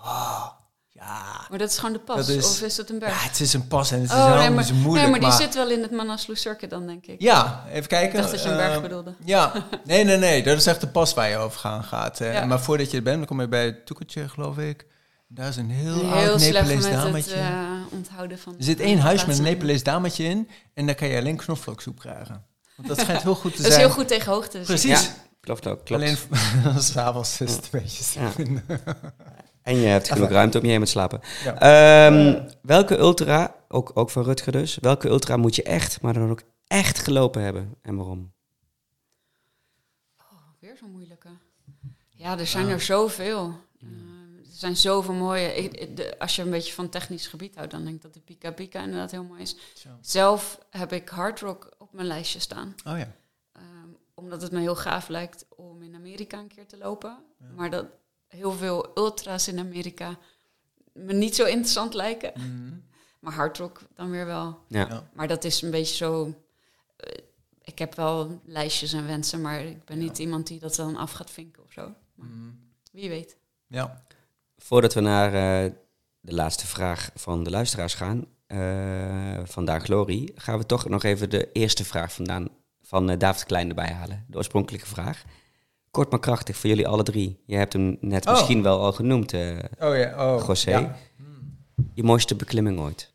[0.05, 0.45] Ah,
[0.89, 1.47] ja.
[1.51, 3.25] maar dat is gewoon de pas, Dat is- of is het een Ja, berg?
[3.25, 5.01] het is een pas en het is oh, helemaal nee, niet maar, zo moeilijk.
[5.03, 7.21] nee, maar die maar- zit wel in het Manaslu Circuit dan, denk ik.
[7.23, 8.09] Ja, even kijken.
[8.17, 9.15] Ik dacht dat je een berg Eh, bedoelde.
[9.25, 9.53] Ja,
[9.85, 10.43] nee, nee, nee.
[10.43, 12.19] Dat is echt de pas waar je over gaan gaat.
[12.19, 12.45] Ja.
[12.45, 14.87] Maar voordat je er bent, dan kom je bij het Toekertje, geloof ik.
[15.29, 17.35] Daar is een heel, Heel oud slecht Nepalees met het dametje.
[17.35, 18.55] eh, onthouden van...
[18.59, 19.45] er zit één huis met een.
[19.45, 20.49] Nepalees dametje in.
[20.75, 22.45] En daar kan je alleen knoflooksoep krijgen.
[22.77, 23.87] Want dat schijnt heel goed te Dat is zijn.
[23.87, 24.59] heel goed tegen hoogte.
[24.59, 25.03] dus Precies.
[25.05, 25.85] Ja, klopt ook.
[25.85, 26.03] Klopt.
[26.03, 26.17] Alleen
[26.83, 28.31] s'avonds is het een beetje Ja.
[28.31, 28.65] vinden.
[29.63, 31.21] En je hebt genoeg ruimte om je heen met slapen.
[31.45, 31.59] Ja.
[32.07, 36.31] Ehm, welke ultra, ook, ook van Rutger dus, welke ultra moet je echt, maar dan
[36.31, 37.75] ook echt gelopen hebben?
[37.83, 38.33] En waarom?
[40.19, 40.25] Oh,
[40.61, 41.29] weer zo'n moeilijke.
[42.11, 43.55] Ja, er zijn er zoveel.
[43.81, 43.89] Eh,
[44.39, 45.55] er zijn zoveel mooie.
[45.55, 48.21] Ik- de- als je een beetje van technisch gebied houdt, dan denk ik dat de
[48.21, 49.57] Pika Pika inderdaad heel mooi is.
[49.75, 49.89] Zo.
[50.01, 52.75] Zelf heb ik Hard Rock op mijn lijstje staan.
[52.87, 53.13] Oh ja.
[53.53, 53.65] Ehm,
[54.15, 57.19] omdat het me heel gaaf lijkt om in Amerika een keer te lopen.
[57.57, 57.87] Maar dat
[58.37, 60.19] heel veel ultra's in Amerika
[60.93, 62.33] me niet zo interessant lijken.
[62.37, 62.73] Mhm.
[63.21, 64.59] Maar Hard Rock dan weer wel.
[64.69, 64.87] Ja.
[64.89, 65.09] Ja.
[65.15, 66.35] Maar dat is een beetje zo.
[66.97, 67.13] eh,
[67.63, 71.13] ik heb wel lijstjes en wensen, maar ik ben niet iemand die dat dan af
[71.13, 71.95] gaat vinken of zo.
[72.15, 72.49] Maar Mhm.
[72.93, 73.37] wie weet.
[73.67, 74.03] Ja.
[74.57, 75.27] Voordat we naar
[75.65, 75.73] eh,
[76.21, 81.31] de laatste vraag van de luisteraars gaan, eh vandaag Glory, gaan we toch nog even
[81.31, 82.49] de eerste vraag vandaan
[82.83, 84.25] van eh, David Klein erbij halen.
[84.29, 85.25] De oorspronkelijke vraag.
[85.93, 87.43] Kort maar krachtig voor jullie alle drie.
[87.47, 88.33] Je hebt hem net Oh.
[88.33, 90.35] misschien wel al genoemd, eh, Oh ja.
[90.35, 90.47] Oh.
[90.47, 90.71] José.
[90.71, 90.97] Ja.
[91.95, 93.13] Je mooiste beklimming ooit.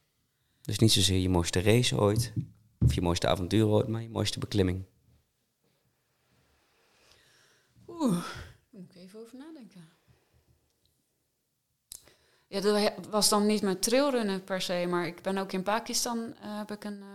[0.61, 2.33] Dus niet zozeer je mooiste race ooit,
[2.79, 4.83] of je mooiste avontuur ooit, maar je mooiste beklimming.
[7.87, 9.89] Oeh, daar moet ik even over nadenken.
[12.47, 16.33] Ja, dat was dan niet met trailrunnen per se, maar ik ben ook in Pakistan
[16.41, 17.07] eh, heb ik een, eh,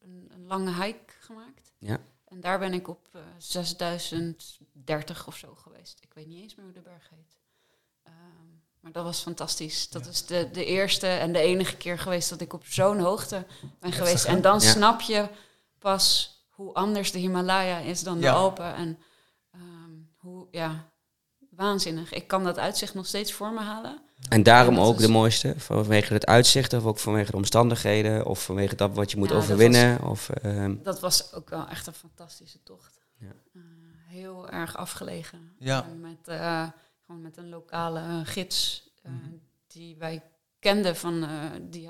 [0.00, 1.72] een, een lange hike gemaakt.
[1.78, 1.98] Ja.
[2.36, 5.98] En daar ben ik op eh 6030 of zo geweest.
[6.00, 7.36] Ik weet niet eens meer hoe de berg heet.
[8.02, 8.14] Ehm,
[8.80, 9.88] maar dat was fantastisch.
[9.88, 13.46] Dat is de, de eerste en de enige keer geweest dat ik op zo'n hoogte
[13.80, 14.24] ben geweest.
[14.24, 14.70] En dan Ja.
[14.70, 15.28] snap je
[15.78, 18.30] pas hoe anders de Himalaya is dan de.
[18.30, 18.74] Alpen.
[18.74, 18.98] En
[19.50, 20.90] ehm, hoe, ja,
[21.56, 22.12] waanzinnig.
[22.12, 23.98] Ik kan dat uitzicht nog steeds voor me halen.
[24.28, 28.42] En daarom ook is- de mooiste, vanwege het uitzicht of ook vanwege de omstandigheden of
[28.44, 30.02] vanwege dat wat je moet Ja, dat overwinnen.
[30.02, 33.00] Of, ehm, Dat was ook wel echt een fantastische tocht.
[33.18, 33.26] Ja.
[33.54, 33.60] Eh,
[34.06, 35.52] heel erg afgelegen.
[35.58, 35.86] Ja.
[36.00, 36.66] Met, eh,
[37.06, 39.20] gewoon met een lokale gids eh, Mhm.
[39.66, 40.22] die wij
[40.58, 41.28] kenden van eh,
[41.62, 41.88] die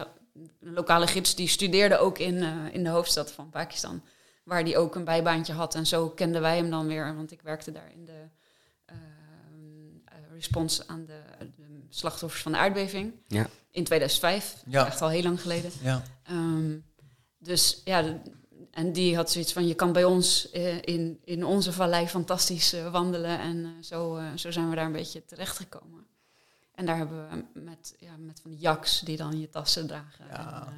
[0.61, 4.03] een lokale gids die studeerde ook in, eh, in de hoofdstad van Pakistan.
[4.45, 5.75] Waar die ook een bijbaantje had.
[5.75, 7.17] En zo kenden wij hem dan weer.
[7.17, 8.29] Want ik werkte daar in de
[10.37, 11.21] respons aan de,
[11.57, 13.13] de slachtoffers van de aardbeving.
[13.27, 13.47] Ja.
[13.71, 14.55] In 2005.
[14.67, 14.87] Ja.
[14.87, 15.71] Echt al heel lang geleden.
[15.83, 16.03] Ja.
[16.23, 16.77] Ehm,
[17.39, 18.17] dus ja, de-
[18.71, 22.73] en die had zoiets van: je kan bij ons eh, in, in onze vallei fantastisch
[22.73, 23.39] eh, wandelen.
[23.41, 26.07] En eh, zo, eh, zo zijn we daar een beetje terechtgekomen.
[26.75, 30.25] En daar hebben we met, ja, met van die jaks die dan je tassen dragen.
[30.31, 30.37] Ja.
[30.67, 30.73] En,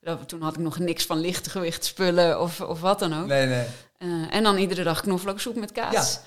[0.00, 3.26] eh, dat- toen had ik nog niks van lichtgewicht spullen of, of wat dan ook.
[3.26, 3.66] Nee, nee.
[3.98, 6.16] Eh, en dan iedere dag knoflooksoep met kaas.
[6.16, 6.22] Eh,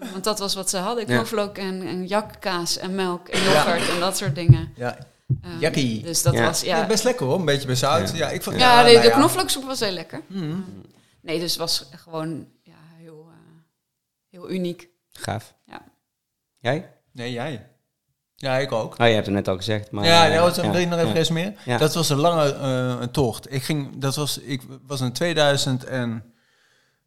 [0.12, 1.14] want dat was wat ze hadden: Ja.
[1.16, 4.72] knoflook en, en jakkaas en melk en yoghurt en dat soort dingen.
[4.76, 4.96] Ja.
[5.42, 6.02] Ehm, Jakkie.
[6.02, 6.44] Dus dat Ja.
[6.44, 6.76] was, Ja.
[6.76, 7.38] ja, best lekker hoor.
[7.38, 8.10] Een beetje bezout.
[8.10, 8.16] Ja.
[8.16, 9.14] Ja, ik vond, ja, de, nou de ja.
[9.14, 10.20] knoflooksoep was heel lekker.
[10.26, 10.54] Mhm.
[11.22, 13.36] Nee, dus het was gewoon ja, heel, eh,
[14.30, 14.88] heel uniek.
[15.12, 15.54] gaaf.
[15.66, 15.82] Ja.
[16.58, 16.92] Jij?
[17.12, 17.66] Nee, jij.
[18.34, 18.92] Ja, ik ook.
[18.98, 19.90] Oh, je hebt het net al gezegd.
[19.90, 21.14] Maar, ja, eh, ja, wat, ja, wil je nog even ja.
[21.14, 21.56] resumeren?
[21.64, 21.78] Ja.
[21.78, 23.52] Dat was een lange eh, tocht.
[23.52, 26.29] Ik ging, dat was, ik was in 2000 en,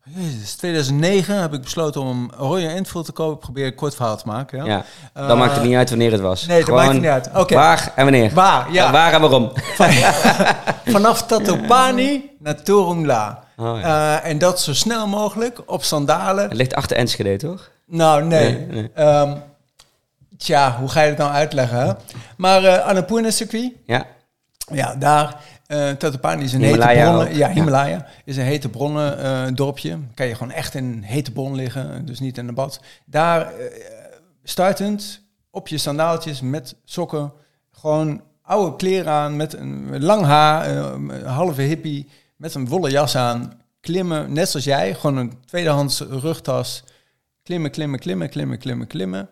[0.05, 3.33] Jezus, 2009 heb ik besloten om een Royal Enfield te kopen.
[3.35, 4.65] Ik probeer een kort verhaal te maken.
[4.65, 4.65] Ja.
[4.65, 4.83] Ja,
[5.13, 6.45] Eh, dan maakt het niet uit wanneer het was.
[6.45, 7.29] Nee, dat maakt het niet uit.
[7.35, 7.55] Oké.
[7.55, 8.33] Waar en wanneer.
[8.33, 8.91] Waar, ja.
[8.91, 9.51] Waar en waarom.
[10.95, 13.43] Vanaf Tatopani naar Torungla.
[13.57, 14.21] Oh, ja.
[14.21, 16.43] Eh, en dat zo snel mogelijk op sandalen.
[16.43, 17.69] Het ligt achter Enschede, toch?
[17.85, 18.57] Nou, nee.
[18.57, 18.91] Nee, nee.
[18.93, 19.33] Ehm,
[20.37, 21.77] tja, hoe ga je het nou uitleggen?
[21.79, 21.91] Hè?
[22.37, 24.05] Maar eh Annapurna circuit, Ja.
[24.71, 25.35] ja, daar.
[25.73, 27.53] Eh Tatopani is een Himalaya hete ook, Ja, ja.
[27.53, 29.99] Himalaya is een hete bronnen eh, dorpje.
[30.13, 32.79] Kan je gewoon echt in een hete bron liggen, dus niet in een bad.
[33.05, 33.65] Daar eh,
[34.43, 35.21] startend
[35.51, 37.33] op je sandaaltjes met sokken,
[37.71, 42.91] gewoon oude kleren aan, met een lang haar, eh, een halve hippie, met een wollen
[42.91, 43.61] jas aan.
[43.79, 46.83] Klimmen, net zoals jij, gewoon een tweedehands rugtas.
[47.43, 49.29] Klimmen, klimmen, klimmen, klimmen, klimmen, klimmen.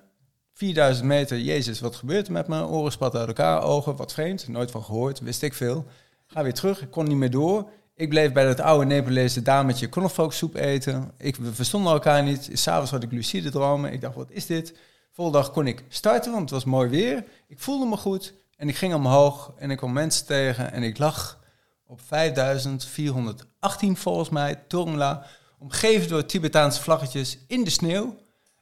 [0.53, 2.65] 4000 meter, jezus, wat gebeurt er met me?
[2.65, 5.85] Oren spatten uit elkaar, ogen, wat vreemd, nooit van gehoord, wist ik veel.
[6.33, 7.69] Ga weer terug, ik kon niet meer door.
[7.95, 11.11] Ik bleef bij dat oude Nepalese dametje knoflooksoep eten.
[11.17, 12.49] Ik, we verstonden elkaar niet.
[12.53, 13.93] S'avonds had ik lucide dromen.
[13.93, 14.75] Ik dacht, wat is dit?
[15.11, 17.23] Volgende dag kon ik starten, want het was mooi weer.
[17.47, 20.97] Ik voelde me goed en ik ging omhoog en ik kwam mensen tegen en ik
[20.97, 21.39] lag
[21.85, 25.25] op 5418 volgens mij, Tongla,
[25.59, 28.15] omgeven door Tibetaanse vlaggetjes in de sneeuw.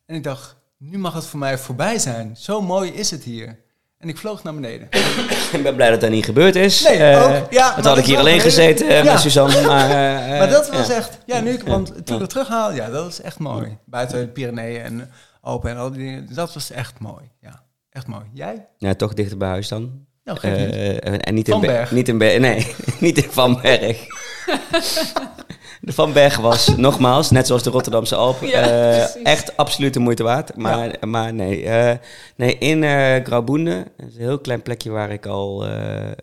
[0.05, 2.38] En ik dacht, nu mag het voor mij voorbij zijn.
[2.38, 3.59] Zo mooi is het hier.
[4.00, 4.88] En ik vloog naar beneden.
[5.58, 6.84] Ik ben blij dat dat niet gebeurd is.
[6.84, 7.52] Nee, Eh, ook.
[7.52, 9.12] Ja, dat had ik hier alleen gezeten eh, Ja.
[9.12, 9.62] met Suzanne.
[9.68, 10.93] Maar, eh, maar dat was ja.
[10.93, 13.78] echt, ja, nu ik, want toen ik het terughaal, ja, dat is echt mooi.
[13.86, 17.32] Buiten de Pyreneeën en Alpen en al die dingen, dat was echt mooi.
[17.41, 18.24] Ja, echt mooi.
[18.34, 18.66] Jij?
[18.78, 20.06] Ja, toch dichter bij huis dan.
[20.24, 21.86] Nou, en niet in Be-.
[21.91, 22.39] Niet in Berg.
[22.39, 23.97] Nee, niet in Van Berg.
[24.45, 25.18] De
[25.82, 30.23] Van Berg was, nogmaals, net zoals de Rotterdamse Alpen, Ja, eh, echt absoluut de moeite
[30.23, 30.55] waard.
[30.55, 31.97] Maar, maar nee, eh,
[32.36, 36.13] nee, in eh Graubünden, dat is een heel klein plekje waar ik al eh, eh,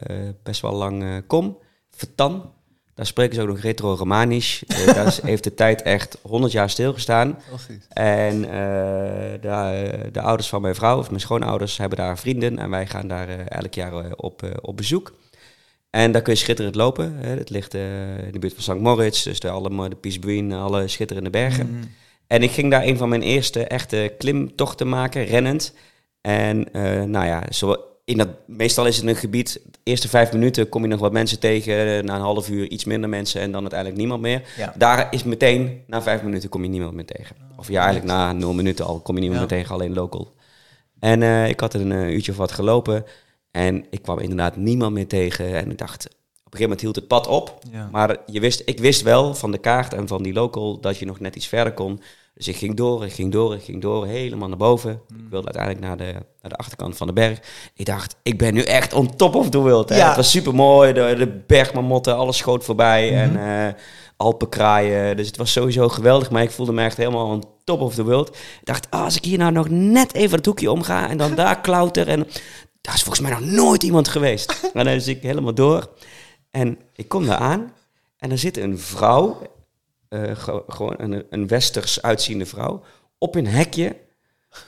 [0.43, 1.59] best wel lang eh, kom.
[1.91, 2.53] Vertan,
[2.95, 4.63] daar spreken ze ook nog retro-Romanisch.
[4.67, 7.39] Eh, daar is- heeft de tijd echt 100 jaar stilgestaan.
[7.43, 7.87] Fantastisch.
[7.89, 8.51] En eh,
[9.41, 12.59] de, de ouders van mijn vrouw, of mijn schoonouders, hebben daar vrienden.
[12.59, 15.13] En wij gaan daar eh, elk jaar eh, op, eh, op bezoek.
[15.97, 17.17] En daar kun je schitterend lopen.
[17.17, 17.29] Hè.
[17.29, 18.83] Het ligt eh, in de buurt van St.
[18.83, 21.71] Moritz, dus de, alle, de Peace Green, alle schitterende bergen.
[21.71, 21.85] Mhm.
[22.27, 25.75] En ik ging daar een van mijn eerste echte klimtochten maken, rennend.
[26.21, 30.33] En eh, nou ja, zo, in dat, meestal is het een gebied, de eerste vijf
[30.33, 32.05] minuten kom je nog wat mensen tegen.
[32.05, 34.43] Na een half uur iets minder mensen en dan uiteindelijk niemand meer.
[34.57, 34.75] Ja.
[34.77, 37.37] Daar is meteen, na vijf minuten kom je niemand meer tegen.
[37.57, 39.47] Of ja, eigenlijk na nul minuten al kom je niemand Ja.
[39.47, 40.35] meer tegen, alleen local.
[41.01, 43.05] En eh, ik had een uurtje of wat gelopen.
[43.57, 45.55] En ik kwam inderdaad niemand meer tegen.
[45.55, 47.59] En ik dacht, op een gegeven moment hield het pad op.
[47.73, 47.89] Ja.
[47.93, 51.07] Maar je wist, ik wist wel van de kaart en van die local dat je
[51.07, 52.01] nog net iets verder kon.
[52.35, 54.91] Dus ik ging door, ik ging door, ik ging door, helemaal naar boven.
[55.09, 57.41] Ik wilde uiteindelijk naar de, naar de achterkant van de berg.
[57.75, 59.89] Ik dacht, ik ben nu echt on top of the world.
[59.89, 59.97] Hè.
[59.97, 60.07] Ja.
[60.07, 63.15] Het was super mooi, de, de bergmamotten, alles schoot voorbij.
[63.15, 63.75] En eh
[64.17, 65.17] Alpenkraaien.
[65.17, 66.31] Dus het was sowieso geweldig.
[66.31, 68.29] Maar ik voelde me echt helemaal on top of the world.
[68.29, 71.35] Ik dacht, ah, als ik hier nou nog net even het hoekje omga en dan
[71.45, 72.09] daar klauter.
[72.09, 72.27] En
[72.87, 74.61] daar is volgens mij nog nooit iemand geweest.
[74.75, 75.89] En dan is ik helemaal door.
[76.51, 77.73] En ik kom daar aan.
[78.19, 79.43] En er zit een vrouw,
[80.09, 82.83] eh, ge- gewoon een, een westers uitziende vrouw,
[83.19, 83.97] op een hekje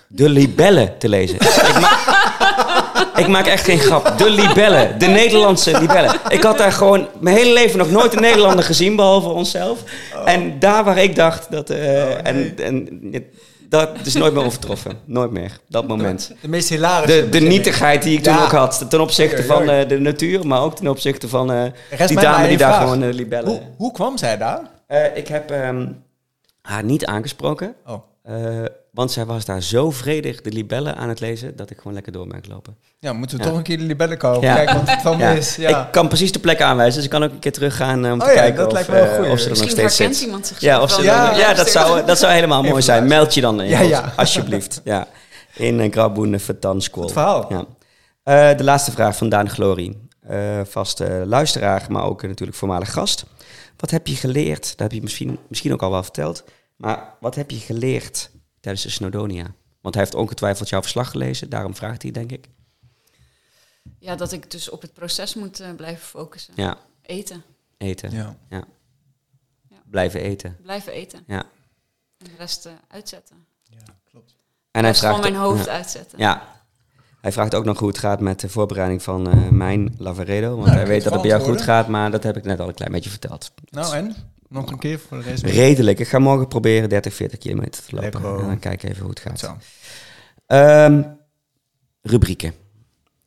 [0.08, 1.36] de libellen te lezen.
[1.36, 4.18] ik, ma- ik maak echt geen grap.
[4.18, 6.20] De libellen, de Nederlandse libellen.
[6.28, 9.82] Ik had daar gewoon mijn hele leven nog nooit een Nederlander gezien, behalve onszelf.
[10.24, 11.70] En daar waar ik dacht dat...
[11.70, 13.00] eh, en, en
[13.68, 14.98] dat is nooit meer overtroffen.
[15.04, 16.32] Nooit meer, dat moment.
[16.40, 18.44] De meest hilarische De, de nietigheid die ik toen Ja.
[18.44, 21.62] ook had, ten opzichte van eh, de natuur, maar ook ten opzichte van eh,
[22.06, 22.82] die dame die daar vraag.
[22.82, 23.48] gewoon eh, libellen...
[23.48, 24.60] Hoe, hoe kwam zij daar?
[25.14, 25.86] Ik heb ehm,
[26.62, 28.02] haar niet aangesproken, Oh.
[28.98, 31.92] Eh, want zij was daar zo vredig de libellen aan het lezen dat ik gewoon
[31.92, 32.76] lekker door ben gelopen.
[32.98, 33.48] Ja, moeten we Ja.
[33.48, 34.40] toch een keer de libellen kopen?
[34.48, 34.54] Ja.
[34.54, 35.56] Kijken wat het van Ja, is.
[35.56, 35.84] Ja.
[35.86, 38.20] Ik kan precies de plek aanwijzen, dus ik kan ook een keer teruggaan eh, om
[38.20, 39.70] Oh te ja, kijken dat of, lijkt me wel eh, of ze er nog Misschien
[39.70, 40.26] steeds herkent zit.
[40.26, 41.02] iemand zichzelf Ja, of ze.
[41.02, 42.98] Ja, ja, dat, zou, dat zou helemaal mooi zijn.
[42.98, 43.08] luisteren.
[43.08, 44.12] Meld je dan in, Ja, ja.
[44.16, 44.80] alsjeblieft.
[44.84, 45.06] Ja.
[45.54, 47.02] In een Graboen Vertan School.
[47.02, 47.46] Goed verhaal.
[47.48, 47.64] Ja.
[48.22, 50.06] Eh, de laatste vraag van Daan Glorie.
[50.28, 53.24] Eh vaste luisteraar, maar ook eh, natuurlijk voormalig gast.
[53.76, 54.62] Wat heb je geleerd?
[54.68, 56.44] Dat heb je misschien, misschien ook al wel verteld.
[56.76, 58.30] Maar wat heb je geleerd
[58.68, 59.54] tijdens de Snowdonia?
[59.80, 61.50] Want hij heeft ongetwijfeld jouw verslag gelezen.
[61.50, 62.48] Daarom vraagt hij, denk ik.
[63.98, 66.54] Ja, dat ik dus op het proces moet eh, blijven focussen.
[66.56, 67.42] Ja, Eten.
[67.76, 68.36] eten.
[68.48, 68.64] Ja.
[69.84, 70.56] Blijven eten.
[70.62, 71.24] Blijven eten.
[71.26, 71.42] Ja.
[72.18, 73.36] En de rest eh, uitzetten.
[74.10, 74.36] klopt.
[74.70, 75.70] En hij vraagt, mijn hoofd ja.
[75.70, 76.18] uitzetten.
[76.18, 76.56] Ja.
[77.20, 80.50] Hij vraagt ook nog hoe het gaat met de voorbereiding van eh, mijn Lavaredo.
[80.50, 82.60] Want Nou, hij weet dat het bij jou goed gaat, maar dat heb ik net
[82.60, 83.52] al een klein beetje verteld.
[83.70, 84.16] Nou en?
[84.48, 85.44] Nog een keer voor de rest.
[85.44, 85.98] Redelijk.
[85.98, 88.24] Ik ga morgen proberen 30, 40 kilometer te lopen.
[88.24, 89.38] En dan kijken even hoe het gaat.
[89.38, 89.56] Zo.
[90.46, 91.02] Ehm,
[92.02, 92.52] rubrieken.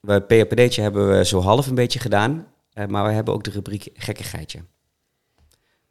[0.01, 2.47] Bij POPD'tje hebben we zo half een beetje gedaan.
[2.73, 4.59] eh, maar we hebben ook de rubriek gekkigheidje.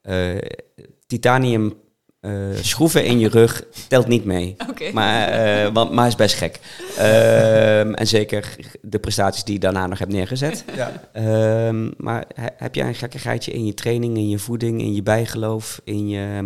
[0.01, 0.39] Eh,
[1.07, 1.74] titanium
[2.21, 2.33] eh,
[2.63, 4.57] schroeven in je rug telt niet mee.
[4.93, 6.59] Maar, want, maar is best gek.
[6.97, 10.65] Ehm, en zeker de prestaties die je daarna nog hebt neergezet.
[10.75, 11.09] Ja.
[11.13, 15.03] Ehm, maar he- heb jij een gekkigheidje in je training, in je voeding, in je
[15.03, 16.37] bijgeloof, in je,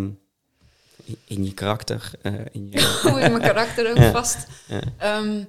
[1.05, 2.11] in- in je karakter?
[2.23, 4.11] eh, in je, Hoe in mijn karakter ook Ja.
[4.11, 4.47] vast.
[4.67, 4.81] Ja.
[4.99, 5.43] Ehm,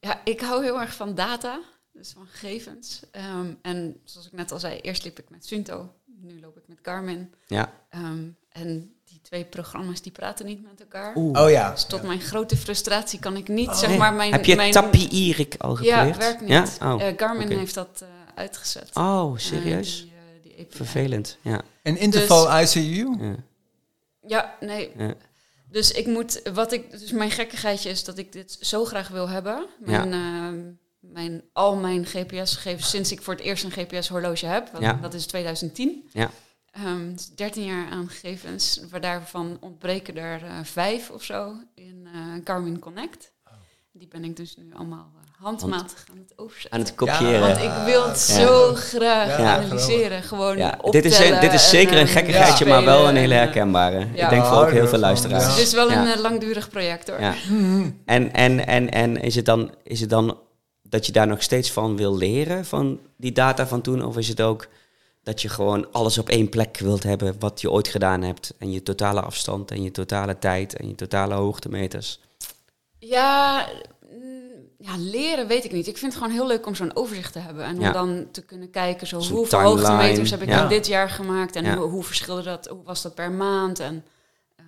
[0.00, 1.60] ja, ik hou heel erg van data,
[1.92, 3.00] dus van gegevens.
[3.62, 6.78] En zoals ik net al zei, eerst liep ik met Sunto, nu loop ik met
[6.82, 7.34] Garmin.
[7.46, 7.72] Ja.
[7.90, 11.16] Ehm, en die twee programma's die praten niet met elkaar.
[11.16, 11.42] Oeh.
[11.42, 11.70] Oh ja.
[11.70, 13.98] Dus tot mijn grote frustratie kan ik niet, zeg Nee.
[13.98, 14.32] maar, mijn...
[14.32, 15.96] Heb je mijn, Irik al geprobeerd?
[15.96, 16.76] Ja, het werkt niet.
[16.80, 16.94] Ja?
[16.94, 18.90] Oh, Eh, Garmin heeft dat eh, uitgezet.
[18.94, 20.00] Oh, Eh, serieus?
[20.00, 20.12] die,
[20.42, 20.76] die API.
[20.76, 21.62] Vervelend, ja.
[21.82, 23.16] En interval Dus- ICU?
[23.20, 23.34] ja.
[24.26, 24.92] Ja, nee.
[24.96, 25.14] Ja.
[25.70, 29.28] Dus ik moet, wat ik, dus mijn gekkigheidje is dat ik dit zo graag wil
[29.28, 29.66] hebben.
[29.78, 30.60] Mijn, ehm,
[31.00, 34.68] mijn, al mijn GPS-gegevens sinds ik voor het eerst een GPS-horloge heb.
[34.72, 34.92] want Ja.
[34.92, 36.08] Dat is 2010.
[36.12, 36.30] Ja.
[36.70, 42.08] Ehm, dus 13 jaar aan gegevens, waar daarvan ontbreken er eh, vijf of zo in
[42.12, 43.32] eh, Garmin Connect.
[43.92, 46.72] Die ben ik dus nu allemaal eh, handmatig aan het overzetten.
[46.72, 47.40] Aan het kopiëren.
[47.40, 50.22] Want ik wil het zo graag Ja, analyseren.
[50.22, 53.34] Gewoon Ja, optellen dit, is, dit is zeker en, een gekkigheidje, maar wel een hele
[53.34, 53.98] en, herkenbare.
[54.14, 54.24] ja.
[54.24, 55.44] Ik denk voor ook heel veel luisteraars.
[55.44, 55.50] ja.
[55.50, 57.20] Het is wel een langdurig project hoor.
[57.20, 57.34] Ja.
[58.04, 60.38] En, en, en, en is, het dan, is het dan
[60.90, 64.04] dat je daar nog steeds van wil leren, van die data van toen?
[64.04, 64.68] Of is het ook
[65.22, 68.54] dat je gewoon alles op één plek wilt hebben wat je ooit gedaan hebt?
[68.58, 72.20] En je totale afstand en je totale tijd en je totale hoogtemeters?
[72.98, 73.66] Ja,
[74.10, 75.86] mm, ja, leren weet ik niet.
[75.86, 77.64] Ik vind het gewoon heel leuk om zo'n overzicht te hebben.
[77.64, 77.92] En om Ja.
[77.92, 80.62] dan te kunnen kijken, zo, hoeveel timeline, hoogtemeters heb ik ja.
[80.62, 81.56] in dit jaar gemaakt?
[81.56, 81.76] En Ja.
[81.76, 82.66] hoe, hoe verschilde dat?
[82.66, 83.80] Hoe was dat per maand?
[83.80, 84.04] En,
[84.56, 84.66] ehm,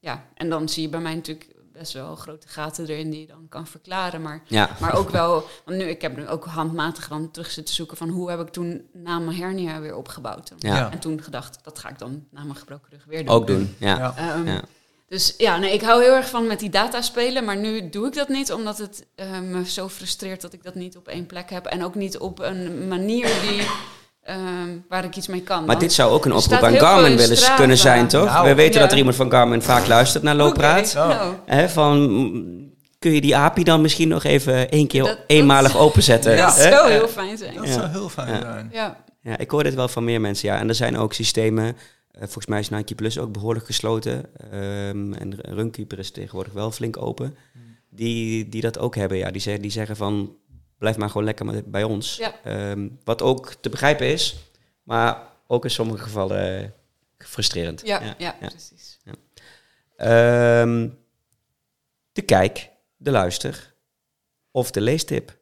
[0.00, 3.26] ja, en dan zie je bij mij natuurlijk best wel grote gaten erin die je
[3.26, 4.22] dan kan verklaren.
[4.22, 7.74] Maar, Ja, maar ook wel, want nu, ik heb nu ook handmatig dan terug zitten
[7.74, 10.52] zoeken van hoe heb ik toen na mijn hernia weer opgebouwd.
[10.58, 10.90] Ja.
[10.90, 13.34] En toen gedacht, dat ga ik dan na mijn gebroken rug weer doen.
[13.34, 13.76] ook doen.
[13.78, 14.14] Ja.
[14.16, 14.62] Ehm, Ja.
[15.08, 18.06] Dus ja, nee, ik hou heel erg van met die data spelen, maar nu doe
[18.06, 21.26] ik dat niet omdat het eh, me zo frustreert dat ik dat niet op één
[21.26, 23.66] plek heb en ook niet op een manier die,
[24.26, 25.64] ehm, waar ik iets mee kan.
[25.64, 28.24] Maar dit zou ook een oproep aan Garmin in willen kunnen zijn, toch?
[28.24, 28.80] Nou, We weten ja.
[28.80, 30.94] dat er iemand van Garmin vaak luistert naar Looppraat.
[30.96, 31.08] Oh.
[31.08, 31.98] nou, Hè, van,
[32.98, 36.32] kun je die API dan misschien nog even één keer Dat- dat- eenmalig openzetten?
[36.36, 36.46] Ja.
[36.46, 37.54] dat zou heel fijn zijn.
[37.54, 37.72] Dat Ja.
[37.72, 38.40] zou heel fijn Ja.
[38.40, 38.68] zijn.
[38.72, 40.58] Ja, Ja, ik hoor dit wel van meer mensen, ja.
[40.58, 41.64] En er zijn ook systemen,
[42.10, 44.24] eh, volgens mij is Nike Plus ook behoorlijk gesloten.
[44.50, 47.36] ehm, en Runkeeper is tegenwoordig wel flink open.
[47.90, 49.30] Die, die dat ook hebben, ja.
[49.30, 50.30] Die, zeggen, die zeggen van,
[50.78, 52.16] blijf maar gewoon lekker bij ons.
[52.16, 52.34] Ja.
[52.44, 54.36] Ehm, wat ook te begrijpen is,
[54.82, 56.68] maar ook in sommige gevallen eh,
[57.18, 57.82] frustrerend.
[57.84, 58.48] ja, ja, ja.
[58.48, 58.98] precies.
[59.96, 60.88] Ehm,
[62.12, 63.74] de kijk, de luister
[64.50, 65.36] of de leestip.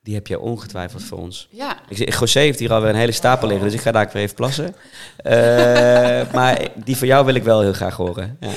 [0.00, 1.48] Die heb jij ongetwijfeld voor ons.
[1.50, 4.22] Ja, Ik José heeft hier alweer een hele stapel liggen, dus ik ga daar weer
[4.22, 4.74] even plassen.
[5.16, 8.38] Eh, maar die van jou wil ik wel heel graag horen.
[8.40, 8.52] Ja.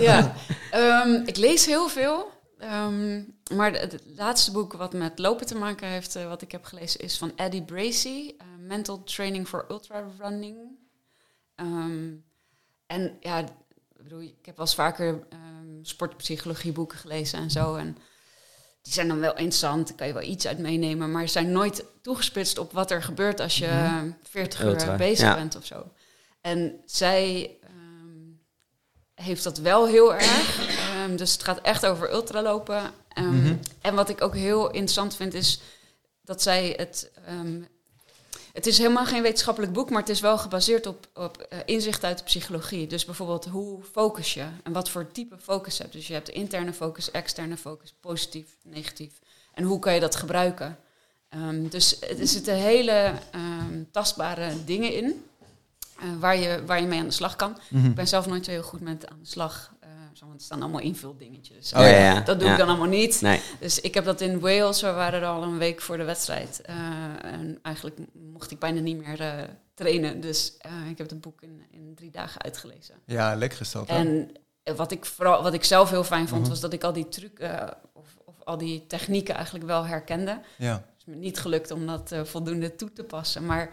[0.00, 0.34] ja.
[0.70, 2.30] Ehm, ik lees heel veel.
[2.58, 3.22] Ehm,
[3.54, 7.00] maar het, laatste boek wat met lopen te maken heeft, eh, wat ik heb gelezen,
[7.00, 10.56] is van Eddie Bracy, eh, Mental Training for Ultra Running.
[11.54, 12.14] Ehm,
[12.86, 13.48] en ja, ik
[14.02, 15.48] bedoel, ik heb wel eens vaker ehm
[15.82, 17.74] sportpsychologieboeken gelezen en zo.
[17.74, 17.96] En
[18.82, 21.52] die zijn dan wel interessant, daar kan je wel iets uit meenemen, maar ze zijn
[21.52, 25.34] nooit toegespitst op wat er gebeurt als je 40 Ultra, uur bezig ja.
[25.34, 25.92] bent of zo.
[26.40, 27.58] En zij
[29.14, 30.67] heeft dat wel heel erg.
[30.98, 32.82] Ehm, dus het gaat echt over ultralopen.
[33.08, 33.54] Ehm, Mhm.
[33.80, 35.60] En wat ik ook heel interessant vind is
[36.24, 37.10] dat zij het.
[37.26, 37.60] ehm,
[38.52, 42.04] het is helemaal geen wetenschappelijk boek, maar het is wel gebaseerd op, op eh, inzicht
[42.04, 42.86] uit de psychologie.
[42.86, 45.92] Dus bijvoorbeeld hoe focus je en wat voor type focus hebt.
[45.92, 49.12] Dus je hebt interne focus, externe focus, positief, negatief.
[49.54, 50.78] En hoe kan je dat gebruiken?
[51.28, 53.12] Ehm, dus er zitten hele
[53.92, 55.24] tastbare dingen in
[55.98, 57.58] eh, waar, je, waar je mee aan de slag kan.
[57.68, 57.86] Mhm.
[57.86, 59.72] Ik ben zelf nooit zo heel goed met aan de slag.
[60.18, 61.72] Zo, want er staan allemaal invuldingetjes.
[61.72, 62.20] Oh ja.
[62.20, 62.52] Dat doe ja.
[62.52, 63.20] ik dan allemaal niet.
[63.20, 63.40] Nee.
[63.60, 66.60] Dus ik heb dat in Wales, we waren er al een week voor de wedstrijd.
[66.60, 66.74] Eh,
[67.24, 67.98] en eigenlijk
[68.32, 69.32] mocht ik bijna niet meer eh,
[69.74, 70.20] trainen.
[70.20, 72.94] Dus eh, ik heb het boek in, in drie dagen uitgelezen.
[73.04, 73.96] Ja, lekker hè?
[73.96, 74.30] En
[74.76, 76.50] wat ik, vooral, wat ik zelf heel fijn vond, Mhm.
[76.50, 77.06] was dat ik al die
[77.38, 80.40] eh, of, of al die technieken eigenlijk wel herkende.
[80.56, 80.72] Ja.
[80.72, 83.46] Het is me niet gelukt om dat eh, voldoende toe te passen.
[83.46, 83.70] Maar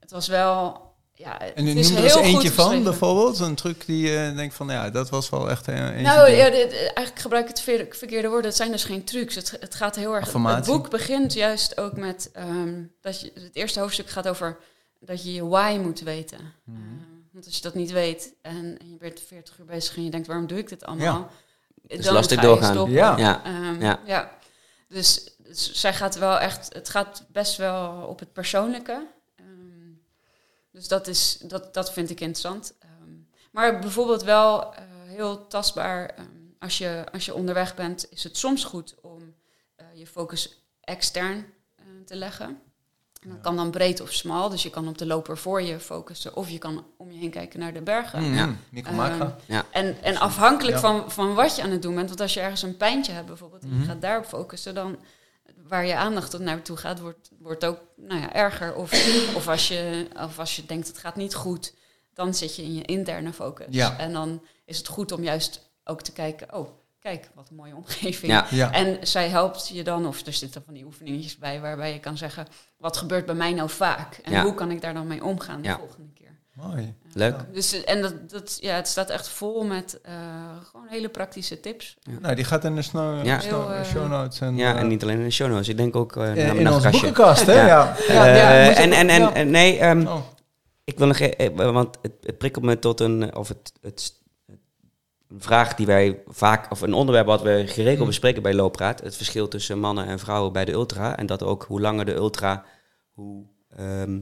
[0.00, 0.84] het was wel...
[1.18, 2.82] Ja, En het nu is noem er eens heel eentje van, geschreven.
[2.90, 3.38] bijvoorbeeld.
[3.38, 6.50] Een truc die je denkt van, ja, dat was wel echt een eentje Nou, ja,
[6.50, 8.46] dit- eigenlijk gebruik ik het ver- verkeerde woorden.
[8.46, 9.34] Het zijn dus geen trucs.
[9.34, 10.32] Het, het gaat heel erg.
[10.32, 13.30] Het boek begint juist ook met ehm, dat je.
[13.34, 14.58] Het eerste hoofdstuk gaat over
[15.00, 16.38] dat je je why moet weten.
[16.64, 16.76] Mhm.
[16.76, 16.82] Eh,
[17.32, 20.10] want als je dat niet weet en, en je bent 40 uur bezig en je
[20.10, 21.06] denkt, waarom doe ik dit allemaal?
[21.06, 21.28] Ja.
[21.88, 22.72] Dan Dus lastig ga je doorgaan.
[22.72, 22.94] stoppen.
[22.94, 23.16] Ja.
[23.18, 23.44] Ja.
[23.44, 24.00] Ehm, Ja.
[24.06, 24.30] ja.
[24.88, 29.06] Dus, dus zij gaat wel echt, het gaat best wel op het persoonlijke.
[30.76, 32.74] Ehm, dus dat, is, dat, dat vind ik interessant.
[32.78, 33.12] Ehm,
[33.50, 36.26] maar bijvoorbeeld wel eh, heel tastbaar, ehm,
[36.58, 39.34] als, je, als je onderweg bent, is het soms goed om
[39.76, 41.46] eh, je focus extern
[41.76, 42.60] eh, te leggen.
[43.22, 45.80] En dat kan dan breed of smal, dus je kan op de loper voor je
[45.80, 48.22] focussen of je kan om je heen kijken naar de bergen.
[48.22, 48.34] Mhm.
[48.34, 48.54] Ja.
[48.68, 49.34] Micro macro.
[49.70, 50.80] En, en afhankelijk Ja.
[50.82, 53.26] van, van wat je aan het doen bent, want als je ergens een pijntje hebt
[53.26, 53.80] bijvoorbeeld, en Mhm.
[53.80, 54.96] je gaat daarop focussen, dan
[55.68, 58.74] waar je aandacht tot naartoe gaat, wordt, wordt ook nou ja, erger.
[58.74, 58.92] Of,
[59.36, 61.74] of, als je, of als je denkt het gaat niet goed,
[62.14, 63.66] dan zit je in je interne focus.
[63.70, 63.98] Ja.
[63.98, 66.68] En dan is het goed om juist ook te kijken, oh,
[67.00, 68.32] kijk, wat een mooie omgeving.
[68.32, 68.46] Ja.
[68.50, 68.72] Ja.
[68.72, 72.16] En zij helpt je dan, of er zitten van die oefeningetjes bij, waarbij je kan
[72.16, 74.14] zeggen, wat gebeurt bij mij nou vaak?
[74.22, 74.42] En Ja.
[74.42, 75.78] hoe kan ik daar dan mee omgaan de Ja.
[75.78, 76.38] volgende keer?
[76.52, 76.94] Mooi.
[77.16, 77.34] Leuk.
[77.52, 80.12] Dus, en dat, dat, ja, het staat echt vol met eh,
[80.70, 81.96] gewoon hele praktische tips.
[82.20, 83.40] Nou, die gaat in de snow, Ja.
[83.40, 84.40] snow- Heel, eh, show notes.
[84.40, 85.68] En, Ja, eh, en niet alleen in de show notes.
[85.68, 87.52] Ik denk ook eh, naar in, in onze boekenkast, hè?
[87.66, 87.66] Ja.
[87.66, 87.96] Ja.
[88.08, 89.34] Ja, ja, en, en, en ja.
[89.34, 90.16] en nee, ehm, Oh.
[90.84, 94.12] ik wil nog, e- eh, want het, het prikkelt me tot een, of het, het,
[95.28, 98.06] een vraag die wij vaak, of een onderwerp wat we geregeld Mm.
[98.06, 99.00] bespreken bij Looppraat.
[99.00, 101.16] Het verschil tussen mannen en vrouwen bij de ultra.
[101.16, 102.64] En dat ook hoe langer de ultra,
[103.12, 103.44] hoe
[103.76, 104.20] ehm, eh,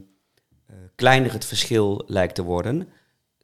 [0.95, 2.89] kleiner het verschil lijkt te worden.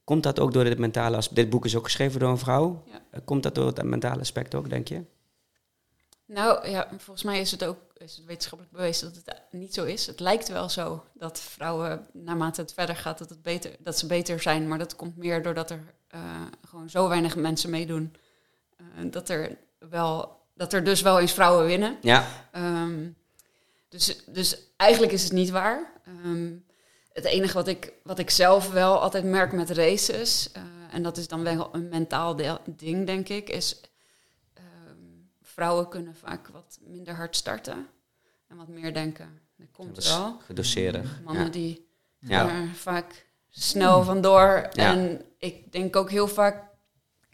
[0.05, 1.37] Komt dat ook door het mentale aspect?
[1.37, 2.83] Dit boek is ook geschreven door een vrouw.
[2.87, 3.01] Ja.
[3.11, 5.05] Eh, Komt dat door het mentale aspect ook, denk je?
[6.27, 9.85] Nou ja, volgens mij is het ook is het wetenschappelijk bewezen dat het niet zo
[9.85, 10.07] is.
[10.07, 14.07] Het lijkt wel zo dat vrouwen, naarmate het verder gaat, dat, het beter, dat ze
[14.07, 14.69] beter zijn.
[14.69, 16.21] Maar dat komt meer doordat er eh,
[16.69, 18.15] gewoon zo weinig mensen meedoen.
[18.77, 21.97] eh, dat, er wel, dat er dus wel eens vrouwen winnen.
[22.01, 23.09] Ja, Ehm,
[23.89, 25.93] dus, dus eigenlijk is het niet waar.
[26.05, 26.53] Ehm,
[27.13, 30.63] het enige wat ik, wat ik zelf wel altijd merk met races, eh,
[30.93, 33.81] en dat is dan wel een mentaal deel- ding, denk ik, is
[34.55, 34.65] ehm,
[35.43, 37.87] vrouwen kunnen vaak wat minder hard starten
[38.49, 39.41] en wat meer denken.
[39.57, 40.39] Dat komt dat wel.
[40.45, 41.21] gedoseerder.
[41.25, 41.51] Mannen Ja.
[41.51, 41.89] die
[42.19, 42.49] Ja.
[42.49, 44.69] er vaak snel vandoor.
[44.73, 44.93] Ja.
[44.93, 46.65] En ik denk ook heel vaak,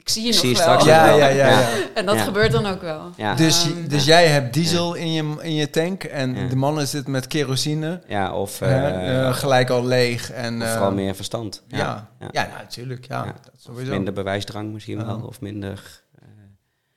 [0.06, 0.64] ik zie je Ik nog zie je wel.
[0.64, 1.18] straks Ja, wel.
[1.18, 1.68] ja, ja, ja.
[1.94, 2.22] En dat Ja.
[2.22, 3.10] gebeurt dan ook wel.
[3.16, 3.34] Ja.
[3.34, 6.48] Dus, Ehm, dus jij hebt diesel in, je, in je tank en Ja.
[6.48, 8.02] de mannen zitten met kerosine.
[8.08, 10.30] Ja, of, eh, eh, gelijk al leeg.
[10.30, 11.62] En, of eh, vooral meer verstand.
[11.68, 12.08] Ja, ja.
[12.20, 12.28] Ja.
[12.32, 12.48] ja.
[12.62, 13.06] natuurlijk.
[13.08, 13.32] Ja, Ja.
[13.44, 13.90] dat sowieso.
[13.92, 15.24] minder bewijsdrang misschien wel, Ja.
[15.24, 16.04] of minder...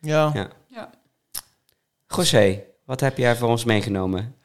[0.02, 0.32] Ja.
[0.34, 0.48] Ja.
[0.68, 0.90] Ja.
[2.08, 4.36] José, wat heb jij voor ons meegenomen?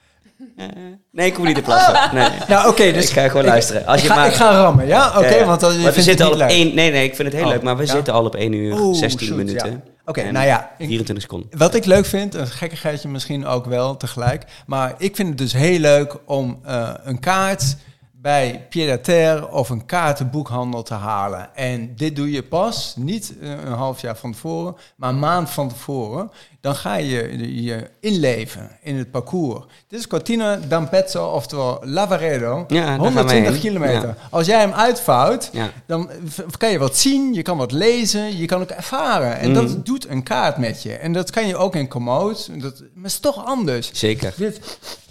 [1.12, 1.95] Nee, ik hoef niet te plassen.
[2.15, 2.29] Nee.
[2.49, 3.87] Nou, oké, dus ik ga gewoon luisteren.
[3.87, 5.09] Als ik, je ga, maar, ik ga rammen, ja?
[5.19, 5.45] Oké, ja.
[5.45, 6.75] want dan, je we zitten al op één...
[6.75, 7.93] Nee, nee, ik vind het heel Oh, leuk, maar we ja?
[7.93, 9.71] zitten al op 1 uur Oeh, 16 shoot, minuten.
[9.71, 9.81] ja.
[10.05, 11.59] Oké, nou ja, ik- 24 seconden.
[11.59, 14.45] Wat ik leuk vind, een gekkigheidje misschien ook wel tegelijk.
[14.66, 17.77] Maar ik vind het dus heel leuk om eh, een kaart
[18.24, 21.55] bij Pied-à-Terre of een kaartenboekhandel te halen.
[21.55, 25.51] En dit doe je pas, niet eh, een half jaar van tevoren, maar een maand
[25.51, 26.30] van tevoren.
[26.60, 29.64] Dan ga je je inleven in het parcours.
[29.88, 32.64] Dit is Cortina d'Ampezzo, oftewel Lavaredo.
[32.68, 33.60] Ja, daar gaan we 120 heen.
[33.60, 34.09] kilometer.
[34.09, 34.16] Ja.
[34.30, 35.70] Als jij hem uitvouwt, Ja.
[35.86, 36.10] dan
[36.59, 39.38] kan je wat zien, je kan wat lezen, je kan ook ervaren.
[39.38, 40.94] En dat doet een kaart met je.
[40.94, 42.51] En dat kan je ook in Komoot.
[42.62, 43.90] Dat, maar is toch anders.
[43.92, 44.32] Zeker.
[44.36, 44.60] Dit,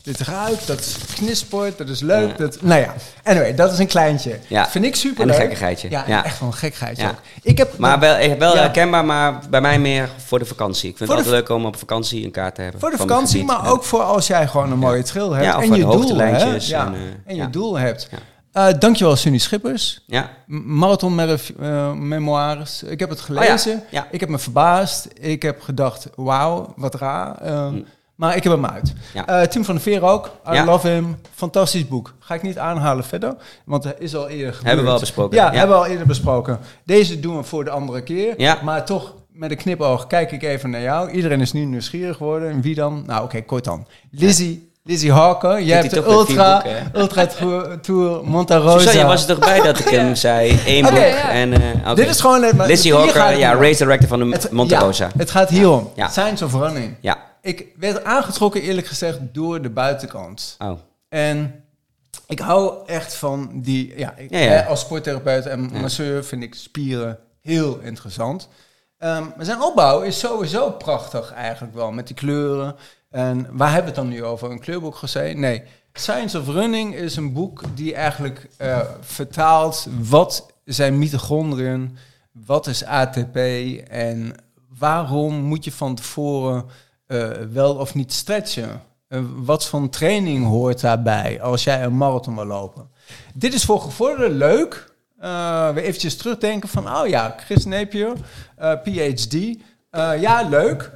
[0.03, 2.29] dit ruikt, dat is knisport, dat is leuk.
[2.29, 2.35] Ja.
[2.37, 2.93] Dat, nou ja,
[3.23, 4.39] anyway, dat is een kleintje.
[4.47, 4.67] Ja.
[4.69, 5.89] Vind ik super En een gekkigheidje.
[5.89, 6.25] Ja, Ja.
[6.25, 7.11] echt wel een gekkigheidje.
[7.41, 10.89] Ik heb Maar wel, eh, wel herkenbaar, maar bij mij meer voor de vakantie.
[10.89, 12.79] Ik vind Voor het altijd leuk om op vakantie een kaart te hebben.
[12.79, 15.45] voor de vakantie, maar ook voor als jij gewoon een mooie trail hebt.
[15.45, 16.29] Ja, of en je doel, hè?
[16.57, 16.85] Ja.
[16.85, 18.09] en, eh, en je doel hebt.
[18.51, 20.03] Eh, dankjewel, Sunny Schippers.
[20.05, 21.15] Ja, Marathon
[22.07, 22.83] Memoires.
[22.83, 23.73] Ik heb het gelezen.
[23.75, 24.07] Oh ja.
[24.11, 25.07] Ik heb me verbaasd.
[25.19, 27.37] Ik heb gedacht, wauw, wat raar.
[27.71, 27.85] Mm.
[28.23, 28.93] Maar ik heb hem uit.
[29.13, 29.27] Ja.
[29.27, 30.31] Eh, Tim van der Veer ook.
[30.49, 30.65] I Ja.
[30.65, 31.17] love him.
[31.35, 32.13] Fantastisch boek.
[32.19, 33.35] Ga ik niet aanhalen verder,
[33.65, 34.63] want hij is al eerder gebeurd.
[34.65, 35.37] Hebben we al besproken.
[35.37, 35.57] Ja, Ja.
[35.57, 36.59] hebben we al eerder besproken.
[36.85, 38.33] Deze doen we voor de andere keer.
[38.37, 38.57] Ja.
[38.63, 41.09] Maar toch, met een knipoog, kijk ik even naar jou.
[41.11, 42.49] Iedereen is nu nieuwsgierig geworden.
[42.49, 43.03] En wie dan?
[43.07, 43.87] Nou, oké, kort dan.
[44.11, 45.61] Lizzie, Lizzie Harker.
[45.61, 46.91] Jij hebt de Ultra, boeken?
[47.01, 48.79] Ultra Tour, Tour Monta Rosa.
[48.79, 50.59] Suzanne, was er toch bij dat ik hem zei?
[50.65, 51.29] Eén boek Ja.
[51.29, 51.53] en...
[51.83, 51.95] eh.
[51.95, 52.65] Dit is gewoon...
[52.65, 55.09] Lizzie Hawker, ja, race director van de Het- ja, Rosa.
[55.17, 55.89] het gaat hierom.
[55.95, 56.07] Ja.
[56.07, 56.95] Science of Running.
[57.01, 57.17] Ja.
[57.43, 60.55] Ik werd aangetrokken, eerlijk gezegd, door de buitenkant.
[60.59, 60.79] Oh.
[61.09, 61.63] En
[62.27, 63.97] ik hou echt van die...
[63.97, 64.49] Ja, ik, Ja, ja.
[64.49, 68.49] hè, als sporttherapeut en masseur vind ik spieren heel interessant.
[68.97, 72.75] Ehm, maar zijn opbouw is sowieso prachtig eigenlijk wel, met die kleuren.
[73.09, 74.51] En waar hebben we het dan nu over?
[74.51, 75.37] Een kleurboek gezegd?
[75.37, 75.63] Nee.
[75.93, 81.97] Science of Running is een boek die eigenlijk eh, vertaalt wat zijn mitochondriën,
[82.31, 83.35] wat is ATP
[83.87, 84.35] en
[84.77, 86.65] waarom moet je van tevoren
[87.05, 88.81] eh, wel of niet stretchen?
[89.07, 92.89] Eh, wat voor training hoort daarbij als jij een marathon wil lopen?
[93.33, 94.91] Dit is voor gevorderden leuk.
[95.19, 98.13] Eh weer eventjes terugdenken van, oh ja, Chris Napier,
[98.83, 99.57] PhD.
[100.19, 100.91] Ja, leuk.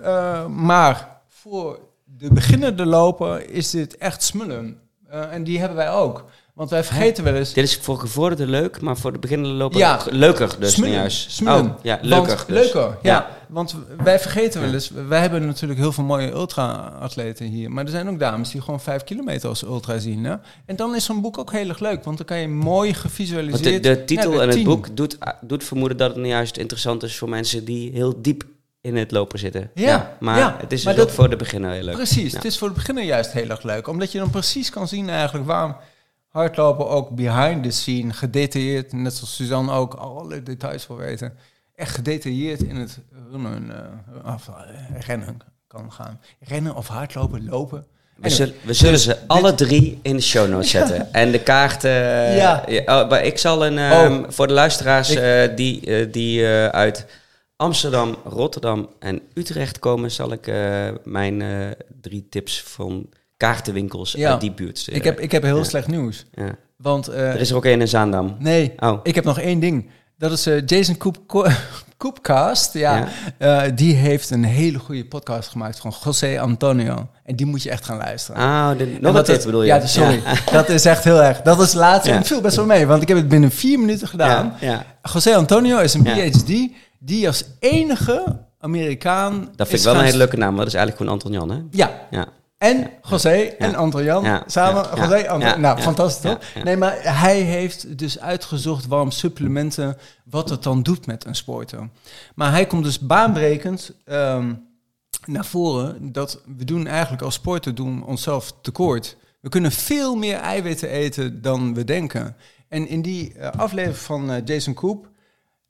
[0.50, 4.80] Maar voor de beginnende loper is dit echt smullen.
[5.10, 6.26] En die hebben wij ook.
[6.58, 7.54] Want wij vergeten wel eens...
[7.54, 10.00] Dit is voor gevorderden leuk, maar voor de beginnende loper Ja.
[10.10, 11.32] leuker dus Smullen, juist.
[11.32, 11.66] smullen.
[11.66, 12.56] Oh, ja, leuker Want, dus.
[12.58, 12.98] leuker, ja.
[13.02, 13.30] Ja.
[13.48, 14.90] Want wij vergeten wel eens...
[15.08, 17.72] Wij hebben natuurlijk heel veel mooie ultra-atleten hier.
[17.72, 20.24] Maar er zijn ook dames die gewoon vijf kilometer als ultra zien.
[20.24, 20.36] Hè?
[20.66, 22.04] En dan is zo'n boek ook heel erg leuk.
[22.04, 23.84] Want dan kan je mooi Want gevisualiseerd...
[23.84, 24.66] de, de titel en het tien.
[24.66, 28.44] boek doet, doet vermoeden dat het nou juist interessant is voor mensen die heel diep
[28.82, 29.72] in het lopen zitten.
[29.74, 31.96] Ja, maar ja, het is maar dus ook voor de beginner heel leuk.
[31.96, 32.38] Precies, Ja.
[32.38, 33.88] het is voor de beginner juist heel erg leuk.
[33.88, 35.76] Omdat je dan precies kan zien eigenlijk waarom
[36.28, 41.34] hardlopen ook behind the scene, gedetailleerd, net zoals Suzanne ook, alle details wil weten.
[41.76, 43.00] Echt gedetailleerd in het
[43.32, 43.72] runnen,
[44.24, 45.38] eh, of, eh, rennen
[45.68, 46.20] kan gaan.
[46.40, 47.86] Rennen of hardlopen, lopen.
[48.16, 51.14] We zullen, we zullen ze alle drie in de show notes zetten.
[51.14, 51.92] En de kaarten...
[51.92, 52.64] eh, Ja.
[52.86, 53.78] oh, maar ik zal een...
[53.78, 54.24] ehm, Oh.
[54.30, 57.06] Voor de luisteraars Ik- die, die uit
[57.56, 60.12] Amsterdam, Rotterdam en Utrecht komen...
[60.12, 60.52] zal ik
[61.04, 61.44] mijn
[62.02, 64.32] drie tips van kaartenwinkels Ja.
[64.32, 64.88] uit die buurt.
[64.92, 65.64] Ik heb, ik heb heel Ja.
[65.64, 66.26] slecht nieuws.
[66.34, 66.56] Ja.
[66.78, 68.36] Want eh, Er is er ook één in Zaandam.
[68.40, 69.90] nee, Oh, ik heb nog één ding.
[70.18, 71.46] Dat is eh, Jason Koep, Ko-
[71.98, 72.74] Koepcast.
[72.74, 73.08] Ja,
[73.38, 73.64] Ja.
[73.66, 77.08] Eh, die heeft een hele goede podcast gemaakt van José Antonio.
[77.24, 78.42] En die moet je echt gaan luisteren.
[78.42, 79.68] ah, de, nog het- bedoel je?
[79.68, 80.22] Ja, dus sorry.
[80.52, 81.42] Dat is echt heel erg.
[81.42, 82.06] Dat is laatst.
[82.08, 82.18] En Ja.
[82.18, 84.54] het viel best wel mee, want ik heb het binnen vier minuten gedaan.
[84.60, 84.86] Ja, ja.
[85.14, 86.14] José Antonio is een Ja.
[86.30, 86.70] PhD
[87.00, 88.24] die als enige
[88.60, 89.50] Amerikaan.
[89.56, 91.50] Dat vind ik wel een hele leuke naam, want dat is eigenlijk gewoon Anton Jan,
[91.58, 91.78] hè?
[91.78, 92.28] Ja, Ja.
[92.58, 94.44] En José en Anton Jan Ja.
[94.46, 94.86] samen.
[94.96, 96.64] José, nou, fantastisch toch?
[96.64, 101.90] Nee, maar hij heeft dus uitgezocht waarom supplementen, wat het dan doet met een sporter.
[102.36, 104.54] Maar hij komt dus baanbrekend ehm,
[105.26, 109.18] naar voren dat we doen eigenlijk als sporter doen onszelf tekort.
[109.40, 112.36] We kunnen veel meer eiwitten eten dan we denken.
[112.68, 115.10] En in die eh, aflevering van eh, Jason Koop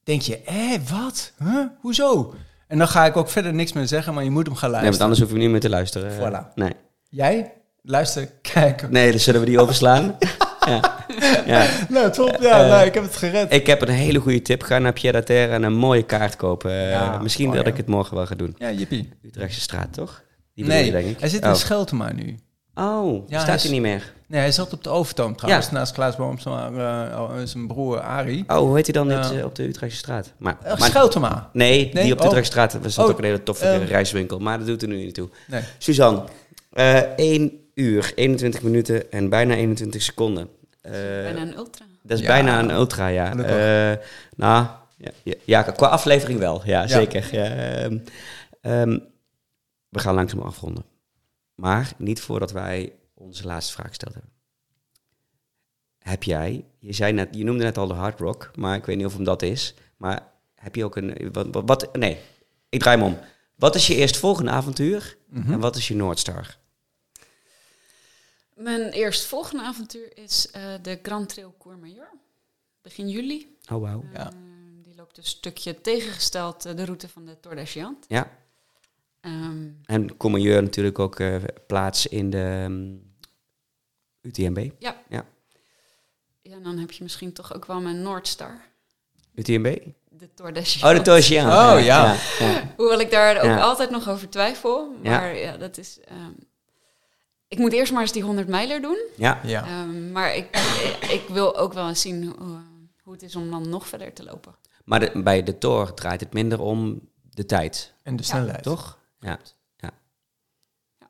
[0.04, 1.34] denk je, hé, wat?
[1.44, 1.66] Huh?
[1.80, 2.34] Hoezo?
[2.68, 4.82] En dan ga ik ook verder niks meer zeggen, maar je moet hem gaan Nee,
[4.82, 4.90] luisteren.
[5.00, 6.12] want anders hoeven we niet meer te luisteren.
[6.52, 6.54] Voilà.
[6.56, 6.72] Nee.
[7.10, 7.54] Jij?
[7.82, 8.90] Luister, kijk.
[8.90, 10.16] nee, dan zullen we die overslaan.
[10.68, 10.96] ja.
[11.46, 11.66] Ja.
[11.90, 12.38] Nou, top.
[12.42, 13.54] Ja, nou, ik heb het gered.
[13.54, 14.64] Ik heb een hele goede tip.
[14.64, 16.72] Ga naar Pierre Terre en een mooie kaart kopen.
[16.72, 18.56] Eh, Ja, misschien mooi, dat ik het morgen wel ga doen.
[18.58, 19.10] Ja, jippie.
[19.24, 20.24] Utrechtse straat, toch?
[20.54, 21.20] Die Nee, je, denk ik.
[21.20, 21.50] hij zit oh.
[21.50, 22.40] in Scheltema nu.
[22.76, 24.14] Oh, Ja, staat hij hij is- niet meer?
[24.28, 28.44] Nee, hij zat op de Overtoom trouwens, naast Klaas Boomsma, eh, zijn broer Arie.
[28.48, 30.34] Oh, hoe heet hij dan niet eh, op de Utrechtse straat?
[30.38, 31.50] Maar, Uh, maar- Scheltema.
[31.54, 32.04] nee, Nee?
[32.04, 32.30] die op de Oh.
[32.30, 32.74] Utrechtse straat.
[32.74, 33.86] Er staat Oh, ook een hele toffe ehm.
[33.86, 34.40] reiswinkel.
[34.40, 35.30] Maar dat doet er nu niet toe.
[35.48, 35.62] Nee.
[35.78, 36.24] Suzanne,
[36.74, 40.50] eh 1 uur, 21 minuten en bijna 21 seconden.
[40.82, 41.86] Eh, Bijna een ultra.
[42.04, 42.30] Dat is Ja.
[42.30, 43.36] bijna een ultra, ja.
[43.38, 43.98] Eh,
[44.36, 44.66] nou,
[45.46, 46.62] ja, qua aflevering wel.
[46.66, 46.88] Ja, Ja.
[46.88, 47.30] zeker.
[47.32, 47.98] Ja, ehm,
[48.62, 49.00] ehm,
[49.90, 50.84] we gaan langzaam afronden.
[51.56, 54.32] Maar niet voordat wij onze laatste vraag gesteld hebben.
[56.00, 58.98] Heb jij, je, zei net, je noemde net al de hard rock, maar ik weet
[58.98, 59.74] niet of hem dat is.
[59.98, 62.20] Maar heb je ook een, wat, wat, wat- nee,
[62.70, 63.20] ik draai hem om.
[63.56, 65.52] Wat is je eerstvolgende avontuur Mhm.
[65.54, 66.58] en wat is je Noordstar?
[68.56, 72.10] Mijn eerstvolgende avontuur is eh, de Grand Trail Courmayeur.
[72.82, 73.58] Begin juli.
[73.72, 74.04] Oh, wauw.
[74.14, 74.28] Ja.
[74.32, 74.38] Eh,
[74.84, 78.06] die loopt een stukje tegengesteld eh, de route van de Tour de.
[78.08, 78.32] Ja,
[79.22, 81.36] Ehm, en Commandeur natuurlijk ook eh,
[81.68, 82.96] plaats in de ehm,
[84.28, 84.70] UTMB.
[84.80, 84.96] ja,
[86.42, 88.62] en dan heb je misschien toch ook wel mijn Noordstar.
[89.36, 89.78] UTMB?
[90.10, 90.84] De Tour de Giant.
[90.92, 91.48] Oh, de Tour de Giant.
[91.48, 92.16] Oh, ja.
[92.40, 92.74] ja.
[92.78, 93.60] Hoewel ik daar ook Ja.
[93.60, 94.96] altijd nog over twijfel.
[95.04, 95.10] Ja.
[95.10, 96.00] Maar ja, dat is...
[96.06, 96.32] ehm,
[97.48, 98.98] ik moet eerst maar eens die 100 mijler doen.
[99.16, 99.40] Ja.
[99.44, 99.66] Ja.
[99.66, 100.48] Ehm, maar ik,
[101.10, 102.60] ik, wil ook wel eens zien hoe,
[103.04, 104.56] hoe het is om dan nog verder te lopen.
[104.84, 108.64] Maar de- bij de Tour draait het minder om de tijd, En de snelheid.
[108.64, 108.98] toch?
[109.20, 109.40] Ja.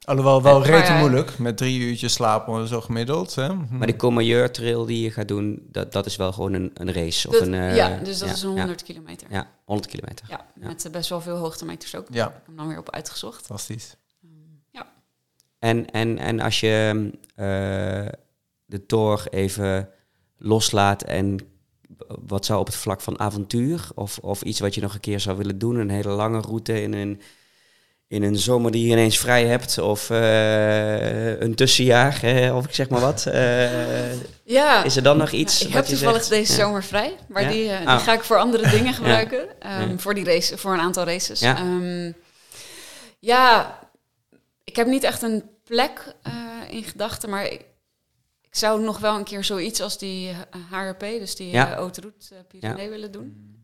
[0.08, 1.00] Alhoewel wel rete ja.
[1.00, 3.36] moeilijk, met drie uurtjes slapen zo gemiddeld.
[3.36, 3.54] Hè?
[3.54, 6.94] Maar die Commandeur trail die je gaat doen, dat, dat is wel gewoon een, een
[6.94, 7.28] race.
[7.28, 9.28] Of Dat- een, eh, ja, dus dat ja, is een 100 kilometer.
[9.30, 10.26] Ja, ja, 100 kilometer.
[10.30, 10.68] Ja, Ja.
[10.68, 12.08] met eh, best wel veel hoogtemeters ook.
[12.10, 12.14] Ja.
[12.16, 13.46] Daar heb ik hem dan weer op uitgezocht.
[13.46, 13.96] Fantastisch.
[15.60, 17.46] En, en, en als je eh,
[18.66, 19.90] de Tour even
[20.38, 21.38] loslaat en
[22.08, 25.20] wat zou op het vlak van avontuur of, of iets wat je nog een keer
[25.20, 27.22] zou willen doen, een hele lange route in een,
[28.08, 32.74] in een zomer die je ineens vrij hebt of eh, een tussenjaar hè, of ik
[32.74, 33.26] zeg maar wat.
[33.26, 34.12] eh,
[34.44, 36.30] Ja, is er dan nog iets Ja, ik heb je toevallig zegt?
[36.30, 36.58] deze Ja.
[36.58, 37.50] zomer vrij, maar Ja?
[37.50, 38.04] die, eh, die Ah.
[38.04, 39.62] ga ik voor andere dingen gebruiken.
[39.62, 41.40] ehm, voor, die race, voor een aantal races.
[41.40, 41.58] Ja.
[41.58, 42.12] Ehm,
[43.20, 43.80] ja,
[44.64, 46.16] ik heb niet echt een plek
[46.70, 47.62] in gedachten, maar ik,
[48.42, 50.30] ik zou nog wel een keer zoiets als die
[50.72, 51.68] HRP, dus die Ja.
[51.68, 53.56] Haute Route Pyrenee willen doen.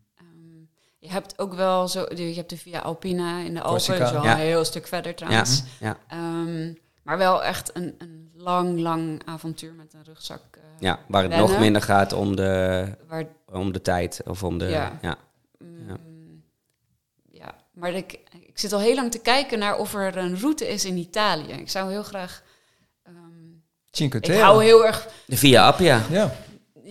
[1.05, 4.23] Je hebt ook wel zo, je hebt de Via Alpina in de Alpen, Corsica.
[4.23, 4.31] Ja.
[4.33, 5.63] een heel stuk verder Ja, trouwens.
[5.79, 6.73] ja, Ehm,
[7.03, 10.41] maar wel echt een, een lang, lang avontuur met een rugzak.
[10.51, 11.49] eh, ja, waar het Rennen.
[11.49, 14.65] nog minder gaat om de, Waar om de tijd of om de...
[14.65, 14.99] Ja.
[15.01, 15.17] ja.
[15.57, 15.95] Mm, Ja.
[17.31, 17.55] ja.
[17.73, 18.11] maar ik,
[18.47, 21.51] ik zit al heel lang te kijken naar of er een route is in Italië.
[21.51, 22.43] Ik zou heel graag.
[23.03, 23.15] ehm,
[23.91, 24.41] Cinque ik Terre.
[24.43, 25.07] hou heel erg.
[25.25, 26.01] De Via Appia.
[26.09, 26.31] Ja,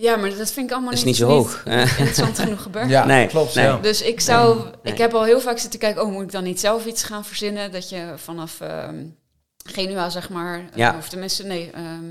[0.03, 1.81] Ja, maar dat vind ik allemaal Dat is niet, niet zo hoog, hè?
[1.99, 2.89] interessant genoeg gebeurd.
[2.89, 3.55] ja Nee, klopt.
[3.55, 3.65] nee.
[3.65, 3.77] Ja.
[3.77, 4.63] Dus ik zou.
[4.83, 4.93] Nee.
[4.93, 6.01] Ik heb al heel vaak zitten kijken.
[6.03, 7.71] Oh, moet ik dan niet zelf iets gaan verzinnen?
[7.71, 8.95] Dat je vanaf ehm
[9.65, 10.59] Genua, zeg maar.
[10.59, 10.95] eh, Ja.
[10.97, 11.71] of tenminste, nee.
[11.73, 12.05] ehm,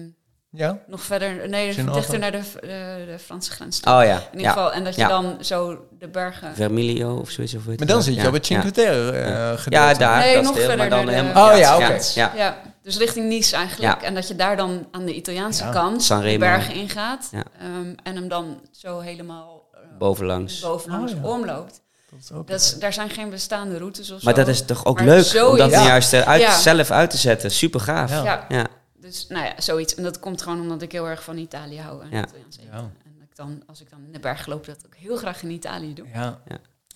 [0.55, 0.79] Ja?
[0.87, 3.93] nog verder, nee, dichter naar de, de, de Franse grens toe.
[3.93, 4.49] Oh ja, In ieder ja.
[4.53, 5.09] geval, en dat je Ja.
[5.09, 6.55] dan zo de bergen...
[6.55, 7.55] Vermilio of zoiets.
[7.55, 8.27] Of heet Maar dan zit je ja.
[8.27, 8.73] op het Cinque ja.
[8.73, 9.57] Terre eh, Ja.
[9.57, 9.87] gedeelte.
[9.87, 10.19] Ja, daar.
[10.19, 11.53] Nee, dat nog deel, verder dan naar de- helemaal...
[11.53, 11.99] Oh ja, oké.
[12.15, 12.33] Ja.
[12.37, 14.01] Ja, dus richting Nice eigenlijk.
[14.01, 14.07] Ja.
[14.07, 15.71] En dat je daar dan aan de Italiaanse Ja.
[15.71, 17.29] kant de bergen ingaat.
[17.31, 17.43] Ja.
[17.61, 20.61] Ehm, en hem dan zo helemaal eh, Bovenlangs.
[20.61, 21.29] bovenlangs Oh, ja.
[21.29, 21.81] omloopt.
[22.11, 24.41] Dat is ook Dat is, daar zijn geen bestaande routes of Maar zo.
[24.41, 25.87] dat is toch ook Maar leuk om dat Ja.
[25.87, 26.59] juist eh, uit, Ja.
[26.59, 27.51] zelf uit te zetten.
[27.51, 28.11] Super gaaf.
[28.49, 28.67] Ja.
[29.13, 29.95] Dus nou ja, zoiets.
[29.95, 32.03] En dat komt gewoon omdat ik heel erg van Italië hou.
[32.03, 32.23] En Ja.
[32.23, 32.71] Italiaans eten.
[32.73, 32.79] Ja.
[32.79, 35.43] En dat ik dan, als ik dan in de berg loop, dat ook heel graag
[35.43, 36.07] in Italië doe.
[36.13, 36.41] Ja.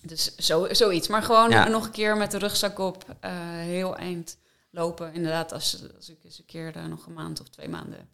[0.01, 1.07] Dus zo, zoiets.
[1.07, 1.67] Maar gewoon Ja.
[1.67, 4.37] nog een keer met de rugzak op, eh, heel eind
[4.71, 5.13] lopen.
[5.13, 8.07] Inderdaad, als, als ik eens een keer daar nog een maand of twee maanden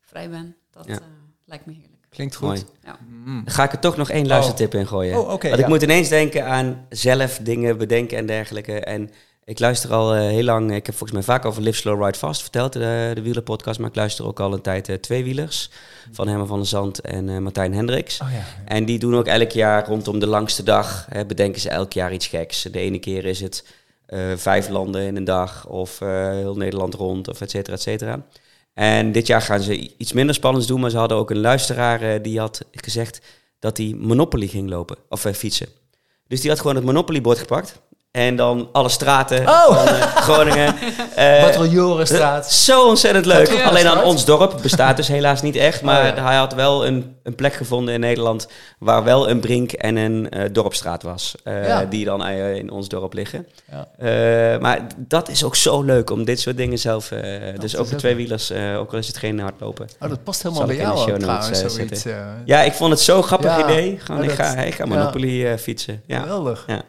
[0.00, 0.56] vrij ben.
[0.70, 0.94] Dat Ja.
[0.94, 1.00] eh,
[1.44, 2.06] lijkt me heerlijk.
[2.08, 2.46] Klinkt goed.
[2.48, 2.64] Mooi.
[2.84, 2.98] Ja.
[3.08, 3.44] Mm.
[3.44, 5.18] Dan ga ik er toch nog één luistertip in gooien.
[5.20, 5.64] Oh, oké, Want ja.
[5.64, 8.80] ik moet ineens denken aan zelf dingen bedenken en dergelijke.
[8.80, 9.10] En
[9.46, 12.18] ik luister al eh, heel lang, ik heb volgens mij vaak over Live Slow Ride
[12.18, 13.78] Fast verteld, de, de wielerpodcast.
[13.78, 15.70] Maar ik luister ook al een tijd eh, Tweewielers
[16.12, 18.20] van Herman van der Zand en eh, Martijn Hendricks.
[18.20, 18.44] Oh ja.
[18.64, 22.12] En die doen ook elk jaar rondom de langste dag, hè, bedenken ze elk jaar
[22.12, 22.62] iets geks.
[22.62, 23.64] De ene keer is het
[24.06, 27.82] eh, vijf landen in een dag of eh, heel Nederland rond of et cetera, et
[27.82, 28.26] cetera.
[28.74, 32.02] En dit jaar gaan ze iets minder spannends doen, maar ze hadden ook een luisteraar
[32.02, 33.20] eh, die had gezegd
[33.58, 35.68] dat hij Monopoly ging lopen of eh, fietsen.
[36.28, 37.80] Dus die had gewoon het Monopoly-bord gepakt
[38.16, 39.66] en dan alle straten Oh!
[39.66, 40.74] van eh, Groningen.
[41.40, 42.52] Patroljorenstraat.
[42.52, 43.52] zo ontzettend leuk.
[43.52, 45.82] Ja, Alleen aan ons dorp bestaat dus helaas niet echt.
[45.82, 46.24] Maar Oh, ja.
[46.24, 48.48] hij had wel een, een plek gevonden in Nederland
[48.78, 51.34] waar wel een brink en een eh, dorpstraat was.
[51.44, 51.84] Ja.
[51.84, 53.46] Die dan in ons dorp liggen.
[53.70, 54.58] Ja.
[54.60, 57.08] Maar dat is ook zo leuk om dit soort dingen zelf...
[57.58, 59.88] dus ook de tweewielers, ook al is het geen hardlopen.
[60.00, 62.04] Oh, dat past helemaal bij jou trouwens, zoiets.
[62.44, 63.98] Ja, ik vond het zo'n grappig idee.
[64.04, 64.84] Gewoon, ik, ga, ik ga.
[64.86, 66.02] Monopoly fietsen.
[66.06, 66.20] Ja.
[66.20, 66.64] Geweldig.
[66.66, 66.82] Ja.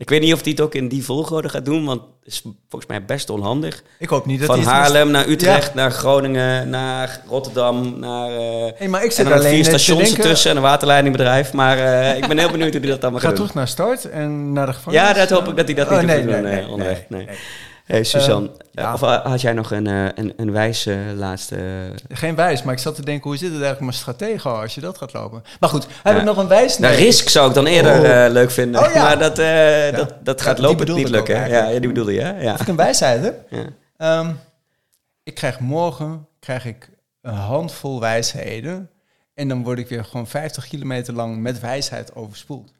[0.00, 2.42] Ik weet niet of hij het ook in die volgorde gaat doen, want het is
[2.68, 3.82] volgens mij best onhandig.
[3.98, 5.74] Ik hoop niet dat Van Haarlem naar Utrecht, Ja.
[5.74, 8.30] naar Groningen, naar Rotterdam, naar...
[8.30, 10.56] eh, Hey, maar ik en zit dan nog alleen vier te stations denken, ertussen en
[10.56, 11.52] een waterleidingbedrijf.
[11.52, 13.46] Maar eh, ik ben heel benieuwd hoe hij dat allemaal Ga gaat doen.
[13.46, 15.08] terug naar start en naar de gevangenis.
[15.08, 17.24] Ja, dat hoop ik dat hij dat Oh, niet nee, nee, doen nee, eh, nee,
[17.26, 17.36] Nee.
[17.90, 18.92] Hey, Suzanne, Eh, eh, ja.
[18.92, 21.56] of eh, had jij nog een, eh, een, een wijze laatste...
[22.08, 24.80] Geen wijs, maar ik zat te denken, hoe zit het eigenlijk met stratego als je
[24.80, 25.42] dat gaat lopen?
[25.60, 26.18] Maar goed, heb Ja.
[26.18, 26.78] ik nog een wijs?
[26.78, 28.24] Nou, risk zou ik dan eerder Oh.
[28.24, 28.80] eh, leuk vinden.
[28.82, 29.02] Oh, ja.
[29.02, 31.48] Maar dat, eh, dat, dat gaat lopen niet lukken.
[31.48, 32.34] Ja, die bedoelde je?
[32.40, 32.52] Ja.
[32.54, 33.46] Of ik een wijsheid heb?
[33.50, 33.64] Ja.
[33.96, 34.30] Ehm,
[35.22, 36.88] ik krijg morgen krijg ik
[37.22, 38.90] een handvol wijsheden.
[39.34, 42.72] En dan word ik weer gewoon 50 kilometer lang met wijsheid overspoeld.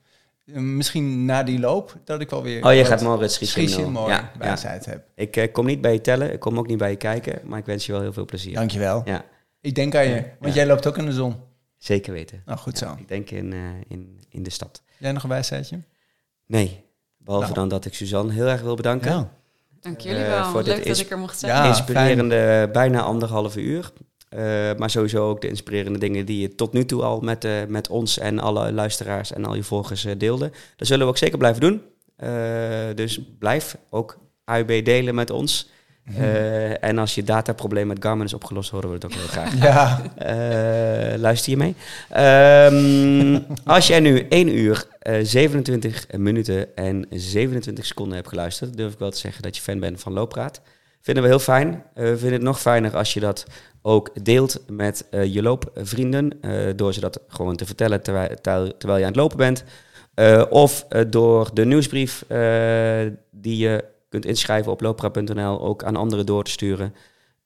[0.55, 2.64] Eh, Misschien na die loop dat ik wel weer...
[2.64, 3.01] Oh, je gaat
[3.32, 4.56] schietje schietje mooi Ja, ja.
[4.85, 5.05] heb.
[5.14, 7.59] Ik eh, kom niet bij je tellen, ik kom ook niet bij je kijken, maar
[7.59, 8.55] ik wens je wel heel veel plezier.
[8.55, 9.02] Dankjewel.
[9.05, 9.24] Ja,
[9.60, 11.36] Ik denk aan je, want jij loopt ook in de zon.
[11.78, 12.43] zeker weten.
[12.47, 12.94] Nou, goed zo.
[12.98, 13.59] Ik denk in, eh,
[13.89, 14.82] in, in de stad.
[14.98, 15.78] Jij nog een wijsheidje?
[16.47, 16.85] Nee,
[17.18, 17.59] behalve Nou.
[17.59, 19.31] dan dat ik Suzanne heel erg wil bedanken.
[19.81, 20.44] Dank jullie wel.
[20.44, 21.52] voor dit Leuk dat is- ik er mocht zijn.
[21.52, 23.93] Ja, inspirerende bijna anderhalve uur.
[24.31, 24.40] Eh,
[24.77, 27.89] maar sowieso ook de inspirerende dingen die je tot nu toe al met, eh, met
[27.89, 30.51] ons en alle luisteraars en al je volgers eh, deelde.
[30.77, 31.82] Dat zullen we ook zeker blijven doen.
[32.94, 35.70] Dus blijf ook AUB delen met ons.
[36.16, 39.59] Eh, en als je dataprobleem met Garmin is opgelost, horen we het ook heel graag.
[39.59, 40.02] Ja,
[41.16, 41.74] luister je mee?
[42.09, 43.40] Ehm,
[43.77, 48.98] als jij nu 1 uur, eh, 27 minuten en 27 seconden hebt geluisterd, durf ik
[48.98, 50.61] wel te zeggen dat je fan bent van Looppraat.
[51.01, 51.85] Vinden we heel fijn.
[51.94, 53.47] Eh, we vinden het nog fijner als je dat
[53.82, 56.40] ook deelt met eh, je loopvrienden.
[56.40, 59.64] eh, door ze dat gewoon te vertellen terwijl, terwijl, je aan het lopen bent.
[60.51, 62.24] Of door de nieuwsbrief
[63.31, 66.94] die je kunt inschrijven op looppraat.nl ook aan anderen door te sturen.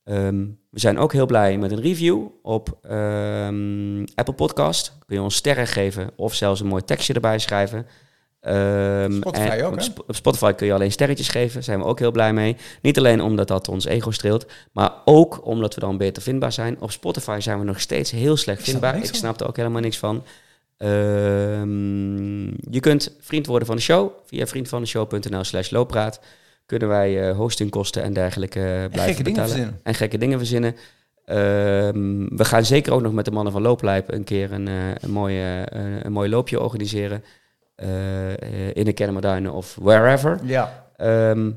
[0.05, 4.99] Ehm, we zijn ook heel blij met een review op ehm, Apple Podcast.
[5.07, 7.87] Kun je ons sterren geven of zelfs een mooi tekstje erbij schrijven.
[8.45, 9.83] Ehm, Spotify ook, op, hè?
[9.83, 11.55] Sp- op Spotify kun je alleen sterretjes geven.
[11.55, 12.57] Daar zijn we ook heel blij mee.
[12.83, 16.77] Niet alleen omdat dat ons ego streelt, maar ook omdat we dan beter vindbaar zijn.
[16.81, 18.97] Op Spotify zijn we nog steeds heel slecht Ik vindbaar.
[18.97, 20.25] Ik snap er ook helemaal niks van.
[20.77, 26.21] Ehm, je kunt vriend worden van de show via vriendvandeshow.nl slash looppraat.
[26.67, 29.49] Kunnen wij eh, hostingkosten en dergelijke eh, blijven betalen.
[29.49, 29.81] verzinnen.
[29.83, 30.77] En gekke dingen verzinnen.
[31.25, 34.75] Ehm, we gaan zeker ook nog met de mannen van Looplijp een keer een, eh,
[35.01, 35.67] een, mooie,
[36.03, 37.25] een mooi loopje organiseren.
[37.75, 40.39] Eh, in de Kennemerduinen of wherever.
[40.45, 41.51] ja, Ehm,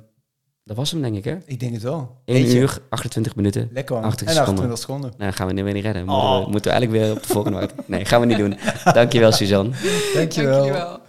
[0.63, 1.37] dat was hem denk ik hè?
[1.45, 2.21] ik denk het wel.
[2.25, 2.57] 1 Eentje.
[2.59, 3.69] uur, 28 minuten.
[3.73, 4.03] Lekker man.
[4.03, 4.63] 28 En seconden.
[4.71, 5.11] 28 seconden.
[5.17, 6.05] Nou, gaan we nu weer niet redden.
[6.05, 6.43] Moeten, Oh.
[6.45, 7.69] we, moeten we eigenlijk weer op de volgende.
[7.85, 8.57] Nee, gaan we niet doen.
[8.93, 9.71] Dankjewel Suzanne.
[10.13, 10.51] Dankjewel.
[10.51, 10.99] Dank jullie wel.